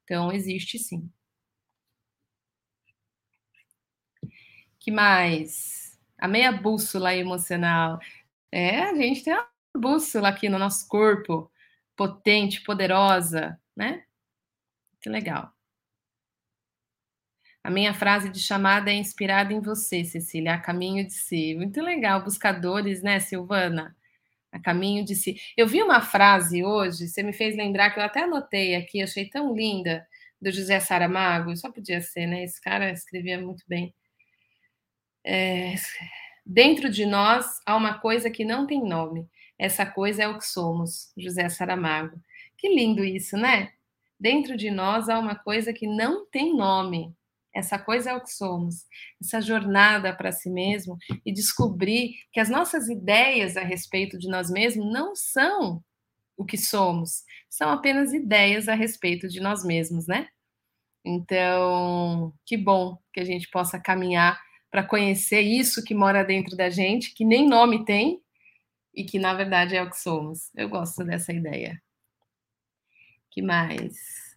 Então, 0.05 0.33
existe 0.33 0.79
sim. 0.79 1.09
Que 4.85 4.91
mais? 4.91 5.99
A 6.19 6.29
meia 6.29 6.53
bússola 6.53 7.15
emocional. 7.17 7.99
É, 8.53 8.83
a 8.83 8.95
gente 8.95 9.25
tem 9.25 9.33
uma 9.33 9.49
bússola 9.75 10.29
aqui 10.29 10.49
no 10.49 10.59
nosso 10.59 10.87
corpo, 10.89 11.51
potente, 11.97 12.63
poderosa, 12.63 13.59
né? 13.75 14.05
Que 15.01 15.09
legal. 15.09 15.51
A 17.63 17.71
minha 17.71 17.95
frase 17.95 18.29
de 18.29 18.41
chamada 18.41 18.91
é 18.91 18.95
inspirada 18.95 19.55
em 19.55 19.61
você, 19.61 20.05
Cecília, 20.05 20.53
a 20.53 20.61
caminho 20.61 21.07
de 21.07 21.15
si. 21.15 21.55
Muito 21.55 21.81
legal, 21.81 22.23
buscadores, 22.23 23.03
né, 23.03 23.21
Silvana? 23.21 23.97
A 24.53 24.61
caminho 24.61 25.03
de 25.03 25.15
si. 25.15 25.41
Eu 25.57 25.67
vi 25.67 25.83
uma 25.83 26.03
frase 26.03 26.63
hoje, 26.63 27.09
você 27.09 27.23
me 27.23 27.33
fez 27.33 27.57
lembrar 27.57 27.91
que 27.91 27.99
eu 27.99 28.05
até 28.05 28.25
anotei 28.25 28.75
aqui, 28.75 29.03
achei 29.03 29.31
tão 29.31 29.55
linda, 29.55 30.07
do 30.43 30.53
José 30.53 30.79
Saramago, 30.79 31.57
só 31.57 31.73
podia 31.73 32.03
ser, 32.03 32.27
né? 32.27 32.45
Esse 32.45 32.61
cara 32.61 32.93
escrevia 32.93 33.41
muito 33.41 33.65
bem. 33.67 33.95
É, 35.25 35.75
dentro 36.45 36.91
de 36.91 37.07
nós 37.07 37.61
há 37.65 37.77
uma 37.77 37.99
coisa 37.99 38.31
que 38.31 38.45
não 38.45 38.67
tem 38.67 38.83
nome. 38.83 39.29
Essa 39.59 39.87
coisa 39.87 40.25
é 40.25 40.29
o 40.29 40.39
que 40.39 40.47
somos, 40.47 41.13
José 41.17 41.49
Saramago. 41.49 42.21
Que 42.59 42.69
lindo 42.69 43.05
isso, 43.05 43.37
né? 43.37 43.73
Dentro 44.19 44.57
de 44.57 44.71
nós 44.71 45.09
há 45.09 45.19
uma 45.19 45.35
coisa 45.35 45.73
que 45.73 45.87
não 45.87 46.27
tem 46.27 46.57
nome. 46.57 47.15
Essa 47.55 47.79
coisa 47.79 48.11
é 48.11 48.15
o 48.15 48.21
que 48.21 48.33
somos. 48.33 48.85
Essa 49.23 49.41
jornada 49.41 50.15
para 50.15 50.33
si 50.33 50.51
mesmo 50.51 50.99
e 51.25 51.33
descobrir 51.33 52.15
que 52.33 52.41
as 52.41 52.49
nossas 52.49 52.89
ideias 52.89 53.57
a 53.57 53.63
respeito 53.63 54.19
de 54.19 54.29
nós 54.29 54.51
mesmos 54.51 54.93
não 54.93 55.15
são 55.15 55.83
o 56.37 56.45
que 56.45 56.59
somos, 56.59 57.23
são 57.49 57.71
apenas 57.71 58.13
ideias 58.13 58.69
a 58.69 58.75
respeito 58.75 59.29
de 59.29 59.41
nós 59.41 59.65
mesmos, 59.65 60.07
né? 60.07 60.29
Então, 61.05 62.33
que 62.45 62.57
bom 62.57 62.99
que 63.13 63.21
a 63.21 63.25
gente 63.25 63.49
possa 63.51 63.79
caminhar 63.79 64.41
para 64.75 64.83
conhecer 64.83 65.41
isso 65.41 65.85
que 65.85 65.95
mora 65.95 66.25
dentro 66.25 66.57
da 66.57 66.69
gente, 66.69 67.15
que 67.15 67.25
nem 67.25 67.49
nome 67.49 67.85
tem 67.85 68.21
e 68.93 69.05
que 69.05 69.21
na 69.21 69.33
verdade 69.33 69.77
é 69.77 69.81
o 69.81 69.89
que 69.89 69.97
somos. 69.97 70.51
Eu 70.53 70.69
gosto 70.69 71.05
dessa 71.05 71.33
ideia. 71.33 71.81
Que 73.31 73.41
mais? 73.41 74.37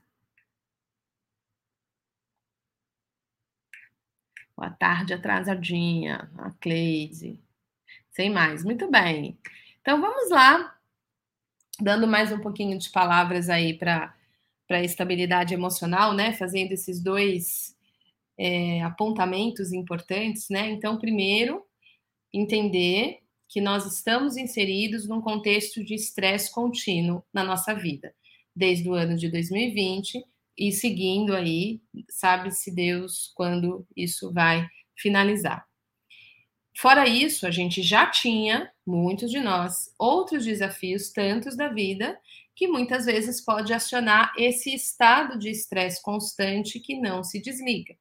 Boa 4.56 4.70
tarde, 4.70 5.16
atrasadinha, 5.16 6.30
a 6.38 6.52
Cleide. 6.62 7.42
Sem 8.12 8.30
mais, 8.30 8.64
muito 8.64 8.92
bem. 8.92 9.40
Então 9.82 10.00
vamos 10.00 10.30
lá, 10.30 10.78
dando 11.82 12.08
mais 12.08 12.32
um 12.32 12.40
pouquinho 12.40 12.78
de 12.78 12.92
palavras 12.92 13.50
aí 13.50 13.76
para 13.76 14.16
a 14.70 14.84
estabilidade 14.84 15.56
emocional, 15.56 16.14
né? 16.14 16.32
Fazendo 16.34 16.74
esses 16.74 17.02
dois 17.02 17.76
é, 18.38 18.82
apontamentos 18.82 19.72
importantes, 19.72 20.48
né? 20.50 20.70
Então, 20.70 20.98
primeiro, 20.98 21.64
entender 22.34 23.20
que 23.50 23.62
nós 23.62 23.86
estamos 23.86 24.38
inseridos 24.38 25.08
num 25.08 25.22
contexto 25.22 25.84
de 25.84 25.96
estresse 25.96 26.52
contínuo 26.52 27.24
na 27.34 27.44
nossa 27.44 27.74
vida, 27.74 28.14
desde 28.56 28.90
o 28.90 28.94
ano 28.94 29.16
de 29.16 29.30
2020 29.30 30.24
e 30.58 30.72
seguindo 30.72 31.36
aí, 31.36 31.80
sabe-se 32.10 32.74
Deus 32.74 33.32
quando 33.36 33.88
isso 33.96 34.34
vai 34.34 34.68
finalizar. 34.98 35.66
Fora 36.76 37.08
isso, 37.08 37.48
a 37.48 37.52
gente 37.52 37.82
já 37.82 38.08
tinha, 38.08 38.72
muitos 38.86 39.32
de 39.32 39.40
nós, 39.40 39.94
outros 39.98 40.46
desafios, 40.46 41.12
tantos 41.12 41.56
da 41.56 41.70
vida, 41.70 42.20
que 42.56 42.68
muitas 42.68 43.06
vezes 43.06 43.44
pode 43.44 43.72
acionar 43.72 44.34
esse 44.38 44.74
estado 44.74 45.38
de 45.38 45.50
estresse 45.50 46.02
constante 46.02 46.80
que 46.80 47.00
não 47.00 47.24
se 47.24 47.40
desliga. 47.40 47.96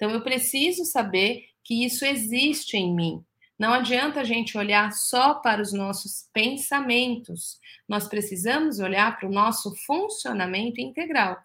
Então, 0.00 0.10
eu 0.12 0.22
preciso 0.22 0.86
saber 0.86 1.44
que 1.62 1.84
isso 1.84 2.06
existe 2.06 2.74
em 2.78 2.94
mim. 2.94 3.22
Não 3.58 3.74
adianta 3.74 4.20
a 4.20 4.24
gente 4.24 4.56
olhar 4.56 4.90
só 4.92 5.34
para 5.34 5.60
os 5.60 5.74
nossos 5.74 6.26
pensamentos. 6.32 7.58
Nós 7.86 8.08
precisamos 8.08 8.78
olhar 8.78 9.18
para 9.18 9.28
o 9.28 9.32
nosso 9.32 9.76
funcionamento 9.84 10.80
integral 10.80 11.36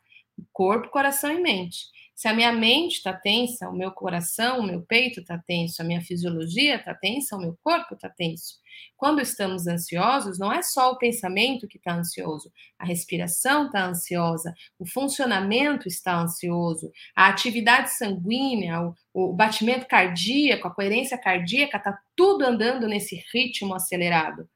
corpo, 0.51 0.89
coração 0.89 1.32
e 1.32 1.41
mente. 1.41 1.86
Se 2.16 2.30
a 2.30 2.34
minha 2.34 2.53
mente 2.53 2.93
está 2.95 3.11
tensa, 3.11 3.70
o 3.70 3.76
meu 3.76 3.91
coração, 3.91 4.59
o 4.59 4.63
meu 4.63 4.82
peito 4.82 5.20
está 5.20 5.38
tenso, 5.38 5.82
a 5.82 5.86
minha 5.86 5.99
fisiologia 5.99 6.78
está 6.78 6.95
tensa, 6.95 7.36
o 7.36 7.39
meu 7.39 7.59
corpo 7.61 7.93
está 7.93 8.09
tenso. 8.09 8.55
Quando 8.95 9.20
estamos 9.20 9.68
ansiosos, 9.68 10.39
não 10.39 10.51
é 10.51 10.61
só 10.61 10.91
o 10.91 10.97
pensamento 10.97 11.68
que 11.68 11.78
está 11.78 11.93
ansioso, 11.93 12.49
a 12.80 12.86
respiração 12.86 13.66
está 13.66 13.86
ansiosa, 13.86 14.55
o 14.80 14.86
funcionamento 14.86 15.89
está 15.89 16.18
ansioso, 16.18 16.89
a 17.13 17.28
atividade 17.28 17.91
sanguínea, 17.91 18.82
o, 18.82 18.95
o 19.13 19.34
batimento 19.34 19.86
cardíaco, 19.86 20.70
a 20.70 20.74
coerência 20.74 21.18
cardíaca, 21.18 21.78
está 21.78 21.99
tudo 22.16 22.45
andando 22.45 22.88
nesse 22.88 23.22
ritmo 23.34 23.76
acelerado. 23.76 24.47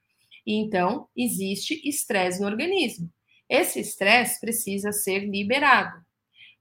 E 0.47 0.55
então, 0.55 1.09
existe 1.13 1.81
estresse 1.83 2.39
no 2.39 2.47
organismo. 2.47 3.11
Esse 3.49 3.81
estresse 3.81 4.39
precisa 4.39 4.93
ser 4.93 5.25
liberado. 5.29 6.08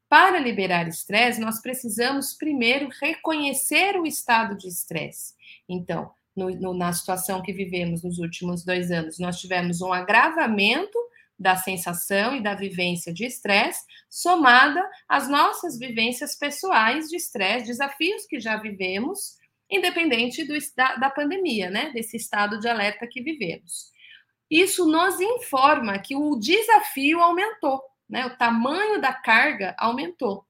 Para 0.08 0.38
liberar 0.38 0.88
estresse, 0.88 1.40
nós 1.40 1.60
precisamos 1.60 2.32
primeiro 2.32 2.88
reconhecer 3.00 3.96
o 4.00 4.06
estado 4.06 4.56
de 4.56 4.66
estresse. 4.66 5.34
Então, 5.68 6.10
no, 6.34 6.50
no, 6.50 6.72
na 6.72 6.92
situação 6.92 7.42
que 7.42 7.52
vivemos 7.52 8.02
nos 8.02 8.18
últimos 8.18 8.64
dois 8.64 8.90
anos, 8.90 9.18
nós 9.18 9.38
tivemos 9.38 9.82
um 9.82 9.92
agravamento 9.92 10.98
da 11.38 11.56
sensação 11.56 12.34
e 12.34 12.42
da 12.42 12.54
vivência 12.54 13.12
de 13.12 13.24
estresse, 13.24 13.84
somada 14.08 14.82
às 15.08 15.28
nossas 15.28 15.78
vivências 15.78 16.34
pessoais 16.36 17.08
de 17.08 17.16
estresse, 17.16 17.66
desafios 17.66 18.26
que 18.26 18.40
já 18.40 18.56
vivemos, 18.56 19.36
independente 19.70 20.44
do, 20.44 20.54
da, 20.74 20.96
da 20.96 21.10
pandemia, 21.10 21.70
né? 21.70 21.90
Desse 21.92 22.16
estado 22.16 22.58
de 22.58 22.66
alerta 22.66 23.06
que 23.06 23.22
vivemos. 23.22 23.92
Isso 24.50 24.86
nos 24.86 25.20
informa 25.20 25.98
que 25.98 26.16
o 26.16 26.36
desafio 26.36 27.20
aumentou 27.20 27.82
né? 28.08 28.26
O 28.26 28.36
tamanho 28.36 29.00
da 29.00 29.12
carga 29.12 29.74
aumentou. 29.78 30.46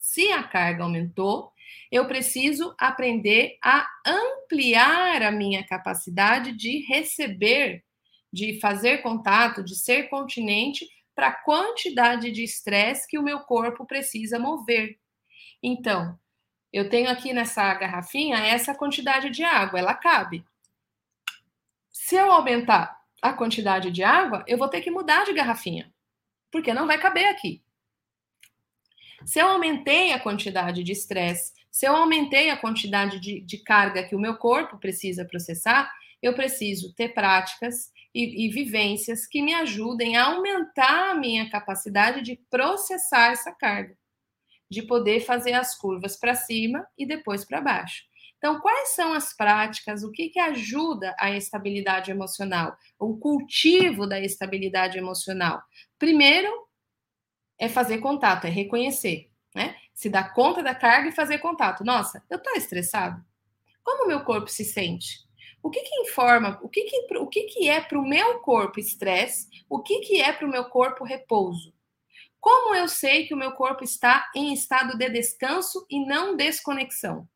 Se 0.00 0.32
a 0.32 0.42
carga 0.42 0.82
aumentou, 0.82 1.52
eu 1.90 2.06
preciso 2.06 2.74
aprender 2.78 3.56
a 3.62 3.86
ampliar 4.04 5.22
a 5.22 5.30
minha 5.30 5.64
capacidade 5.64 6.52
de 6.52 6.84
receber, 6.86 7.84
de 8.32 8.58
fazer 8.60 8.98
contato, 8.98 9.62
de 9.62 9.76
ser 9.76 10.08
continente 10.08 10.88
para 11.14 11.28
a 11.28 11.42
quantidade 11.42 12.30
de 12.30 12.42
estresse 12.42 13.06
que 13.06 13.18
o 13.18 13.22
meu 13.22 13.40
corpo 13.40 13.86
precisa 13.86 14.38
mover. 14.38 14.98
Então, 15.62 16.18
eu 16.72 16.88
tenho 16.88 17.10
aqui 17.10 17.32
nessa 17.32 17.72
garrafinha 17.74 18.38
essa 18.38 18.74
quantidade 18.74 19.30
de 19.30 19.44
água, 19.44 19.78
ela 19.78 19.94
cabe. 19.94 20.44
Se 21.92 22.16
eu 22.16 22.32
aumentar 22.32 22.98
a 23.20 23.32
quantidade 23.32 23.90
de 23.90 24.02
água, 24.02 24.42
eu 24.48 24.58
vou 24.58 24.68
ter 24.68 24.80
que 24.80 24.90
mudar 24.90 25.24
de 25.24 25.32
garrafinha 25.34 25.91
porque 26.52 26.74
não 26.74 26.86
vai 26.86 27.00
caber 27.00 27.26
aqui. 27.26 27.62
Se 29.24 29.40
eu 29.40 29.46
aumentei 29.46 30.12
a 30.12 30.20
quantidade 30.20 30.84
de 30.84 30.92
estresse, 30.92 31.52
se 31.70 31.86
eu 31.86 31.96
aumentei 31.96 32.50
a 32.50 32.56
quantidade 32.56 33.18
de, 33.18 33.40
de 33.40 33.58
carga 33.58 34.06
que 34.06 34.14
o 34.14 34.20
meu 34.20 34.36
corpo 34.36 34.78
precisa 34.78 35.24
processar, 35.24 35.90
eu 36.20 36.34
preciso 36.34 36.94
ter 36.94 37.14
práticas 37.14 37.90
e, 38.14 38.46
e 38.46 38.50
vivências 38.50 39.26
que 39.26 39.40
me 39.40 39.54
ajudem 39.54 40.16
a 40.16 40.26
aumentar 40.26 41.10
a 41.10 41.14
minha 41.14 41.48
capacidade 41.50 42.20
de 42.22 42.36
processar 42.50 43.32
essa 43.32 43.52
carga, 43.52 43.96
de 44.70 44.82
poder 44.82 45.20
fazer 45.20 45.54
as 45.54 45.76
curvas 45.76 46.16
para 46.16 46.34
cima 46.34 46.86
e 46.98 47.06
depois 47.06 47.44
para 47.44 47.60
baixo. 47.60 48.04
Então, 48.42 48.58
quais 48.58 48.88
são 48.88 49.12
as 49.12 49.32
práticas? 49.32 50.02
O 50.02 50.10
que, 50.10 50.28
que 50.28 50.40
ajuda 50.40 51.14
a 51.16 51.30
estabilidade 51.30 52.10
emocional? 52.10 52.76
O 52.98 53.16
cultivo 53.16 54.04
da 54.04 54.18
estabilidade 54.18 54.98
emocional. 54.98 55.62
Primeiro, 55.96 56.50
é 57.56 57.68
fazer 57.68 57.98
contato, 57.98 58.48
é 58.48 58.50
reconhecer, 58.50 59.30
né? 59.54 59.76
Se 59.94 60.10
dar 60.10 60.34
conta 60.34 60.60
da 60.60 60.74
carga 60.74 61.08
e 61.08 61.14
fazer 61.14 61.38
contato. 61.38 61.84
Nossa, 61.84 62.20
eu 62.28 62.36
estou 62.36 62.52
estressado? 62.54 63.24
Como 63.84 64.06
o 64.06 64.08
meu 64.08 64.24
corpo 64.24 64.48
se 64.48 64.64
sente? 64.64 65.20
O 65.62 65.70
que, 65.70 65.80
que 65.80 66.00
informa? 66.00 66.58
O 66.64 66.68
que, 66.68 66.82
que, 66.82 67.16
o 67.18 67.28
que, 67.28 67.44
que 67.44 67.68
é 67.68 67.80
para 67.80 68.00
o 68.00 68.04
meu 68.04 68.40
corpo 68.40 68.80
estresse? 68.80 69.46
O 69.70 69.80
que, 69.80 70.00
que 70.00 70.20
é 70.20 70.32
para 70.32 70.48
o 70.48 70.50
meu 70.50 70.64
corpo 70.64 71.04
repouso? 71.04 71.72
Como 72.40 72.74
eu 72.74 72.88
sei 72.88 73.24
que 73.24 73.34
o 73.34 73.38
meu 73.38 73.52
corpo 73.52 73.84
está 73.84 74.28
em 74.34 74.52
estado 74.52 74.98
de 74.98 75.08
descanso 75.10 75.86
e 75.88 76.04
não 76.04 76.34
desconexão? 76.34 77.28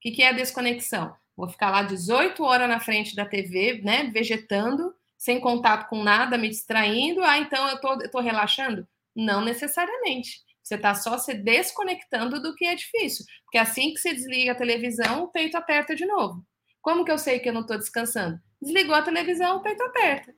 O 0.00 0.02
que, 0.02 0.12
que 0.12 0.22
é 0.22 0.30
a 0.30 0.32
desconexão? 0.32 1.14
Vou 1.36 1.46
ficar 1.46 1.70
lá 1.70 1.82
18 1.82 2.42
horas 2.42 2.66
na 2.66 2.80
frente 2.80 3.14
da 3.14 3.26
TV, 3.26 3.82
né, 3.84 4.04
vegetando, 4.04 4.94
sem 5.18 5.38
contato 5.38 5.90
com 5.90 6.02
nada, 6.02 6.38
me 6.38 6.48
distraindo. 6.48 7.22
Ah, 7.22 7.38
então 7.38 7.68
eu 7.68 7.78
tô, 7.78 8.00
eu 8.00 8.10
tô 8.10 8.18
relaxando? 8.18 8.88
Não 9.14 9.44
necessariamente. 9.44 10.40
Você 10.62 10.76
está 10.76 10.94
só 10.94 11.18
se 11.18 11.34
desconectando 11.34 12.40
do 12.40 12.54
que 12.54 12.64
é 12.64 12.74
difícil. 12.74 13.26
Porque 13.44 13.58
assim 13.58 13.92
que 13.92 14.00
você 14.00 14.14
desliga 14.14 14.52
a 14.52 14.54
televisão, 14.54 15.24
o 15.24 15.28
peito 15.28 15.58
aperta 15.58 15.94
de 15.94 16.06
novo. 16.06 16.42
Como 16.80 17.04
que 17.04 17.12
eu 17.12 17.18
sei 17.18 17.38
que 17.38 17.50
eu 17.50 17.52
não 17.52 17.60
estou 17.60 17.76
descansando? 17.76 18.40
Desligou 18.62 18.94
a 18.94 19.02
televisão, 19.02 19.58
o 19.58 19.62
peito 19.62 19.82
aperta. 19.82 20.34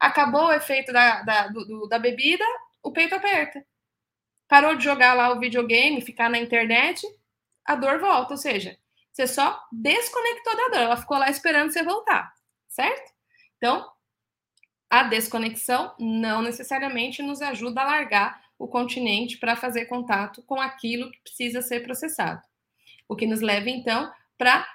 Acabou 0.00 0.46
o 0.46 0.52
efeito 0.52 0.94
da, 0.94 1.20
da, 1.22 1.48
do, 1.48 1.86
da 1.88 1.98
bebida, 1.98 2.44
o 2.82 2.90
peito 2.90 3.14
aperta. 3.14 3.62
Parou 4.48 4.74
de 4.74 4.84
jogar 4.84 5.12
lá 5.12 5.30
o 5.30 5.38
videogame, 5.38 6.00
ficar 6.00 6.30
na 6.30 6.38
internet, 6.38 7.06
a 7.66 7.74
dor 7.74 7.98
volta. 7.98 8.32
Ou 8.32 8.38
seja, 8.38 8.78
você 9.14 9.28
só 9.28 9.62
desconectou 9.70 10.56
da 10.56 10.68
dor. 10.68 10.80
Ela 10.80 10.96
ficou 10.96 11.16
lá 11.16 11.30
esperando 11.30 11.70
você 11.70 11.84
voltar, 11.84 12.34
certo? 12.68 13.12
Então, 13.56 13.88
a 14.90 15.04
desconexão 15.04 15.94
não 16.00 16.42
necessariamente 16.42 17.22
nos 17.22 17.40
ajuda 17.40 17.82
a 17.82 17.86
largar 17.86 18.42
o 18.58 18.66
continente 18.66 19.38
para 19.38 19.54
fazer 19.54 19.86
contato 19.86 20.42
com 20.42 20.60
aquilo 20.60 21.12
que 21.12 21.20
precisa 21.20 21.62
ser 21.62 21.84
processado. 21.84 22.42
O 23.08 23.14
que 23.14 23.26
nos 23.26 23.40
leva, 23.40 23.70
então, 23.70 24.12
para 24.36 24.66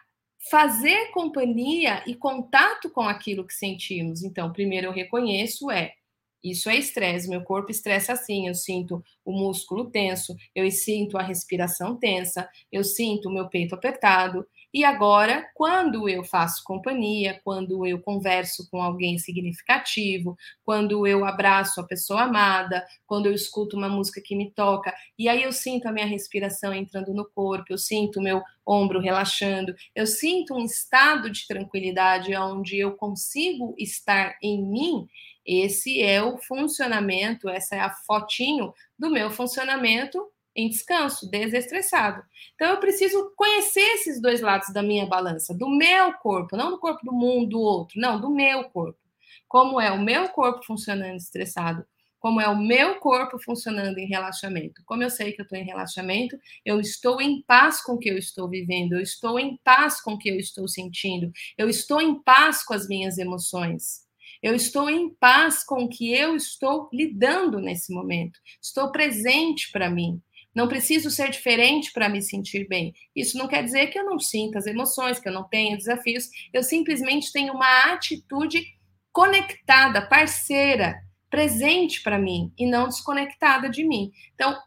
fazer 0.49 1.11
companhia 1.11 2.01
e 2.07 2.15
contato 2.15 2.89
com 2.89 3.01
aquilo 3.01 3.45
que 3.45 3.53
sentimos. 3.53 4.23
Então, 4.23 4.53
primeiro 4.53 4.87
eu 4.87 4.93
reconheço 4.93 5.69
é 5.69 5.95
isso 6.43 6.69
é 6.69 6.77
estresse, 6.77 7.29
meu 7.29 7.43
corpo 7.43 7.71
estressa 7.71 8.13
assim, 8.13 8.47
eu 8.47 8.55
sinto 8.55 9.03
o 9.25 9.31
músculo 9.31 9.89
tenso, 9.89 10.35
eu 10.55 10.69
sinto 10.71 11.17
a 11.17 11.21
respiração 11.21 11.97
tensa, 11.97 12.47
eu 12.71 12.83
sinto 12.83 13.29
o 13.29 13.33
meu 13.33 13.47
peito 13.49 13.75
apertado. 13.75 14.45
E 14.71 14.85
agora, 14.85 15.49
quando 15.55 16.07
eu 16.07 16.23
faço 16.23 16.63
companhia, 16.63 17.41
quando 17.43 17.87
eu 17.87 17.99
converso 17.99 18.69
com 18.69 18.79
alguém 18.79 19.17
significativo, 19.17 20.37
quando 20.63 21.07
eu 21.07 21.25
abraço 21.25 21.81
a 21.81 21.87
pessoa 21.87 22.21
amada, 22.21 22.85
quando 23.07 23.25
eu 23.25 23.33
escuto 23.33 23.75
uma 23.75 23.89
música 23.89 24.21
que 24.23 24.35
me 24.35 24.51
toca, 24.51 24.93
e 25.17 25.27
aí 25.27 25.41
eu 25.41 25.51
sinto 25.51 25.87
a 25.87 25.91
minha 25.91 26.05
respiração 26.05 26.71
entrando 26.71 27.15
no 27.15 27.25
corpo, 27.25 27.65
eu 27.69 27.79
sinto 27.79 28.19
o 28.19 28.23
meu 28.23 28.43
ombro 28.63 28.99
relaxando, 28.99 29.73
eu 29.95 30.05
sinto 30.05 30.53
um 30.53 30.63
estado 30.63 31.31
de 31.31 31.47
tranquilidade 31.47 32.35
onde 32.35 32.77
eu 32.77 32.91
consigo 32.91 33.73
estar 33.75 34.37
em 34.39 34.63
mim, 34.63 35.07
esse 35.49 36.01
é 36.01 36.21
o 36.21 36.37
funcionamento, 36.37 37.49
essa 37.49 37.75
é 37.75 37.79
a 37.79 37.89
fotinho 37.89 38.73
do 38.97 39.09
meu 39.09 39.31
funcionamento 39.31 40.23
em 40.55 40.69
descanso, 40.69 41.29
desestressado. 41.29 42.21
Então 42.55 42.69
eu 42.69 42.79
preciso 42.79 43.33
conhecer 43.35 43.95
esses 43.95 44.21
dois 44.21 44.41
lados 44.41 44.73
da 44.73 44.83
minha 44.83 45.05
balança, 45.05 45.53
do 45.53 45.69
meu 45.69 46.13
corpo, 46.13 46.57
não 46.57 46.71
do 46.71 46.79
corpo 46.79 47.05
do 47.05 47.13
mundo 47.13 47.49
do 47.49 47.59
outro, 47.59 47.99
não, 47.99 48.19
do 48.19 48.29
meu 48.29 48.65
corpo. 48.65 48.99
Como 49.47 49.79
é 49.79 49.91
o 49.91 50.01
meu 50.01 50.29
corpo 50.29 50.63
funcionando 50.63 51.15
estressado, 51.15 51.85
como 52.19 52.41
é 52.41 52.47
o 52.47 52.57
meu 52.57 52.99
corpo 52.99 53.39
funcionando 53.39 53.97
em 53.97 54.05
relaxamento. 54.05 54.83
Como 54.85 55.01
eu 55.01 55.09
sei 55.09 55.31
que 55.31 55.41
eu 55.41 55.43
estou 55.43 55.57
em 55.57 55.63
relaxamento, 55.63 56.37
eu 56.65 56.79
estou 56.79 57.21
em 57.21 57.41
paz 57.43 57.81
com 57.81 57.93
o 57.93 57.97
que 57.97 58.09
eu 58.09 58.17
estou 58.17 58.49
vivendo, 58.49 58.93
eu 58.93 59.01
estou 59.01 59.39
em 59.39 59.57
paz 59.63 60.01
com 60.01 60.13
o 60.13 60.17
que 60.19 60.29
eu 60.29 60.35
estou 60.35 60.67
sentindo, 60.67 61.31
eu 61.57 61.69
estou 61.69 62.01
em 62.01 62.21
paz 62.21 62.63
com 62.63 62.73
as 62.73 62.87
minhas 62.87 63.17
emoções. 63.17 64.08
Eu 64.41 64.55
estou 64.55 64.89
em 64.89 65.09
paz 65.15 65.65
com 65.65 65.83
o 65.83 65.89
que 65.89 66.13
eu 66.13 66.35
estou 66.35 66.89
lidando 66.93 67.59
nesse 67.59 67.93
momento. 67.93 68.39
Estou 68.61 68.89
presente 68.91 69.69
para 69.71 69.89
mim. 69.89 70.21
Não 70.55 70.67
preciso 70.67 71.11
ser 71.11 71.29
diferente 71.29 71.91
para 71.91 72.09
me 72.09 72.21
sentir 72.21 72.67
bem. 72.67 72.93
Isso 73.15 73.37
não 73.37 73.47
quer 73.47 73.63
dizer 73.63 73.87
que 73.87 73.99
eu 73.99 74.05
não 74.05 74.17
sinta 74.17 74.57
as 74.57 74.65
emoções, 74.65 75.19
que 75.19 75.27
eu 75.27 75.33
não 75.33 75.43
tenha 75.43 75.77
desafios. 75.77 76.29
Eu 76.53 76.63
simplesmente 76.63 77.31
tenho 77.33 77.53
uma 77.53 77.93
atitude 77.93 78.65
conectada, 79.11 80.07
parceira, 80.07 80.95
presente 81.29 82.01
para 82.01 82.17
mim 82.17 82.51
e 82.57 82.65
não 82.65 82.87
desconectada 82.87 83.69
de 83.69 83.85
mim. 83.85 84.11
Então, 84.33 84.57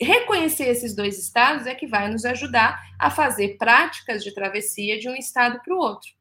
reconhecer 0.00 0.68
esses 0.68 0.94
dois 0.94 1.18
estados 1.18 1.66
é 1.66 1.74
que 1.74 1.86
vai 1.86 2.08
nos 2.10 2.24
ajudar 2.24 2.80
a 2.98 3.10
fazer 3.10 3.56
práticas 3.58 4.22
de 4.22 4.32
travessia 4.32 4.98
de 4.98 5.08
um 5.08 5.14
estado 5.14 5.60
para 5.62 5.74
o 5.74 5.78
outro 5.78 6.16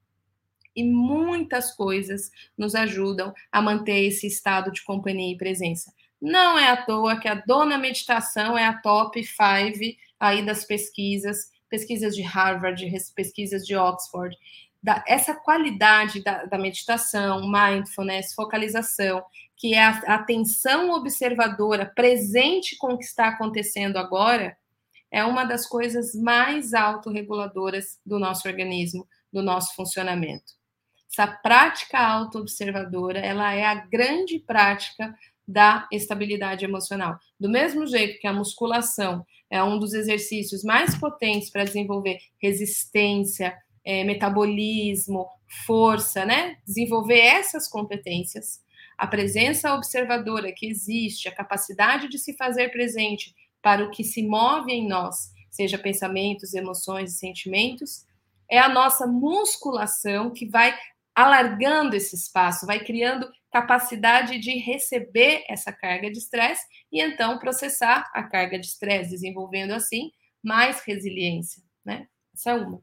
e 0.76 0.84
muitas 0.84 1.74
coisas 1.76 2.30
nos 2.58 2.76
ajudam 2.76 3.34
a 3.52 3.62
manter 3.62 4.06
esse 4.06 4.28
estado 4.28 4.72
de 4.72 4.84
companhia 4.84 5.34
e 5.34 5.38
presença. 5.38 5.94
Não 6.22 6.58
é 6.58 6.70
à 6.70 6.78
toa 6.78 7.20
que 7.20 7.28
a 7.28 7.36
dona 7.36 7.78
meditação 7.78 8.58
é 8.58 8.66
a 8.66 8.74
top 8.74 9.24
5 9.24 9.96
aí 10.20 10.46
das 10.46 10.66
pesquisas, 10.66 11.52
pesquisas 11.70 12.16
de 12.16 12.22
Harvard, 12.22 12.86
pesquisas 13.16 13.66
de 13.66 13.76
Oxford. 13.76 14.36
Da, 14.82 15.04
essa 15.08 15.34
qualidade 15.34 16.24
da, 16.24 16.46
da, 16.46 16.58
meditação, 16.58 17.50
mindfulness, 17.50 18.34
focalização, 18.34 19.24
que 19.58 19.74
é 19.74 19.84
a, 19.84 20.16
atenção 20.16 20.92
observadora 20.92 21.86
presente 21.86 22.78
com 22.78 22.94
o 22.94 22.98
que 22.98 23.06
está 23.06 23.30
acontecendo 23.30 23.98
agora, 23.98 24.56
é 25.12 25.24
uma 25.24 25.44
das 25.44 25.66
coisas 25.66 26.14
mais 26.14 26.74
autorreguladoras 26.74 28.00
do 28.06 28.20
nosso 28.20 28.48
organismo, 28.48 29.08
do 29.32 29.42
nosso 29.42 29.74
funcionamento. 29.76 30.54
Essa 31.12 31.28
prática 31.28 32.00
autoobservadora, 32.00 33.20
ela 33.20 33.54
é 33.54 33.66
a 33.66 33.76
grande 33.76 34.40
prática 34.40 35.16
da 35.48 35.88
estabilidade 35.92 36.66
emocional. 36.66 37.18
Do 37.40 37.50
mesmo 37.50 37.86
jeito 37.86 38.20
que 38.20 38.28
a 38.28 38.34
musculação 38.34 39.26
é 39.50 39.64
um 39.64 39.78
dos 39.78 39.94
exercícios 39.94 40.64
mais 40.64 40.96
potentes 40.98 41.50
para 41.50 41.64
desenvolver 41.64 42.18
resistência, 42.42 43.56
é, 43.84 44.04
metabolismo, 44.04 45.28
força, 45.66 46.26
né? 46.26 46.58
Desenvolver 46.66 47.20
essas 47.20 47.68
competências. 47.68 48.64
A 48.98 49.06
presença 49.06 49.74
observadora 49.76 50.52
que 50.52 50.66
existe, 50.66 51.28
a 51.28 51.36
capacidade 51.36 52.08
de 52.08 52.18
se 52.18 52.36
fazer 52.36 52.70
presente 52.70 53.36
para 53.62 53.84
o 53.84 53.92
que 53.92 54.04
se 54.04 54.24
move 54.24 54.72
em 54.72 54.88
nós, 54.88 55.32
seja 55.52 55.78
pensamentos, 55.78 56.54
emoções 56.54 57.14
e 57.14 57.18
sentimentos, 57.18 58.06
é 58.50 58.60
a 58.60 58.70
nossa 58.70 59.06
musculação 59.08 60.32
que 60.32 60.48
vai 60.48 60.76
alargando 61.16 61.96
esse 61.96 62.16
espaço, 62.16 62.66
vai 62.66 62.84
criando 62.84 63.32
capacidade 63.52 64.38
de 64.38 64.60
receber 64.60 65.46
essa 65.48 65.72
carga 65.72 66.12
de 66.12 66.18
estresse 66.18 66.66
e 66.92 67.02
então 67.02 67.40
processar 67.40 68.12
a 68.14 68.24
carga 68.24 68.60
de 68.60 68.68
estresse, 68.68 69.12
desenvolvendo 69.12 69.72
assim 69.72 70.12
mais 70.44 70.82
resiliência, 70.82 71.64
né? 71.84 72.08
Essa 72.34 72.52
é 72.52 72.56
uma. 72.56 72.82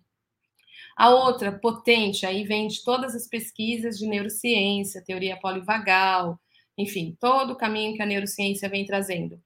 A 0.96 1.10
outra, 1.10 1.52
potente, 1.52 2.26
aí 2.26 2.44
vem 2.44 2.68
de 2.68 2.82
todas 2.82 3.14
as 3.14 3.28
pesquisas 3.28 3.98
de 3.98 4.06
neurociência, 4.06 5.04
teoria 5.04 5.38
polivagal, 5.38 6.40
enfim, 6.76 7.16
todo 7.20 7.52
o 7.52 7.56
caminho 7.56 7.94
que 7.94 8.02
a 8.02 8.06
neurociência 8.06 8.68
vem 8.68 8.84
trazendo. 8.84 9.40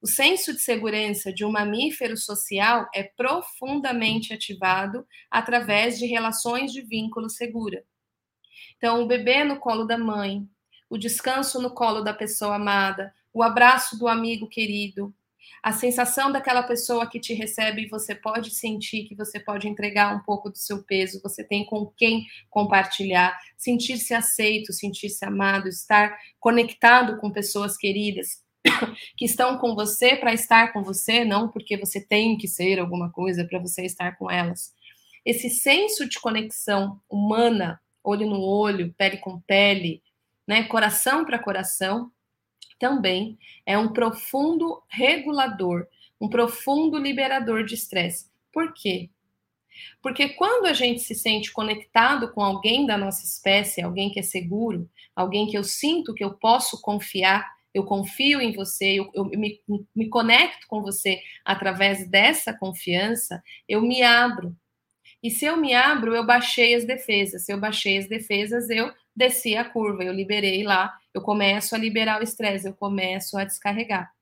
O 0.00 0.06
senso 0.06 0.52
de 0.52 0.60
segurança 0.60 1.32
de 1.32 1.44
um 1.44 1.50
mamífero 1.50 2.16
social 2.16 2.88
é 2.94 3.02
profundamente 3.02 4.32
ativado 4.34 5.06
através 5.30 5.98
de 5.98 6.06
relações 6.06 6.72
de 6.72 6.82
vínculo 6.82 7.30
segura. 7.30 7.84
Então, 8.76 9.02
o 9.02 9.06
bebê 9.06 9.44
no 9.44 9.58
colo 9.58 9.84
da 9.84 9.98
mãe, 9.98 10.46
o 10.88 10.98
descanso 10.98 11.60
no 11.60 11.70
colo 11.70 12.02
da 12.02 12.12
pessoa 12.12 12.56
amada, 12.56 13.12
o 13.32 13.42
abraço 13.42 13.98
do 13.98 14.06
amigo 14.06 14.48
querido, 14.48 15.14
a 15.62 15.72
sensação 15.72 16.30
daquela 16.30 16.62
pessoa 16.62 17.08
que 17.08 17.18
te 17.18 17.32
recebe 17.32 17.82
e 17.82 17.88
você 17.88 18.14
pode 18.14 18.50
sentir 18.50 19.04
que 19.04 19.14
você 19.14 19.40
pode 19.40 19.66
entregar 19.66 20.14
um 20.14 20.20
pouco 20.20 20.50
do 20.50 20.58
seu 20.58 20.82
peso, 20.82 21.22
você 21.22 21.42
tem 21.42 21.64
com 21.64 21.86
quem 21.96 22.26
compartilhar, 22.50 23.38
sentir-se 23.56 24.12
aceito, 24.12 24.72
sentir-se 24.72 25.24
amado, 25.24 25.68
estar 25.68 26.16
conectado 26.38 27.18
com 27.18 27.30
pessoas 27.30 27.76
queridas 27.76 28.42
que 29.16 29.24
estão 29.24 29.58
com 29.58 29.74
você 29.74 30.16
para 30.16 30.32
estar 30.32 30.72
com 30.72 30.82
você, 30.82 31.24
não 31.24 31.48
porque 31.48 31.76
você 31.76 32.00
tem 32.00 32.36
que 32.36 32.46
ser 32.48 32.78
alguma 32.78 33.10
coisa 33.10 33.44
para 33.44 33.58
você 33.58 33.84
estar 33.84 34.16
com 34.16 34.30
elas. 34.30 34.72
Esse 35.24 35.48
senso 35.48 36.06
de 36.06 36.20
conexão 36.20 37.00
humana 37.08 37.80
olho 38.04 38.28
no 38.28 38.40
olho, 38.40 38.94
pele 38.96 39.16
com 39.16 39.40
pele, 39.40 40.02
né, 40.46 40.64
coração 40.64 41.24
para 41.24 41.38
coração, 41.38 42.12
também 42.78 43.38
é 43.64 43.78
um 43.78 43.92
profundo 43.92 44.82
regulador, 44.88 45.86
um 46.20 46.28
profundo 46.28 46.98
liberador 46.98 47.64
de 47.64 47.74
estresse. 47.74 48.30
Por 48.52 48.74
quê? 48.74 49.10
Porque 50.02 50.28
quando 50.30 50.66
a 50.66 50.72
gente 50.72 51.00
se 51.00 51.14
sente 51.14 51.52
conectado 51.52 52.30
com 52.32 52.42
alguém 52.42 52.86
da 52.86 52.96
nossa 52.96 53.24
espécie, 53.24 53.82
alguém 53.82 54.10
que 54.10 54.20
é 54.20 54.22
seguro, 54.22 54.88
alguém 55.16 55.46
que 55.46 55.56
eu 55.56 55.64
sinto 55.64 56.14
que 56.14 56.22
eu 56.22 56.34
posso 56.34 56.80
confiar, 56.80 57.44
eu 57.72 57.84
confio 57.84 58.40
em 58.40 58.52
você, 58.52 59.00
eu, 59.00 59.10
eu 59.14 59.24
me, 59.24 59.60
me 59.94 60.08
conecto 60.08 60.66
com 60.68 60.80
você 60.80 61.20
através 61.44 62.08
dessa 62.08 62.56
confiança, 62.56 63.42
eu 63.68 63.82
me 63.82 64.02
abro. 64.02 64.56
E 65.24 65.30
se 65.30 65.46
eu 65.46 65.56
me 65.56 65.72
abro, 65.72 66.14
eu 66.14 66.26
baixei 66.26 66.74
as 66.74 66.84
defesas. 66.84 67.46
Se 67.46 67.52
eu 67.52 67.58
baixei 67.58 67.96
as 67.96 68.06
defesas, 68.06 68.68
eu 68.68 68.92
desci 69.16 69.56
a 69.56 69.64
curva, 69.64 70.04
eu 70.04 70.12
liberei 70.12 70.62
lá, 70.62 70.94
eu 71.14 71.22
começo 71.22 71.74
a 71.74 71.78
liberar 71.78 72.20
o 72.20 72.22
estresse, 72.22 72.66
eu 72.66 72.74
começo 72.74 73.38
a 73.38 73.44
descarregar. 73.44 74.12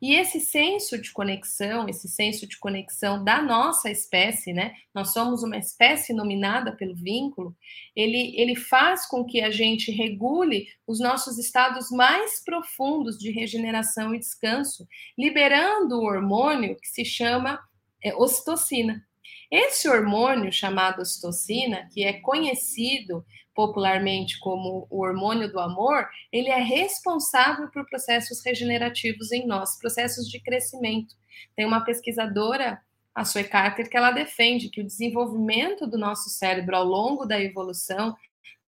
E 0.00 0.14
esse 0.14 0.38
senso 0.38 1.00
de 1.00 1.10
conexão, 1.10 1.88
esse 1.88 2.06
senso 2.06 2.46
de 2.46 2.58
conexão 2.58 3.24
da 3.24 3.40
nossa 3.40 3.90
espécie, 3.90 4.52
né? 4.52 4.74
Nós 4.94 5.14
somos 5.14 5.42
uma 5.42 5.56
espécie 5.56 6.12
nominada 6.12 6.70
pelo 6.76 6.94
vínculo, 6.94 7.56
ele, 7.94 8.34
ele 8.36 8.54
faz 8.54 9.06
com 9.06 9.24
que 9.24 9.40
a 9.40 9.50
gente 9.50 9.90
regule 9.90 10.68
os 10.86 11.00
nossos 11.00 11.38
estados 11.38 11.90
mais 11.90 12.44
profundos 12.44 13.16
de 13.16 13.30
regeneração 13.30 14.14
e 14.14 14.18
descanso, 14.18 14.86
liberando 15.16 15.96
o 15.96 16.04
hormônio 16.04 16.76
que 16.76 16.88
se 16.88 17.06
chama 17.06 17.58
é, 18.04 18.14
ocitocina. 18.14 19.02
Esse 19.50 19.88
hormônio 19.88 20.52
chamado 20.52 21.02
ocitocina, 21.02 21.88
que 21.92 22.04
é 22.04 22.14
conhecido 22.14 23.24
popularmente 23.54 24.38
como 24.38 24.86
o 24.90 25.02
hormônio 25.02 25.50
do 25.50 25.58
amor, 25.58 26.06
ele 26.30 26.50
é 26.50 26.58
responsável 26.58 27.68
por 27.70 27.86
processos 27.86 28.44
regenerativos 28.44 29.32
em 29.32 29.46
nós, 29.46 29.78
processos 29.78 30.28
de 30.28 30.38
crescimento. 30.40 31.14
Tem 31.56 31.64
uma 31.64 31.84
pesquisadora, 31.84 32.80
a 33.14 33.24
Zoe 33.24 33.44
Carter, 33.44 33.88
que 33.88 33.96
ela 33.96 34.10
defende 34.10 34.68
que 34.68 34.82
o 34.82 34.86
desenvolvimento 34.86 35.86
do 35.86 35.96
nosso 35.96 36.28
cérebro 36.28 36.76
ao 36.76 36.84
longo 36.84 37.24
da 37.24 37.40
evolução, 37.40 38.14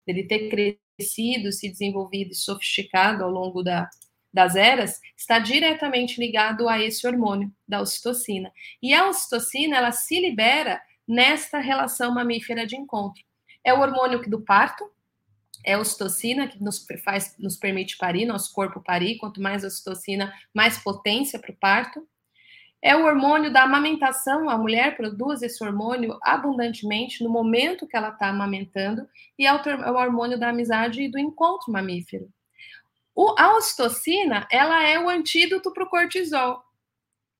dele 0.06 0.24
ter 0.24 0.48
crescido, 0.48 1.52
se 1.52 1.68
desenvolvido 1.68 2.30
e 2.32 2.34
sofisticado 2.34 3.22
ao 3.22 3.30
longo 3.30 3.62
da, 3.62 3.90
das 4.38 4.54
eras, 4.54 5.00
está 5.16 5.40
diretamente 5.40 6.20
ligado 6.20 6.68
a 6.68 6.80
esse 6.80 7.04
hormônio 7.04 7.52
da 7.66 7.80
ocitocina. 7.80 8.52
E 8.80 8.94
a 8.94 9.08
ocitocina, 9.08 9.76
ela 9.76 9.90
se 9.90 10.20
libera 10.20 10.80
nesta 11.08 11.58
relação 11.58 12.14
mamífera 12.14 12.64
de 12.64 12.76
encontro. 12.76 13.20
É 13.64 13.74
o 13.74 13.80
hormônio 13.80 14.22
do 14.30 14.40
parto, 14.40 14.88
é 15.66 15.74
a 15.74 15.80
ocitocina 15.80 16.46
que 16.46 16.62
nos, 16.62 16.86
faz, 17.04 17.34
nos 17.36 17.56
permite 17.56 17.98
parir, 17.98 18.26
nosso 18.26 18.52
corpo 18.52 18.80
parir. 18.80 19.18
Quanto 19.18 19.42
mais 19.42 19.64
ocitocina, 19.64 20.32
mais 20.54 20.78
potência 20.78 21.40
para 21.40 21.50
o 21.50 21.56
parto. 21.56 22.06
É 22.80 22.94
o 22.94 23.06
hormônio 23.06 23.52
da 23.52 23.64
amamentação, 23.64 24.48
a 24.48 24.56
mulher 24.56 24.96
produz 24.96 25.42
esse 25.42 25.64
hormônio 25.64 26.16
abundantemente 26.22 27.24
no 27.24 27.28
momento 27.28 27.88
que 27.88 27.96
ela 27.96 28.10
está 28.10 28.28
amamentando, 28.28 29.04
e 29.36 29.44
é 29.44 29.52
o, 29.52 29.56
é 29.56 29.90
o, 29.90 29.96
hormônio 29.96 30.38
da 30.38 30.50
amizade 30.50 31.02
e 31.02 31.10
do 31.10 31.18
encontro 31.18 31.72
mamífero. 31.72 32.32
O, 33.20 33.34
a 33.36 33.56
ocitocina, 33.56 34.46
ela 34.48 34.86
é 34.86 34.96
o 34.96 35.08
antídoto 35.08 35.72
para 35.72 35.82
o 35.82 35.88
cortisol, 35.88 36.62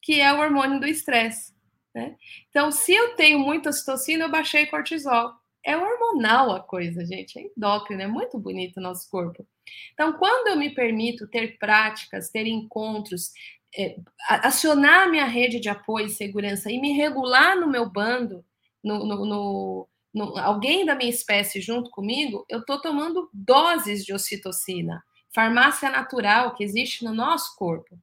que 0.03 0.21
é 0.21 0.33
o 0.33 0.41
hormônio 0.41 0.81
do 0.81 0.89
estresse. 0.89 1.55
Né? 1.95 2.17
Então, 2.49 2.73
se 2.73 2.93
eu 2.93 3.15
tenho 3.15 3.39
muita 3.39 3.71
ocitocina, 3.71 4.25
eu 4.25 4.29
baixei 4.29 4.67
cortisol 4.67 5.33
é 5.65 5.77
hormonal 5.77 6.51
a 6.51 6.61
coisa, 6.61 7.05
gente, 7.05 7.39
é 7.39 7.43
endócrino, 7.43 8.03
é 8.03 8.09
muito 8.09 8.39
bonito 8.41 8.79
o 8.79 8.81
nosso 8.81 9.09
corpo. 9.09 9.47
Então, 9.93 10.15
quando 10.15 10.49
eu 10.49 10.57
me 10.57 10.75
permito 10.75 11.29
ter 11.29 11.59
práticas, 11.59 12.31
ter 12.31 12.49
encontros, 12.49 13.31
é, 13.77 13.97
acionar 14.29 15.09
minha 15.09 15.27
rede 15.27 15.61
de 15.61 15.69
apoio 15.69 16.07
e 16.07 16.11
segurança 16.11 16.73
e 16.73 16.81
me 16.81 16.93
regular 16.93 17.55
no 17.55 17.69
meu 17.69 17.89
bando, 17.89 18.45
no, 18.83 19.07
no, 19.07 19.27
no, 19.27 19.89
no 20.13 20.39
alguém 20.39 20.85
da 20.85 20.97
minha 20.97 21.11
espécie 21.11 21.61
junto 21.61 21.89
comigo, 21.91 22.45
eu 22.49 22.61
estou 22.61 22.81
tomando 22.81 23.29
doses 23.33 24.05
de 24.05 24.13
ocitocina, 24.13 25.05
farmácia 25.35 25.91
natural 25.91 26.55
que 26.55 26.65
existe 26.65 27.05
no 27.05 27.15
nosso 27.15 27.57
corpo. 27.57 27.99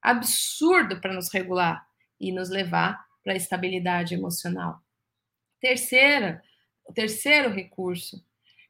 Absurdo 0.00 1.00
para 1.00 1.14
nos 1.14 1.32
regular 1.32 1.86
e 2.20 2.32
nos 2.32 2.48
levar 2.48 3.04
para 3.22 3.32
a 3.32 3.36
estabilidade 3.36 4.14
emocional. 4.14 4.80
Terceira, 5.60 6.42
o 6.86 6.92
terceiro 6.92 7.50
recurso. 7.50 8.24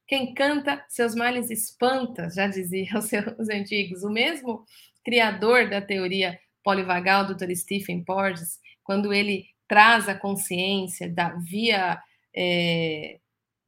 Quem 0.07 0.33
canta, 0.33 0.85
seus 0.89 1.15
males 1.15 1.51
espanta, 1.51 2.31
já 2.31 2.47
diziam 2.47 2.99
os 3.39 3.49
antigos. 3.51 4.03
O 4.03 4.11
mesmo 4.11 4.65
criador 5.05 5.69
da 5.69 5.81
teoria 5.81 6.39
polivagal, 6.63 7.27
Dr. 7.27 7.55
Stephen 7.55 8.03
Porges, 8.05 8.61
quando 8.83 9.13
ele 9.13 9.47
traz 9.69 10.09
a 10.09 10.15
consciência 10.15 11.09
da 11.09 11.31
via 11.31 12.01
é, 12.35 13.19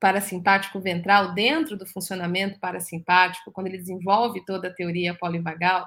parasimpático 0.00 0.80
ventral 0.80 1.34
dentro 1.34 1.76
do 1.76 1.86
funcionamento 1.86 2.58
parasimpático, 2.60 3.52
quando 3.52 3.66
ele 3.66 3.78
desenvolve 3.78 4.44
toda 4.44 4.68
a 4.68 4.74
teoria 4.74 5.14
polivagal, 5.14 5.86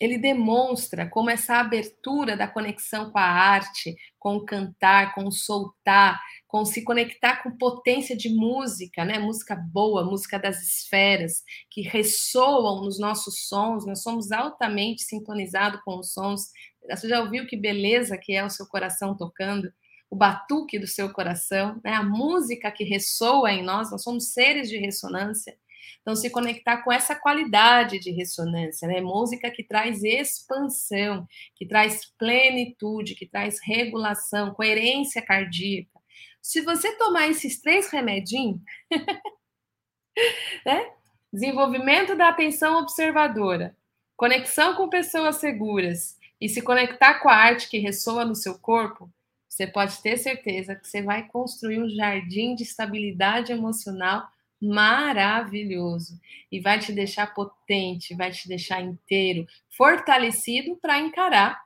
ele 0.00 0.18
demonstra 0.18 1.08
como 1.08 1.30
essa 1.30 1.56
abertura 1.56 2.36
da 2.36 2.48
conexão 2.48 3.10
com 3.12 3.18
a 3.18 3.22
arte, 3.22 3.94
com 4.18 4.36
o 4.36 4.44
cantar, 4.44 5.14
com 5.14 5.24
o 5.24 5.32
soltar, 5.32 6.20
com 6.48 6.64
se 6.64 6.82
conectar 6.82 7.42
com 7.42 7.56
potência 7.56 8.16
de 8.16 8.28
música, 8.28 9.04
né? 9.04 9.18
Música 9.18 9.54
boa, 9.54 10.04
música 10.04 10.38
das 10.38 10.60
esferas, 10.62 11.44
que 11.70 11.80
ressoam 11.82 12.82
nos 12.82 12.98
nossos 12.98 13.46
sons, 13.46 13.86
nós 13.86 14.02
somos 14.02 14.32
altamente 14.32 15.02
sintonizados 15.02 15.80
com 15.84 16.00
os 16.00 16.12
sons. 16.12 16.50
Você 16.90 17.08
já 17.08 17.20
ouviu 17.20 17.46
que 17.46 17.56
beleza 17.56 18.18
que 18.18 18.34
é 18.34 18.44
o 18.44 18.50
seu 18.50 18.66
coração 18.66 19.16
tocando? 19.16 19.72
O 20.14 20.16
batuque 20.16 20.78
do 20.78 20.86
seu 20.86 21.12
coração, 21.12 21.80
né? 21.82 21.92
A 21.92 22.02
música 22.04 22.70
que 22.70 22.84
ressoa 22.84 23.50
em 23.50 23.64
nós, 23.64 23.90
nós 23.90 24.00
somos 24.04 24.28
seres 24.28 24.68
de 24.68 24.78
ressonância. 24.78 25.58
Então, 26.00 26.14
se 26.14 26.30
conectar 26.30 26.84
com 26.84 26.92
essa 26.92 27.16
qualidade 27.16 27.98
de 27.98 28.12
ressonância, 28.12 28.86
né? 28.86 29.00
Música 29.00 29.50
que 29.50 29.64
traz 29.64 30.04
expansão, 30.04 31.26
que 31.56 31.66
traz 31.66 32.04
plenitude, 32.16 33.16
que 33.16 33.26
traz 33.26 33.58
regulação, 33.60 34.54
coerência 34.54 35.20
cardíaca. 35.20 36.00
Se 36.40 36.60
você 36.60 36.96
tomar 36.96 37.26
esses 37.26 37.60
três 37.60 37.90
remedinhos, 37.90 38.60
né? 40.64 40.92
Desenvolvimento 41.32 42.14
da 42.14 42.28
atenção 42.28 42.78
observadora, 42.78 43.76
conexão 44.16 44.76
com 44.76 44.88
pessoas 44.88 45.38
seguras 45.38 46.16
e 46.40 46.48
se 46.48 46.62
conectar 46.62 47.14
com 47.14 47.28
a 47.28 47.34
arte 47.34 47.68
que 47.68 47.78
ressoa 47.78 48.24
no 48.24 48.36
seu 48.36 48.56
corpo, 48.56 49.12
você 49.54 49.68
pode 49.68 50.02
ter 50.02 50.16
certeza 50.16 50.74
que 50.74 50.86
você 50.86 51.00
vai 51.00 51.28
construir 51.28 51.80
um 51.80 51.88
jardim 51.88 52.56
de 52.56 52.64
estabilidade 52.64 53.52
emocional 53.52 54.26
maravilhoso 54.60 56.18
e 56.50 56.60
vai 56.60 56.80
te 56.80 56.92
deixar 56.92 57.32
potente, 57.32 58.16
vai 58.16 58.32
te 58.32 58.48
deixar 58.48 58.80
inteiro, 58.80 59.46
fortalecido 59.76 60.76
para 60.82 60.98
encarar 60.98 61.62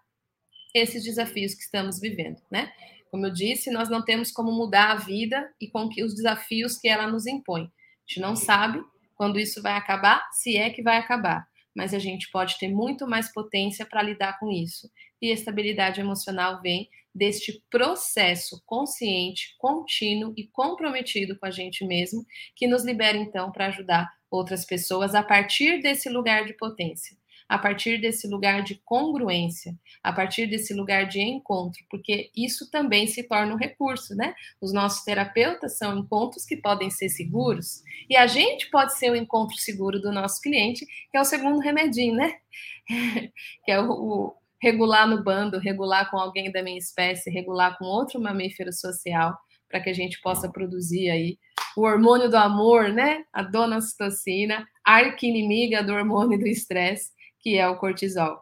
esses 0.74 1.02
desafios 1.02 1.54
que 1.54 1.62
estamos 1.62 1.98
vivendo, 1.98 2.38
né? 2.50 2.70
Como 3.10 3.24
eu 3.24 3.32
disse, 3.32 3.70
nós 3.70 3.88
não 3.88 4.04
temos 4.04 4.30
como 4.30 4.52
mudar 4.52 4.90
a 4.90 4.96
vida 4.96 5.50
e 5.58 5.70
com 5.70 5.88
que 5.88 6.04
os 6.04 6.14
desafios 6.14 6.76
que 6.76 6.88
ela 6.88 7.06
nos 7.06 7.26
impõe. 7.26 7.62
A 7.62 7.68
gente 8.06 8.20
não 8.20 8.36
sabe 8.36 8.82
quando 9.16 9.40
isso 9.40 9.62
vai 9.62 9.72
acabar, 9.72 10.28
se 10.30 10.58
é 10.58 10.68
que 10.68 10.82
vai 10.82 10.98
acabar, 10.98 11.48
mas 11.74 11.94
a 11.94 11.98
gente 11.98 12.30
pode 12.30 12.58
ter 12.58 12.68
muito 12.68 13.06
mais 13.06 13.32
potência 13.32 13.86
para 13.86 14.02
lidar 14.02 14.38
com 14.38 14.50
isso. 14.50 14.90
E 15.22 15.30
estabilidade 15.30 16.00
emocional 16.00 16.60
vem 16.60 16.88
deste 17.18 17.62
processo 17.68 18.62
consciente, 18.64 19.56
contínuo 19.58 20.32
e 20.36 20.46
comprometido 20.46 21.36
com 21.38 21.46
a 21.46 21.50
gente 21.50 21.84
mesmo, 21.84 22.24
que 22.54 22.68
nos 22.68 22.84
libera 22.84 23.18
então 23.18 23.50
para 23.50 23.66
ajudar 23.66 24.08
outras 24.30 24.64
pessoas 24.64 25.14
a 25.14 25.22
partir 25.22 25.82
desse 25.82 26.08
lugar 26.08 26.46
de 26.46 26.52
potência, 26.52 27.16
a 27.48 27.58
partir 27.58 27.98
desse 27.98 28.28
lugar 28.28 28.62
de 28.62 28.76
congruência, 28.84 29.74
a 30.02 30.12
partir 30.12 30.46
desse 30.46 30.72
lugar 30.74 31.08
de 31.08 31.20
encontro, 31.20 31.82
porque 31.90 32.30
isso 32.36 32.70
também 32.70 33.06
se 33.06 33.22
torna 33.22 33.54
um 33.54 33.58
recurso, 33.58 34.14
né? 34.14 34.34
Os 34.60 34.72
nossos 34.72 35.02
terapeutas 35.02 35.78
são 35.78 35.98
encontros 35.98 36.44
que 36.44 36.56
podem 36.56 36.90
ser 36.90 37.08
seguros 37.08 37.82
e 38.08 38.16
a 38.16 38.26
gente 38.26 38.70
pode 38.70 38.96
ser 38.96 39.10
o 39.10 39.16
encontro 39.16 39.56
seguro 39.56 40.00
do 40.00 40.12
nosso 40.12 40.40
cliente, 40.40 40.86
que 41.10 41.16
é 41.16 41.20
o 41.20 41.24
segundo 41.24 41.58
remedinho, 41.58 42.14
né? 42.14 42.34
que 43.64 43.72
é 43.72 43.80
o, 43.80 44.34
regular 44.60 45.06
no 45.06 45.22
bando, 45.22 45.58
regular 45.58 46.10
com 46.10 46.18
alguém 46.18 46.50
da 46.50 46.62
minha 46.62 46.78
espécie, 46.78 47.30
regular 47.30 47.78
com 47.78 47.84
outro 47.84 48.20
mamífero 48.20 48.72
social, 48.72 49.36
para 49.68 49.80
que 49.80 49.90
a 49.90 49.94
gente 49.94 50.20
possa 50.20 50.50
produzir 50.50 51.10
aí 51.10 51.38
o 51.76 51.82
hormônio 51.82 52.28
do 52.28 52.36
amor, 52.36 52.88
né? 52.88 53.24
A 53.32 53.42
dona 53.42 53.80
citocina, 53.80 54.66
arqui-inimiga 54.84 55.82
do 55.82 55.92
hormônio 55.92 56.38
do 56.38 56.46
estresse, 56.46 57.10
que 57.40 57.56
é 57.56 57.68
o 57.68 57.78
cortisol. 57.78 58.40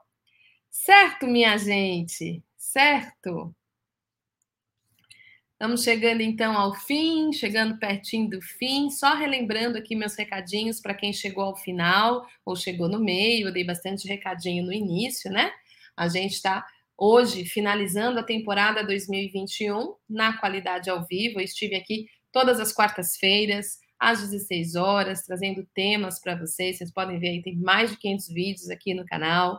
Certo, 0.70 1.26
minha 1.26 1.56
gente? 1.58 2.42
Certo? 2.56 3.54
Estamos 5.52 5.82
chegando 5.82 6.20
então 6.20 6.54
ao 6.54 6.74
fim, 6.74 7.32
chegando 7.32 7.78
pertinho 7.78 8.28
do 8.28 8.42
fim. 8.42 8.90
Só 8.90 9.14
relembrando 9.14 9.78
aqui 9.78 9.96
meus 9.96 10.14
recadinhos 10.14 10.80
para 10.80 10.92
quem 10.94 11.14
chegou 11.14 11.44
ao 11.44 11.56
final 11.56 12.26
ou 12.44 12.54
chegou 12.54 12.90
no 12.90 13.00
meio. 13.00 13.48
Eu 13.48 13.52
dei 13.52 13.64
bastante 13.64 14.06
recadinho 14.06 14.64
no 14.64 14.72
início, 14.72 15.30
né? 15.30 15.50
A 15.96 16.08
gente 16.08 16.34
está 16.34 16.64
hoje 16.98 17.44
finalizando 17.44 18.18
a 18.18 18.22
temporada 18.22 18.84
2021 18.84 19.94
na 20.08 20.38
qualidade 20.38 20.90
ao 20.90 21.06
vivo. 21.06 21.40
Eu 21.40 21.44
estive 21.44 21.74
aqui 21.74 22.06
todas 22.30 22.60
as 22.60 22.72
quartas-feiras, 22.72 23.78
às 23.98 24.20
16 24.20 24.74
horas, 24.74 25.22
trazendo 25.22 25.66
temas 25.74 26.20
para 26.20 26.36
vocês. 26.36 26.76
Vocês 26.76 26.92
podem 26.92 27.18
ver 27.18 27.28
aí, 27.28 27.42
tem 27.42 27.56
mais 27.56 27.90
de 27.90 27.98
500 27.98 28.28
vídeos 28.28 28.70
aqui 28.70 28.92
no 28.92 29.06
canal. 29.06 29.58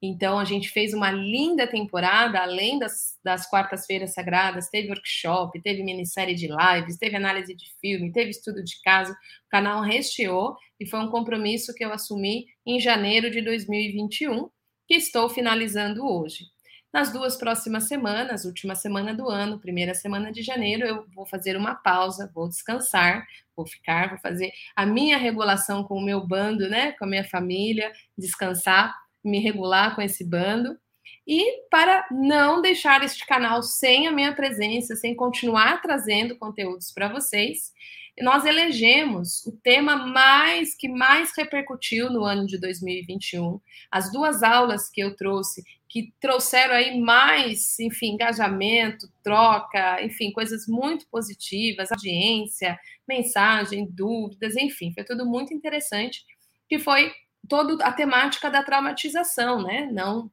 Então, 0.00 0.38
a 0.38 0.44
gente 0.44 0.68
fez 0.68 0.92
uma 0.92 1.10
linda 1.10 1.66
temporada, 1.66 2.38
além 2.38 2.78
das, 2.78 3.18
das 3.24 3.48
quartas-feiras 3.48 4.12
sagradas, 4.12 4.68
teve 4.68 4.88
workshop, 4.88 5.60
teve 5.62 5.82
minissérie 5.82 6.34
de 6.34 6.46
lives, 6.46 6.98
teve 6.98 7.16
análise 7.16 7.54
de 7.54 7.64
filme, 7.80 8.12
teve 8.12 8.30
estudo 8.30 8.62
de 8.62 8.80
caso. 8.82 9.12
O 9.12 9.48
canal 9.50 9.80
recheou 9.80 10.54
e 10.78 10.86
foi 10.86 11.00
um 11.00 11.10
compromisso 11.10 11.74
que 11.74 11.84
eu 11.84 11.92
assumi 11.92 12.44
em 12.66 12.78
janeiro 12.78 13.30
de 13.30 13.40
2021, 13.40 14.50
que 14.86 14.94
estou 14.94 15.28
finalizando 15.28 16.06
hoje. 16.06 16.44
Nas 16.92 17.12
duas 17.12 17.36
próximas 17.36 17.88
semanas, 17.88 18.44
última 18.44 18.76
semana 18.76 19.12
do 19.12 19.28
ano, 19.28 19.58
primeira 19.58 19.94
semana 19.94 20.30
de 20.30 20.42
janeiro, 20.42 20.86
eu 20.86 21.04
vou 21.12 21.26
fazer 21.26 21.56
uma 21.56 21.74
pausa, 21.74 22.30
vou 22.32 22.48
descansar, 22.48 23.26
vou 23.56 23.66
ficar, 23.66 24.10
vou 24.10 24.18
fazer 24.20 24.52
a 24.76 24.86
minha 24.86 25.18
regulação 25.18 25.82
com 25.82 25.94
o 25.94 26.04
meu 26.04 26.24
bando, 26.24 26.68
né, 26.68 26.92
com 26.92 27.04
a 27.04 27.08
minha 27.08 27.24
família, 27.24 27.92
descansar 28.16 28.94
me 29.24 29.40
regular 29.40 29.96
com 29.96 30.02
esse 30.02 30.22
bando 30.22 30.78
e 31.26 31.66
para 31.70 32.06
não 32.10 32.60
deixar 32.60 33.02
este 33.02 33.26
canal 33.26 33.62
sem 33.62 34.06
a 34.06 34.12
minha 34.12 34.34
presença, 34.34 34.94
sem 34.94 35.16
continuar 35.16 35.80
trazendo 35.80 36.36
conteúdos 36.36 36.92
para 36.92 37.08
vocês, 37.08 37.72
nós 38.20 38.44
elegemos 38.44 39.44
o 39.44 39.52
tema 39.52 39.96
mais 39.96 40.74
que 40.74 40.88
mais 40.88 41.32
repercutiu 41.36 42.10
no 42.10 42.24
ano 42.24 42.46
de 42.46 42.58
2021. 42.58 43.60
As 43.90 44.12
duas 44.12 44.42
aulas 44.42 44.88
que 44.88 45.00
eu 45.00 45.16
trouxe 45.16 45.64
que 45.88 46.12
trouxeram 46.20 46.74
aí 46.74 47.00
mais, 47.00 47.78
enfim, 47.78 48.14
engajamento, 48.14 49.08
troca, 49.22 50.02
enfim, 50.02 50.32
coisas 50.32 50.66
muito 50.66 51.06
positivas, 51.08 51.92
audiência, 51.92 52.76
mensagem, 53.06 53.86
dúvidas, 53.88 54.56
enfim, 54.56 54.92
foi 54.92 55.04
tudo 55.04 55.24
muito 55.24 55.54
interessante, 55.54 56.24
que 56.68 56.80
foi 56.80 57.12
toda 57.48 57.84
a 57.84 57.92
temática 57.92 58.50
da 58.50 58.64
traumatização, 58.64 59.62
né? 59.62 59.88
Não, 59.92 60.28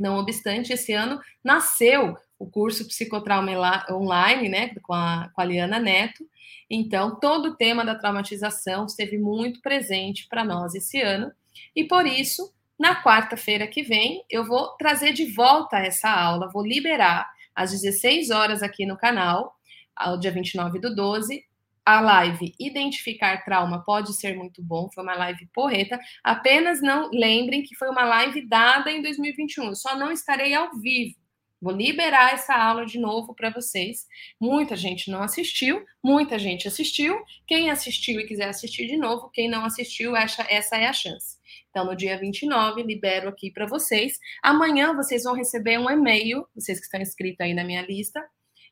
não 0.00 0.16
obstante, 0.16 0.72
esse 0.72 0.94
ano 0.94 1.20
nasceu 1.44 2.16
o 2.38 2.48
curso 2.48 2.86
Psicotrauma 2.86 3.52
Online, 3.90 4.48
né, 4.48 4.74
com 4.82 4.92
a, 4.92 5.30
com 5.34 5.40
a 5.40 5.44
Liana 5.44 5.78
Neto. 5.78 6.24
Então, 6.68 7.18
todo 7.18 7.50
o 7.50 7.56
tema 7.56 7.84
da 7.84 7.94
traumatização 7.94 8.86
esteve 8.86 9.18
muito 9.18 9.60
presente 9.60 10.26
para 10.28 10.44
nós 10.44 10.74
esse 10.74 11.00
ano. 11.00 11.32
E 11.74 11.84
por 11.84 12.06
isso, 12.06 12.52
na 12.78 13.02
quarta-feira 13.02 13.66
que 13.66 13.82
vem, 13.82 14.24
eu 14.28 14.44
vou 14.44 14.68
trazer 14.76 15.12
de 15.12 15.32
volta 15.32 15.78
essa 15.78 16.10
aula, 16.10 16.50
vou 16.52 16.66
liberar 16.66 17.30
às 17.54 17.70
16 17.70 18.30
horas 18.30 18.62
aqui 18.62 18.84
no 18.84 18.98
canal, 18.98 19.56
ao 19.94 20.18
dia 20.18 20.30
29 20.30 20.78
do 20.78 20.94
12, 20.94 21.42
a 21.86 22.00
live 22.00 22.52
Identificar 22.58 23.44
Trauma 23.44 23.82
pode 23.84 24.12
ser 24.12 24.36
muito 24.36 24.60
bom, 24.60 24.90
foi 24.92 25.04
uma 25.04 25.14
live 25.14 25.46
porreta. 25.54 25.98
Apenas 26.22 26.82
não 26.82 27.08
lembrem 27.12 27.62
que 27.62 27.76
foi 27.76 27.88
uma 27.88 28.04
live 28.04 28.46
dada 28.46 28.90
em 28.90 29.00
2021, 29.00 29.72
só 29.76 29.96
não 29.96 30.10
estarei 30.10 30.52
ao 30.52 30.76
vivo. 30.80 31.14
Vou 31.60 31.72
liberar 31.72 32.34
essa 32.34 32.54
aula 32.54 32.84
de 32.84 32.98
novo 32.98 33.34
para 33.34 33.50
vocês. 33.50 34.06
Muita 34.40 34.76
gente 34.76 35.10
não 35.10 35.22
assistiu, 35.22 35.84
muita 36.04 36.38
gente 36.38 36.68
assistiu. 36.68 37.18
Quem 37.46 37.70
assistiu 37.70 38.20
e 38.20 38.26
quiser 38.26 38.48
assistir 38.48 38.86
de 38.86 38.96
novo, 38.96 39.30
quem 39.32 39.48
não 39.48 39.64
assistiu, 39.64 40.14
essa, 40.14 40.46
essa 40.50 40.76
é 40.76 40.86
a 40.86 40.92
chance. 40.92 41.36
Então, 41.70 41.84
no 41.84 41.96
dia 41.96 42.18
29, 42.18 42.82
libero 42.82 43.28
aqui 43.28 43.50
para 43.50 43.66
vocês. 43.66 44.18
Amanhã 44.42 44.94
vocês 44.94 45.24
vão 45.24 45.34
receber 45.34 45.78
um 45.78 45.90
e-mail, 45.90 46.46
vocês 46.54 46.78
que 46.78 46.84
estão 46.84 47.00
inscritos 47.00 47.40
aí 47.40 47.54
na 47.54 47.64
minha 47.64 47.82
lista, 47.82 48.22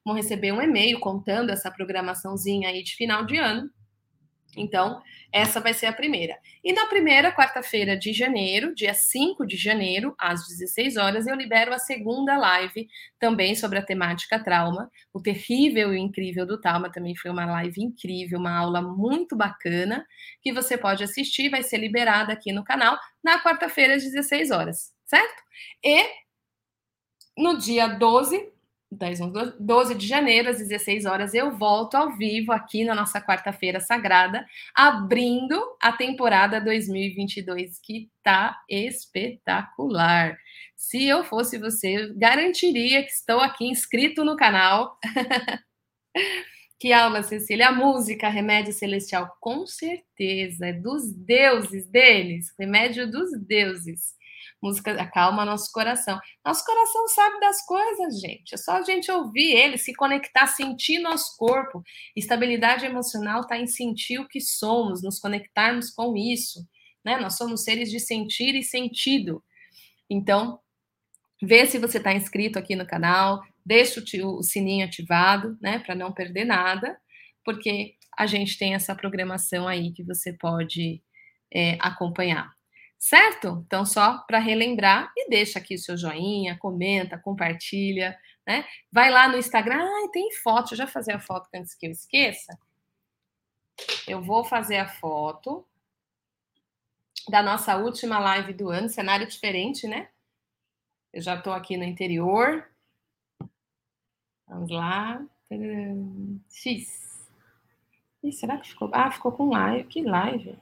vão 0.05 0.15
receber 0.15 0.53
um 0.53 0.61
e-mail 0.61 1.01
contando 1.01 1.51
essa 1.51 1.71
programaçãozinha 1.71 2.69
aí 2.69 2.83
de 2.83 2.95
final 2.97 3.25
de 3.25 3.37
ano. 3.39 3.71
Então, 4.57 5.03
essa 5.33 5.61
vai 5.61 5.75
ser 5.75 5.87
a 5.87 5.93
primeira. 5.93 6.39
E 6.63 6.73
na 6.73 6.87
primeira 6.87 7.33
quarta-feira 7.33 7.97
de 7.97 8.13
janeiro, 8.13 8.75
dia 8.75 8.95
5 8.95 9.47
de 9.47 9.57
janeiro, 9.57 10.15
às 10.19 10.47
16 10.47 10.97
horas, 10.97 11.27
eu 11.27 11.35
libero 11.35 11.73
a 11.73 11.79
segunda 11.79 12.37
live 12.37 12.89
também 13.19 13.55
sobre 13.55 13.79
a 13.79 13.83
temática 13.85 14.43
trauma. 14.43 14.91
O 15.13 15.21
terrível 15.21 15.93
e 15.93 15.99
incrível 15.99 16.47
do 16.47 16.61
trauma 16.61 16.91
também 16.91 17.17
foi 17.17 17.31
uma 17.31 17.47
live 17.47 17.83
incrível, 17.83 18.39
uma 18.39 18.57
aula 18.57 18.81
muito 18.81 19.37
bacana 19.37 20.07
que 20.41 20.53
você 20.53 20.79
pode 20.79 21.03
assistir, 21.03 21.49
vai 21.49 21.63
ser 21.63 21.79
liberada 21.79 22.33
aqui 22.33 22.53
no 22.53 22.65
canal 22.65 22.99
na 23.23 23.43
quarta-feira 23.43 23.97
às 23.97 24.03
16 24.03 24.51
horas, 24.51 24.93
certo? 25.05 25.43
E 25.85 26.05
no 27.37 27.59
dia 27.59 27.87
12 27.89 28.54
10, 28.97 29.21
11, 29.21 29.55
12 29.61 29.95
de 29.95 30.07
janeiro, 30.07 30.51
às 30.51 30.59
16 30.59 31.05
horas, 31.05 31.35
eu 31.35 31.57
volto 31.57 31.95
ao 31.95 32.13
vivo 32.17 32.53
aqui 32.53 32.85
na 32.85 32.95
nossa 32.95 33.21
quarta-feira 33.21 33.81
sagrada, 33.81 34.47
abrindo 34.75 35.63
a 35.81 35.93
temporada 35.93 36.61
2022, 36.61 37.79
que 37.81 38.11
tá 38.23 38.57
espetacular. 38.69 40.37
Se 40.77 41.05
eu 41.07 41.25
fosse 41.25 41.59
você, 41.59 42.13
garantiria 42.15 43.03
que 43.03 43.11
estou 43.11 43.41
aqui 43.41 43.67
inscrito 43.67 44.25
no 44.25 44.37
canal. 44.37 44.99
que 46.79 46.93
aula, 46.93 47.23
Cecília? 47.23 47.69
A 47.69 47.73
música, 47.73 48.29
remédio 48.29 48.73
celestial, 48.73 49.37
com 49.41 49.67
certeza, 49.67 50.67
é 50.67 50.73
dos 50.73 51.13
deuses 51.13 51.87
deles, 51.87 52.53
remédio 52.59 53.11
dos 53.11 53.31
deuses. 53.39 54.15
Música 54.65 54.93
acalma 54.93 55.45
nosso 55.45 55.71
coração. 55.71 56.19
Nosso 56.43 56.65
coração 56.65 57.07
sabe 57.09 57.39
das 57.39 57.67
coisas, 57.67 58.19
gente. 58.19 58.55
É 58.55 58.57
só 58.57 58.79
a 58.79 58.83
gente 58.83 59.13
ouvir 59.13 59.53
ele, 59.53 59.77
se 59.77 59.93
conectar, 59.93 60.47
sentir 60.47 61.01
nosso 61.01 61.37
corpo. 61.37 61.83
Estabilidade 62.17 62.87
emocional 62.87 63.43
está 63.43 63.59
em 63.59 63.67
sentir 63.67 64.19
o 64.19 64.27
que 64.27 64.41
somos, 64.41 65.03
nos 65.03 65.21
conectarmos 65.21 65.91
com 65.91 66.17
isso. 66.17 66.67
Né? 67.05 67.19
Nós 67.19 67.37
somos 67.37 67.63
seres 67.63 67.91
de 67.91 68.01
sentir 68.01 68.55
e 68.55 68.63
sentido. 68.63 69.45
Então, 70.09 70.59
vê 71.43 71.67
se 71.67 71.79
você 71.79 71.99
está 71.99 72.15
inscrito 72.15 72.59
aqui 72.59 72.75
no 72.75 72.87
canal, 72.87 73.43
deixa 73.67 74.01
o, 74.01 74.43
sininho 74.43 74.87
ativado, 74.87 75.59
né, 75.61 75.79
para 75.79 75.95
não 75.95 76.11
perder 76.11 76.47
nada, 76.47 76.99
porque 77.45 77.97
a 78.17 78.27
gente 78.27 78.57
tem 78.57 78.75
essa 78.75 78.95
programação 78.95 79.69
aí 79.69 79.93
que 79.93 80.03
você 80.03 80.33
pode 80.33 81.03
é, 81.53 81.77
acompanhar. 81.83 82.51
Certo? 82.99 83.63
Então, 83.67 83.85
só 83.85 84.19
para 84.19 84.39
relembrar, 84.39 85.13
e 85.17 85.29
deixa 85.29 85.59
aqui 85.59 85.75
o 85.75 85.79
seu 85.79 85.97
joinha, 85.97 86.59
comenta, 86.59 87.19
compartilha, 87.19 88.19
né? 88.47 88.65
Vai 88.91 89.11
lá 89.11 89.29
no 89.29 89.37
Instagram, 89.37 89.85
ah, 89.85 90.09
tem 90.13 90.33
foto, 90.33 90.73
eu 90.73 90.79
já 90.79 90.87
fazer 90.87 91.13
a 91.13 91.21
foto 91.21 91.49
antes 91.55 91.75
que 91.75 91.87
eu 91.87 91.91
esqueça. 91.91 92.59
Eu 94.07 94.23
vou 94.23 94.45
fazer 94.45 94.77
a 94.77 94.89
foto 94.89 95.67
da 97.29 97.43
nossa 97.43 97.77
última 97.77 98.19
live 98.19 98.53
do 98.53 98.71
ano, 98.71 98.89
cenário 98.89 99.27
diferente, 99.27 99.87
né? 99.87 100.09
Eu 101.13 101.23
já 101.23 101.37
estou 101.37 101.53
aqui 101.53 101.77
no 101.77 101.85
interior. 101.85 102.69
Vamos 104.47 104.71
lá. 104.71 105.25
X. 106.51 107.29
Ih, 108.23 108.33
será 108.33 108.59
que 108.59 108.69
ficou? 108.69 108.91
Ah, 108.93 109.11
ficou 109.11 109.33
com 109.33 109.51
live. 109.51 109.89
Que 109.89 110.03
live? 110.03 110.59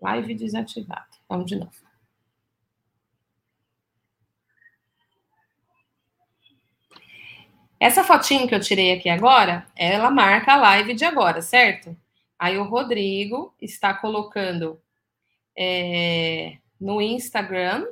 Live 0.00 0.34
desativado. 0.34 1.13
Vamos 1.28 1.46
de 1.46 1.56
novo. 1.56 1.84
Essa 7.80 8.02
fotinho 8.02 8.48
que 8.48 8.54
eu 8.54 8.60
tirei 8.60 8.92
aqui 8.92 9.08
agora, 9.10 9.66
ela 9.76 10.10
marca 10.10 10.54
a 10.54 10.56
live 10.56 10.94
de 10.94 11.04
agora, 11.04 11.42
certo? 11.42 11.96
Aí 12.38 12.56
o 12.56 12.64
Rodrigo 12.64 13.54
está 13.60 13.92
colocando 13.92 14.80
é, 15.56 16.56
no 16.80 17.00
Instagram, 17.00 17.86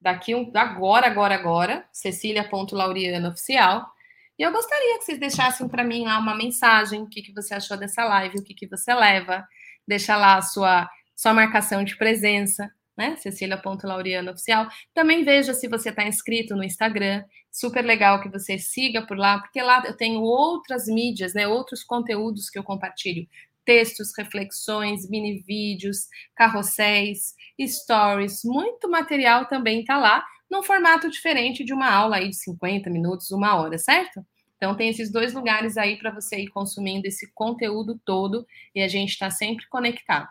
daqui 0.00 0.34
um, 0.34 0.50
agora, 0.54 1.06
agora, 1.06 1.34
agora, 1.34 1.88
Cecília.Lauriana 1.92 3.28
Oficial. 3.28 3.90
E 4.38 4.42
eu 4.42 4.52
gostaria 4.52 4.98
que 4.98 5.04
vocês 5.04 5.18
deixassem 5.18 5.68
para 5.68 5.84
mim 5.84 6.04
lá 6.04 6.18
uma 6.18 6.34
mensagem, 6.34 7.02
o 7.02 7.08
que, 7.08 7.22
que 7.22 7.32
você 7.32 7.54
achou 7.54 7.76
dessa 7.76 8.04
live, 8.04 8.38
o 8.38 8.44
que, 8.44 8.54
que 8.54 8.66
você 8.66 8.94
leva. 8.94 9.46
Deixa 9.86 10.16
lá 10.16 10.36
a 10.36 10.42
sua 10.42 10.88
sua 11.20 11.34
marcação 11.34 11.84
de 11.84 11.98
presença, 11.98 12.72
né? 12.96 13.14
Cecília.Laureano 13.16 14.30
Oficial. 14.30 14.66
Também 14.94 15.22
veja 15.22 15.52
se 15.52 15.68
você 15.68 15.90
está 15.90 16.02
inscrito 16.08 16.56
no 16.56 16.64
Instagram. 16.64 17.22
Super 17.52 17.84
legal 17.84 18.22
que 18.22 18.30
você 18.30 18.56
siga 18.56 19.06
por 19.06 19.18
lá, 19.18 19.38
porque 19.38 19.60
lá 19.60 19.82
eu 19.84 19.94
tenho 19.94 20.22
outras 20.22 20.86
mídias, 20.86 21.34
né? 21.34 21.46
Outros 21.46 21.84
conteúdos 21.84 22.48
que 22.48 22.58
eu 22.58 22.64
compartilho. 22.64 23.28
Textos, 23.66 24.12
reflexões, 24.16 25.10
mini 25.10 25.42
vídeos, 25.46 26.08
carrosséis, 26.34 27.34
stories, 27.60 28.40
muito 28.42 28.88
material 28.88 29.44
também 29.44 29.80
está 29.80 29.98
lá, 29.98 30.24
num 30.50 30.62
formato 30.62 31.10
diferente 31.10 31.62
de 31.62 31.74
uma 31.74 31.92
aula 31.92 32.16
aí 32.16 32.30
de 32.30 32.36
50 32.36 32.88
minutos, 32.88 33.30
uma 33.30 33.56
hora, 33.56 33.76
certo? 33.76 34.24
Então, 34.56 34.74
tem 34.74 34.88
esses 34.88 35.12
dois 35.12 35.34
lugares 35.34 35.76
aí 35.76 35.98
para 35.98 36.10
você 36.10 36.40
ir 36.40 36.48
consumindo 36.48 37.06
esse 37.06 37.30
conteúdo 37.34 38.00
todo 38.06 38.46
e 38.74 38.82
a 38.82 38.88
gente 38.88 39.10
está 39.10 39.30
sempre 39.30 39.66
conectado, 39.68 40.28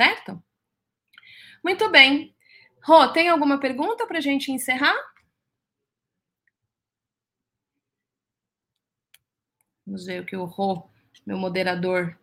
certo? 0.00 0.42
Muito 1.62 1.90
bem. 1.90 2.34
Rô, 2.82 3.06
tem 3.08 3.28
alguma 3.28 3.60
pergunta 3.60 4.06
para 4.06 4.16
a 4.16 4.22
gente 4.22 4.50
encerrar? 4.50 4.96
Vamos 9.84 10.06
ver 10.06 10.22
o 10.22 10.24
que 10.24 10.34
o 10.34 10.46
Rô, 10.46 10.88
meu 11.26 11.36
moderador, 11.36 12.18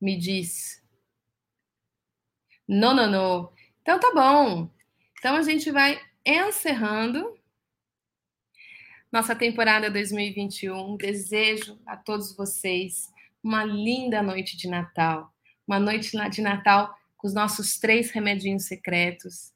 me 0.00 0.16
diz. 0.16 0.82
Não, 2.66 2.94
não, 2.94 3.10
não. 3.10 3.52
Então 3.82 4.00
tá 4.00 4.10
bom. 4.14 4.70
Então 5.18 5.36
a 5.36 5.42
gente 5.42 5.70
vai 5.70 6.00
encerrando 6.24 7.38
nossa 9.12 9.36
temporada 9.36 9.90
2021. 9.90 10.96
Desejo 10.96 11.78
a 11.84 11.94
todos 11.94 12.34
vocês 12.34 13.12
uma 13.44 13.64
linda 13.64 14.22
noite 14.22 14.56
de 14.56 14.66
Natal. 14.66 15.30
Uma 15.66 15.78
noite 15.78 16.16
de 16.30 16.40
Natal 16.40 17.01
com 17.22 17.28
os 17.28 17.34
nossos 17.34 17.78
três 17.78 18.10
remedinhos 18.10 18.64
secretos. 18.64 19.52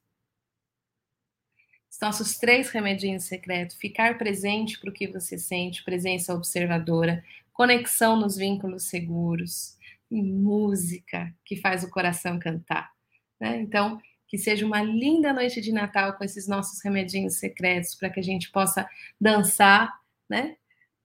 Os 1.91 1.99
nossos 2.01 2.39
três 2.39 2.71
remedinhos 2.71 3.25
secretos: 3.25 3.77
ficar 3.77 4.17
presente 4.17 4.79
para 4.79 4.89
o 4.89 4.93
que 4.93 5.09
você 5.09 5.37
sente, 5.37 5.83
presença 5.83 6.33
observadora, 6.33 7.25
conexão 7.53 8.17
nos 8.17 8.37
vínculos 8.37 8.85
seguros 8.85 9.77
e 10.09 10.23
música 10.23 11.35
que 11.45 11.57
faz 11.57 11.83
o 11.83 11.91
coração 11.91 12.39
cantar. 12.39 12.93
Né? 13.41 13.61
Então, 13.61 14.01
que 14.29 14.39
seja 14.39 14.65
uma 14.65 14.83
linda 14.83 15.33
noite 15.33 15.61
de 15.61 15.73
Natal 15.73 16.17
com 16.17 16.23
esses 16.23 16.47
nossos 16.47 16.81
remedinhos 16.85 17.35
secretos 17.35 17.97
para 17.97 18.11
que 18.11 18.21
a 18.21 18.23
gente 18.23 18.51
possa 18.53 18.89
dançar, 19.21 19.93
né? 20.29 20.57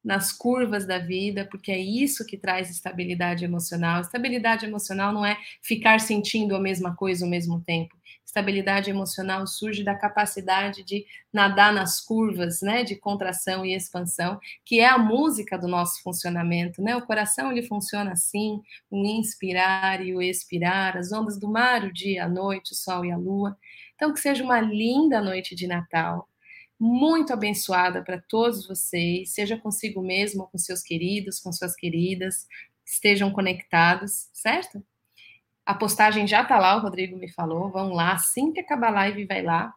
Nas 0.04 0.32
curvas 0.32 0.86
da 0.86 0.97
vida, 0.97 1.47
porque 1.49 1.72
é 1.72 1.80
isso 1.80 2.26
que 2.26 2.38
traz 2.38 2.70
estabilidade 2.72 3.45
emocional. 3.45 4.02
Estabilidade 4.02 4.66
emocional 4.66 5.14
não 5.14 5.26
é 5.26 5.38
ficar 5.62 5.99
sentindo 5.99 6.56
a 6.56 6.60
mesma 6.60 6.95
coisa 6.95 7.24
ao 7.24 7.30
mesmo 7.30 7.62
tempo. 7.62 7.95
Estabilidade 8.26 8.89
emocional 8.89 9.45
surge 9.45 9.84
da 9.84 9.93
capacidade 9.93 10.84
de 10.84 11.06
nadar 11.34 11.74
nas 11.74 11.99
curvas, 11.99 12.62
né, 12.62 12.82
de 12.82 12.95
contração 12.95 13.66
e 13.66 13.76
expansão, 13.76 14.39
que 14.64 14.80
é 14.80 14.88
a 14.88 14.97
música 14.97 15.58
do 15.58 15.68
nosso 15.68 16.02
funcionamento, 16.02 16.82
né? 16.82 16.95
O 16.95 17.06
coração 17.06 17.52
ele 17.52 17.64
funciona 17.64 18.14
assim, 18.14 18.62
o 18.89 19.06
inspirar 19.06 20.02
e 20.02 20.16
o 20.16 20.22
expirar, 20.22 20.95
as 20.95 21.12
ondas 21.12 21.38
do 21.38 21.49
mar, 21.49 21.84
o 21.84 21.91
dia, 21.91 22.24
a 22.24 22.30
noite, 22.30 22.72
o 22.72 22.76
sol 22.76 23.04
e 23.04 23.12
a 23.12 23.18
lua. 23.18 23.58
Então 23.95 24.14
que 24.14 24.20
seja 24.22 24.43
uma 24.43 24.62
linda 24.62 25.22
noite 25.22 25.54
de 25.54 25.68
Natal, 25.68 26.28
muito 26.84 27.32
abençoada 27.32 28.01
para 28.01 28.19
todos 28.19 28.67
vocês, 28.67 29.29
seja 29.29 29.55
consigo 29.55 30.01
mesmo, 30.01 30.47
com 30.47 30.57
seus 30.57 30.82
queridos, 30.82 31.39
com 31.39 31.53
suas 31.53 31.75
queridas, 31.75 32.47
estejam 32.84 33.32
conectados, 33.32 34.29
certo? 34.34 34.84
A 35.63 35.75
postagem 35.75 36.27
já 36.27 36.41
está 36.41 36.57
lá, 36.57 36.75
o 36.75 36.79
Rodrigo 36.79 37.15
me 37.15 37.32
falou. 37.32 37.69
Vão 37.69 37.93
lá, 37.93 38.13
assim 38.13 38.51
que 38.51 38.59
acabar 38.59 38.88
a 38.88 38.93
live, 38.93 39.25
vai 39.27 39.43
lá. 39.43 39.71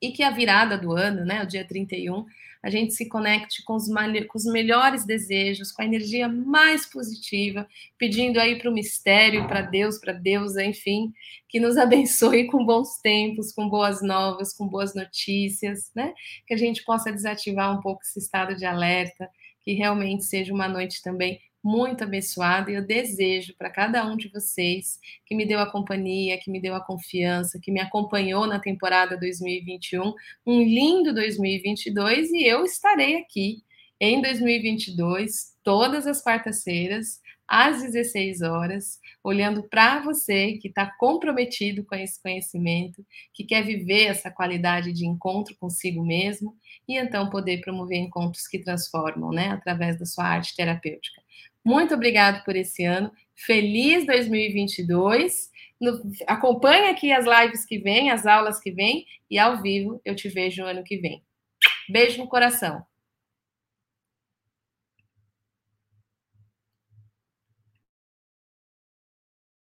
E 0.00 0.10
que 0.12 0.22
a 0.22 0.30
virada 0.30 0.76
do 0.76 0.92
ano, 0.92 1.24
né, 1.24 1.42
o 1.42 1.46
dia 1.46 1.64
31, 1.64 2.24
a 2.64 2.70
gente 2.70 2.94
se 2.94 3.06
conecte 3.06 3.62
com 3.62 3.74
os, 3.74 3.86
com 3.86 4.38
os 4.38 4.46
melhores 4.46 5.04
desejos, 5.04 5.70
com 5.70 5.82
a 5.82 5.84
energia 5.84 6.26
mais 6.28 6.86
positiva, 6.86 7.68
pedindo 7.98 8.40
aí 8.40 8.58
para 8.58 8.70
o 8.70 8.72
mistério, 8.72 9.46
para 9.46 9.60
Deus, 9.60 9.98
para 9.98 10.14
Deus, 10.14 10.56
enfim, 10.56 11.12
que 11.46 11.60
nos 11.60 11.76
abençoe 11.78 12.46
com 12.46 12.64
bons 12.64 12.98
tempos, 13.02 13.52
com 13.52 13.68
boas 13.68 14.00
novas, 14.00 14.54
com 14.54 14.66
boas 14.66 14.94
notícias, 14.94 15.90
né? 15.94 16.14
Que 16.46 16.54
a 16.54 16.56
gente 16.56 16.82
possa 16.84 17.12
desativar 17.12 17.76
um 17.76 17.82
pouco 17.82 18.02
esse 18.02 18.18
estado 18.18 18.56
de 18.56 18.64
alerta, 18.64 19.28
que 19.60 19.74
realmente 19.74 20.24
seja 20.24 20.52
uma 20.52 20.66
noite 20.66 21.02
também 21.02 21.38
muito 21.64 22.04
abençoada 22.04 22.70
e 22.70 22.74
eu 22.74 22.86
desejo 22.86 23.54
para 23.56 23.70
cada 23.70 24.06
um 24.06 24.16
de 24.16 24.28
vocês 24.28 24.98
que 25.24 25.34
me 25.34 25.46
deu 25.46 25.58
a 25.58 25.70
companhia, 25.70 26.38
que 26.38 26.50
me 26.50 26.60
deu 26.60 26.74
a 26.74 26.84
confiança, 26.84 27.58
que 27.58 27.72
me 27.72 27.80
acompanhou 27.80 28.46
na 28.46 28.60
temporada 28.60 29.16
2021, 29.16 30.12
um 30.46 30.62
lindo 30.62 31.14
2022 31.14 32.30
e 32.32 32.44
eu 32.46 32.64
estarei 32.64 33.16
aqui 33.16 33.62
em 33.98 34.20
2022, 34.20 35.54
todas 35.62 36.06
as 36.06 36.20
quartas-feiras, 36.20 37.22
às 37.46 37.82
16 37.82 38.42
horas, 38.42 38.98
olhando 39.22 39.62
para 39.62 40.00
você 40.00 40.58
que 40.58 40.68
está 40.68 40.90
comprometido 40.98 41.84
com 41.84 41.94
esse 41.94 42.20
conhecimento, 42.20 43.04
que 43.32 43.44
quer 43.44 43.62
viver 43.62 44.06
essa 44.06 44.30
qualidade 44.30 44.92
de 44.92 45.06
encontro 45.06 45.54
consigo 45.56 46.04
mesmo 46.04 46.56
e 46.88 46.98
então 46.98 47.30
poder 47.30 47.60
promover 47.60 47.98
encontros 47.98 48.46
que 48.46 48.58
transformam, 48.58 49.30
né, 49.30 49.48
através 49.48 49.98
da 49.98 50.04
sua 50.04 50.24
arte 50.24 50.54
terapêutica. 50.56 51.23
Muito 51.64 51.94
obrigado 51.94 52.44
por 52.44 52.54
esse 52.54 52.84
ano. 52.84 53.10
Feliz 53.34 54.06
2022. 54.06 55.50
No, 55.80 56.00
acompanhe 56.26 56.90
aqui 56.90 57.10
as 57.10 57.24
lives 57.26 57.64
que 57.64 57.78
vêm, 57.78 58.10
as 58.10 58.26
aulas 58.26 58.60
que 58.60 58.70
vêm 58.70 59.06
e 59.30 59.38
ao 59.38 59.60
vivo 59.60 60.00
eu 60.04 60.14
te 60.14 60.28
vejo 60.28 60.62
no 60.62 60.68
ano 60.68 60.84
que 60.84 60.98
vem. 60.98 61.22
Beijo 61.88 62.18
no 62.18 62.28
coração. 62.28 62.84